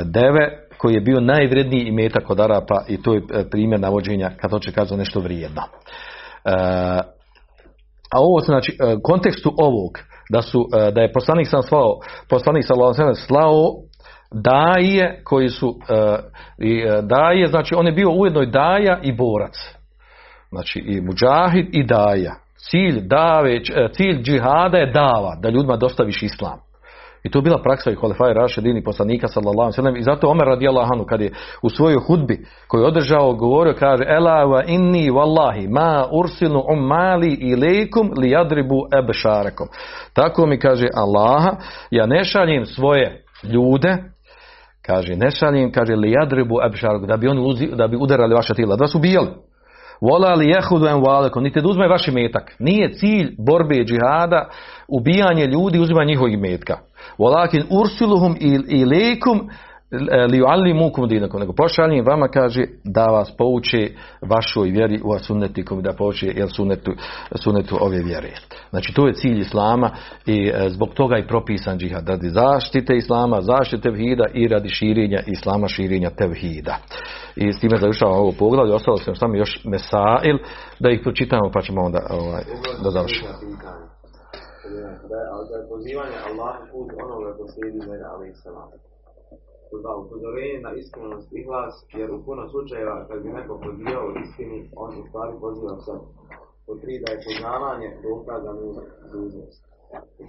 deve, 0.04 0.66
koji 0.78 0.94
je 0.94 1.00
bio 1.00 1.20
najvrijedniji 1.20 1.88
imetak 1.88 2.24
kod 2.24 2.40
Arapa 2.40 2.82
i 2.88 3.02
to 3.02 3.14
je 3.14 3.22
primjer 3.50 3.80
navođenja 3.80 4.30
kad 4.40 4.50
hoće 4.50 4.72
kazati 4.72 4.98
nešto 4.98 5.20
vrijedno. 5.20 5.62
A 8.12 8.20
ovo 8.20 8.40
znači 8.40 8.72
e, 8.72 8.96
kontekstu 9.02 9.52
ovog 9.56 9.92
da 10.30 10.42
su 10.42 10.68
e, 10.88 10.90
da 10.90 11.00
je 11.00 11.12
poslanik 11.12 11.48
sam 11.48 11.62
slao 11.62 11.98
poslanik 12.28 12.64
sellem 12.66 13.14
slao 13.14 13.62
daje 14.32 15.22
koji 15.24 15.48
su 15.48 15.74
e, 16.58 17.02
daje 17.02 17.46
znači 17.46 17.74
on 17.74 17.86
je 17.86 17.92
bio 17.92 18.10
ujedno 18.10 18.42
i 18.42 18.50
daja 18.50 18.98
i 19.02 19.12
borac. 19.12 19.54
Znači 20.50 20.78
i 20.78 21.00
muđahid 21.00 21.66
i 21.72 21.84
daja. 21.86 22.34
Cilj 22.70 23.00
dave 23.00 23.60
cilj 23.92 24.22
džihada 24.22 24.78
je 24.78 24.92
dava 24.92 25.36
da 25.42 25.48
ljudima 25.48 25.76
dostaviš 25.76 26.22
islam 26.22 26.72
i 27.25 27.31
to 27.31 27.39
je 27.39 27.43
bila 27.43 27.62
praksa 27.62 27.91
i 27.91 27.95
Holifaja 27.95 28.33
Rašedini 28.33 28.85
poslanika 28.85 29.29
sallallahu 29.29 29.73
sellem 29.73 29.97
i 29.97 30.03
zato 30.03 30.29
Omer 30.29 30.47
radijallahu 30.47 30.93
anhu 30.93 31.05
kad 31.05 31.20
je 31.20 31.33
u 31.62 31.70
svojoj 31.70 32.01
hudbi 32.07 32.47
koju 32.68 32.81
je 32.81 32.87
održao 32.87 33.35
govorio 33.35 33.75
kaže 33.79 34.05
ela 34.07 34.45
wa 34.45 34.64
inni 34.66 35.11
wallahi 35.11 35.68
ma 35.70 36.07
ursilu 36.12 36.64
umali 36.73 37.35
ilaikum 37.35 38.11
li 38.16 38.31
yadribu 38.31 38.99
absharakum 38.99 39.68
tako 40.12 40.47
mi 40.47 40.59
kaže 40.59 40.87
Allaha 40.97 41.57
ja 41.91 42.07
ne 42.07 42.25
šaljem 42.25 42.66
svoje 42.66 43.25
ljude 43.43 43.97
kaže 44.87 45.16
ne 45.16 45.31
šaljem 45.31 45.73
kaže 45.73 45.97
li 45.97 46.14
yadribu 46.14 46.66
absharakum 46.66 47.07
da 47.07 47.16
bi 47.16 47.29
oni 47.29 47.41
uzi, 47.41 47.66
da 47.66 47.89
bi 47.89 47.97
udarali 47.97 48.35
vaša 48.35 48.55
tijela 48.55 48.77
da 48.77 48.85
vas 48.85 48.95
ubijali 48.95 49.29
Vola 50.03 50.35
li 50.35 50.49
jehudu 50.49 50.87
en 50.87 51.01
valekom, 51.01 51.43
niti 51.43 51.61
da 51.61 51.68
uzme 51.68 51.89
vaš 51.89 52.07
metak. 52.07 52.55
Nije 52.59 52.93
cilj 52.93 53.35
borbe 53.39 53.85
džihada 53.85 54.49
ubijanje 54.89 55.47
ljudi, 55.47 55.81
uzimanje 55.81 56.09
njihovih 56.09 56.39
metka. 56.39 56.79
Volakin 57.18 57.64
ursiluhum 57.70 58.36
il, 58.40 58.64
ilikum 58.68 59.48
li 60.28 60.38
yuallimukum 60.38 61.08
dinakum 61.08 61.40
nego 61.40 61.52
pošaljem 61.52 62.04
vama 62.04 62.28
kaže 62.28 62.64
da 62.84 63.04
vas 63.04 63.36
pouči 63.36 63.96
vašoj 64.22 64.70
vjeri 64.70 65.00
u 65.04 65.18
sunnetikum 65.18 65.82
da 65.82 65.92
pouči 65.92 66.26
jel 66.36 66.48
sunnetu, 66.48 66.92
sunnetu 67.34 67.78
ove 67.80 67.98
vjere. 67.98 68.30
Znači 68.70 68.94
to 68.94 69.06
je 69.06 69.14
cilj 69.14 69.40
islama 69.40 69.90
i 70.26 70.48
e, 70.54 70.68
zbog 70.68 70.88
toga 70.94 71.16
je 71.16 71.26
propisan 71.26 71.78
džihad 71.78 72.08
radi 72.08 72.28
zaštite 72.28 72.96
islama, 72.96 73.40
zaštite 73.40 73.82
tevhida 73.82 74.24
i 74.34 74.48
radi 74.48 74.68
širenja 74.68 75.20
islama, 75.26 75.68
širenja 75.68 76.10
tevhida. 76.10 76.76
I 77.36 77.52
s 77.52 77.60
time 77.60 77.76
završavamo 77.76 78.18
ovo 78.18 78.32
poglavlje, 78.38 78.74
ostalo 78.74 78.96
sam 78.96 79.14
samo 79.14 79.36
još 79.36 79.64
mesail 79.64 80.38
da 80.80 80.90
ih 80.90 81.00
pročitamo 81.02 81.50
pa 81.54 81.62
ćemo 81.62 81.80
onda 81.82 82.00
ovaj, 82.10 82.42
da 82.82 82.90
završimo. 82.90 83.28
Da 84.62 84.78
je, 84.78 84.98
da 85.50 85.56
je 85.56 85.68
pozivanje 85.68 86.18
Allah 86.28 86.54
put 86.72 86.88
onoga 87.04 87.36
ko 87.36 87.48
slijedi 87.52 87.80
njega, 87.90 88.06
ali 88.12 88.28
i 88.28 88.34
salam. 88.34 88.70
Da, 89.82 89.90
upozorenje 90.02 90.58
na 90.60 90.72
iskrenost 90.80 91.28
i 91.32 91.44
glas, 91.44 91.74
jer 91.98 92.10
u 92.10 92.24
puno 92.24 92.48
slučajeva 92.48 93.06
kad 93.08 93.22
bi 93.22 93.28
neko 93.28 93.60
pozivao 93.66 94.06
istini, 94.24 94.70
on 94.76 94.90
u 95.00 95.06
stvari 95.08 95.32
poziva 95.40 95.76
sebe. 95.86 96.06
Po 96.66 96.74
tri 96.80 96.94
da 97.02 97.08
je 97.12 97.22
poznavanje 97.26 97.88
dokazana 98.02 98.60
dužnost. 99.12 99.62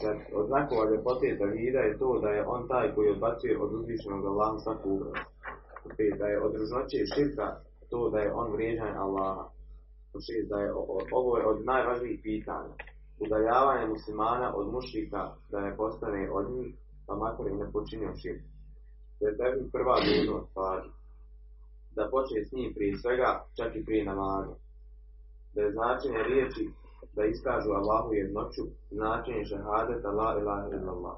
Kad 0.01 0.17
od 0.39 0.45
znakova 0.47 0.83
ljepote 0.91 1.37
Tavhida 1.39 1.79
je 1.79 1.97
to 1.99 2.19
da 2.23 2.29
je 2.29 2.45
on 2.47 2.67
taj 2.67 2.95
koji 2.95 3.09
odbacuje 3.15 3.61
od 3.63 3.73
uzvišenog 3.73 4.25
Allaha 4.25 4.57
svaku 4.63 4.89
ugrozu. 4.95 5.23
Po 5.83 5.89
pet 5.97 6.13
da 6.19 6.25
je 6.25 6.41
od 6.45 6.53
ružnoće 6.59 6.97
i 7.01 7.09
širka 7.13 7.47
to 7.89 8.09
da 8.09 8.19
je 8.19 8.33
on 8.33 8.51
vrijeđan 8.51 8.97
Allaha. 8.97 9.45
Šest 10.25 10.49
da 10.49 10.57
je 10.59 10.73
ovo 11.19 11.37
je 11.37 11.45
od 11.51 11.65
najvažnijih 11.65 12.19
pitanja 12.23 12.73
udaljavanje 13.25 13.87
muslimana 13.87 14.55
od 14.55 14.73
mušrika 14.73 15.21
da 15.51 15.59
ne 15.61 15.77
postane 15.77 16.31
od 16.31 16.45
njih, 16.51 16.75
pa 17.07 17.15
makar 17.15 17.47
im 17.47 17.57
ne 17.57 17.71
počinio 17.71 18.15
širk. 18.21 18.43
To 19.19 19.27
je 19.27 19.37
tebi 19.37 19.71
prva 19.71 19.95
dužnost 20.05 20.49
pažnje. 20.53 20.91
Da 21.95 22.09
počne 22.11 22.45
s 22.45 22.51
njim 22.51 22.73
prije 22.75 22.97
svega, 22.97 23.29
čak 23.57 23.75
i 23.75 23.85
prije 23.85 24.05
namaza. 24.05 24.55
Da 25.53 25.61
je 25.61 25.71
značenje 25.71 26.21
riječi 26.23 26.63
da 27.15 27.25
iskažu 27.25 27.69
Allahu 27.79 28.13
jednoću, 28.13 28.63
značenje 28.91 29.43
šehadeta 29.45 30.09
la 30.19 30.29
ilaha 30.39 30.67
illallah. 30.75 31.17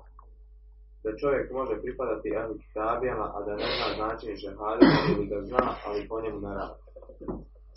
Da 1.03 1.17
čovjek 1.21 1.51
može 1.51 1.81
pripadati 1.81 2.33
ehlu 2.39 2.55
kitabijama, 2.63 3.27
a 3.35 3.37
da 3.45 3.51
ne 3.61 3.67
zna 3.75 3.87
značenje 3.97 4.35
šehadeta 4.43 4.99
ili 5.11 5.25
ga 5.31 5.39
zna, 5.49 5.65
ali 5.85 6.07
po 6.09 6.21
njemu 6.21 6.39
ne 6.45 6.53
radi. 6.59 6.79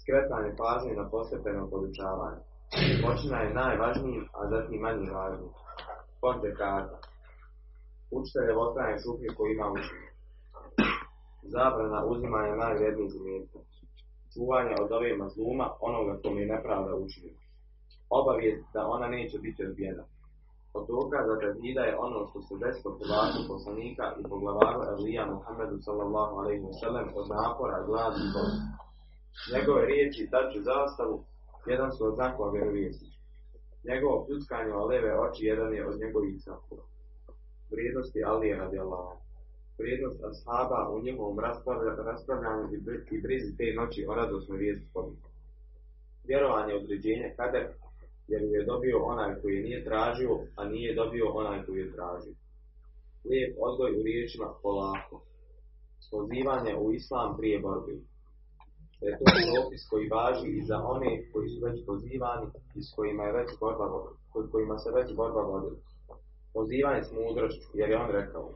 Skretanje 0.01 0.51
pažnje 0.61 0.93
na 1.01 1.05
postepeno 1.11 1.71
podučavanje. 1.73 2.43
Počina 2.77 3.39
je 3.41 3.55
najvažnijim, 3.55 4.25
a 4.39 4.41
zatim 4.53 4.81
manje 4.81 5.11
važnijim. 5.19 5.53
Ponte 6.21 6.51
kata. 6.61 6.99
Učitelj 8.17 8.49
je 8.49 8.59
otranje 8.65 8.97
šuplje 9.03 9.29
koji 9.37 9.51
ima 9.53 9.67
učenje. 9.77 10.11
Zabrana 11.55 12.01
uzimanja 12.13 12.55
najvrednijih 12.65 13.13
imetka. 13.21 13.59
Čuvanje 14.33 14.75
od 14.83 14.91
ove 14.99 15.11
mazluma 15.23 15.67
onoga 15.89 16.15
kome 16.23 16.41
je 16.41 16.53
nepravda 16.55 16.93
učinio. 17.05 17.37
Obavijest 18.19 18.65
da 18.75 18.81
ona 18.95 19.07
neće 19.17 19.37
biti 19.39 19.67
odbijena. 19.67 20.05
Od 20.77 20.85
dokaza 20.93 21.35
tevhida 21.43 21.83
je 21.87 21.99
ono 22.07 22.19
što 22.29 22.39
se 22.47 22.55
desilo 22.65 22.99
prvaku 23.01 23.41
poslanika 23.53 24.05
i 24.21 24.23
poglavaru 24.31 24.81
Elija 24.93 25.25
Muhammedu 25.35 25.77
sallallahu 25.87 26.35
alaihi 26.41 26.63
wa 26.69 26.75
sallam 26.81 27.07
od 27.21 27.27
napora, 27.37 27.87
gladi 27.89 28.23
i. 28.29 28.45
Njegove 29.53 29.83
riječi 29.91 30.31
taču 30.33 30.59
zastavu 30.71 31.17
jedan 31.67 31.93
su 31.93 32.05
od 32.07 32.15
znakova 32.15 32.53
vjerovjesnička. 32.53 33.23
Njegovo 33.85 34.25
pljuckanje 34.27 34.73
o 34.75 34.87
leve 34.87 35.21
oči 35.21 35.45
jedan 35.45 35.75
je 35.75 35.87
od 35.89 36.01
njegovih 36.01 36.43
znakova. 36.43 36.83
Vrijednosti 37.71 38.25
Alije 38.25 38.57
radi 38.57 38.79
Allah. 38.79 39.09
Vrijednost 39.79 40.21
ashaba 40.25 40.91
u 40.95 41.01
njihovom 41.03 41.39
raspravlja- 41.39 42.05
raspravljanju 42.05 42.75
i 42.75 42.81
bri- 42.81 43.05
i 43.11 43.23
brizi 43.23 43.57
te 43.57 43.73
noći 43.81 44.07
o 44.09 44.15
radosnoj 44.15 44.59
vijesti 44.59 44.89
pobjede. 44.95 45.29
Vjerovanje 46.25 46.73
je 46.73 46.79
određenje 46.79 47.35
kader, 47.37 47.67
jer 48.29 48.43
je 48.43 48.65
dobio 48.65 48.99
onaj 49.03 49.41
koji 49.43 49.55
je 49.57 49.63
nije 49.63 49.85
tražio, 49.85 50.39
a 50.57 50.65
nije 50.65 50.95
dobio 50.95 51.27
onaj 51.29 51.65
koji 51.67 51.79
je 51.81 51.93
tražio. 51.93 52.35
Lijep 53.25 53.57
odgoj 53.61 53.91
u 54.01 54.03
riječima 54.03 54.55
polako. 54.63 55.23
Pozivanje 56.11 56.77
u 56.77 56.93
islam 56.93 57.37
prije 57.37 57.59
borbe. 57.61 57.93
Da 59.01 59.07
je 59.09 59.15
to 59.19 59.25
propis 59.53 59.83
koji 59.91 60.13
važi 60.17 60.49
i 60.59 60.67
za 60.71 60.79
one 60.95 61.11
koji 61.33 61.47
su 61.53 61.59
već 61.67 61.77
pozivani 61.89 62.47
i 62.79 62.81
s 62.87 62.89
kojima 62.97 63.23
je 63.25 63.37
već 63.41 63.51
borba 63.61 63.87
kod 64.33 64.45
kojima 64.53 64.77
se 64.83 64.91
već 64.99 65.09
borba 65.21 65.43
vodila. 65.51 65.81
Pozivanje 66.57 67.03
s 67.03 67.11
mudrošću, 67.19 67.69
jer 67.81 67.89
je 67.91 68.01
on 68.05 68.11
rekao, 68.21 68.47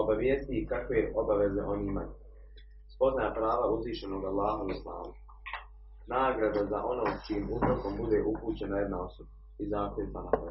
obavijesti 0.00 0.66
kakve 0.72 1.00
obaveze 1.20 1.60
oni 1.72 1.84
imaju. 1.86 2.12
Spoznaja 2.94 3.30
prava 3.38 3.66
uzvišenog 3.76 4.24
Allaha 4.24 4.62
u 4.64 4.70
islamu. 4.76 5.12
Nagrada 6.06 6.62
za 6.72 6.78
ono 6.92 7.04
čim 7.26 7.42
uzrokom 7.56 7.92
bude 8.00 8.18
upućena 8.32 8.76
jedna 8.78 8.98
osoba 9.06 9.30
i 9.58 9.64
zakljeta 9.68 10.20
na 10.22 10.30
to. 10.30 10.48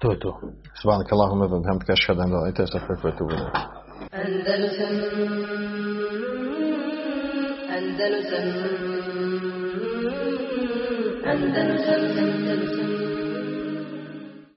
To 0.00 0.10
je 0.12 0.18
to. 0.20 0.40
Subhanak 0.80 1.12
Allahumma 1.12 1.44
wa 1.46 1.60
bihamdika 1.62 1.92
ashhadu 1.92 2.20
an 2.20 2.30
la 2.32 2.38
ilaha 2.38 2.40
illa 2.40 2.48
anta 2.48 2.62
astaghfiruka 2.62 3.08
wa 3.08 3.14
atubu 3.14 3.30
ilayk. 3.34 3.56
Andalusam 7.86 8.46
Andalusam 11.30 13.05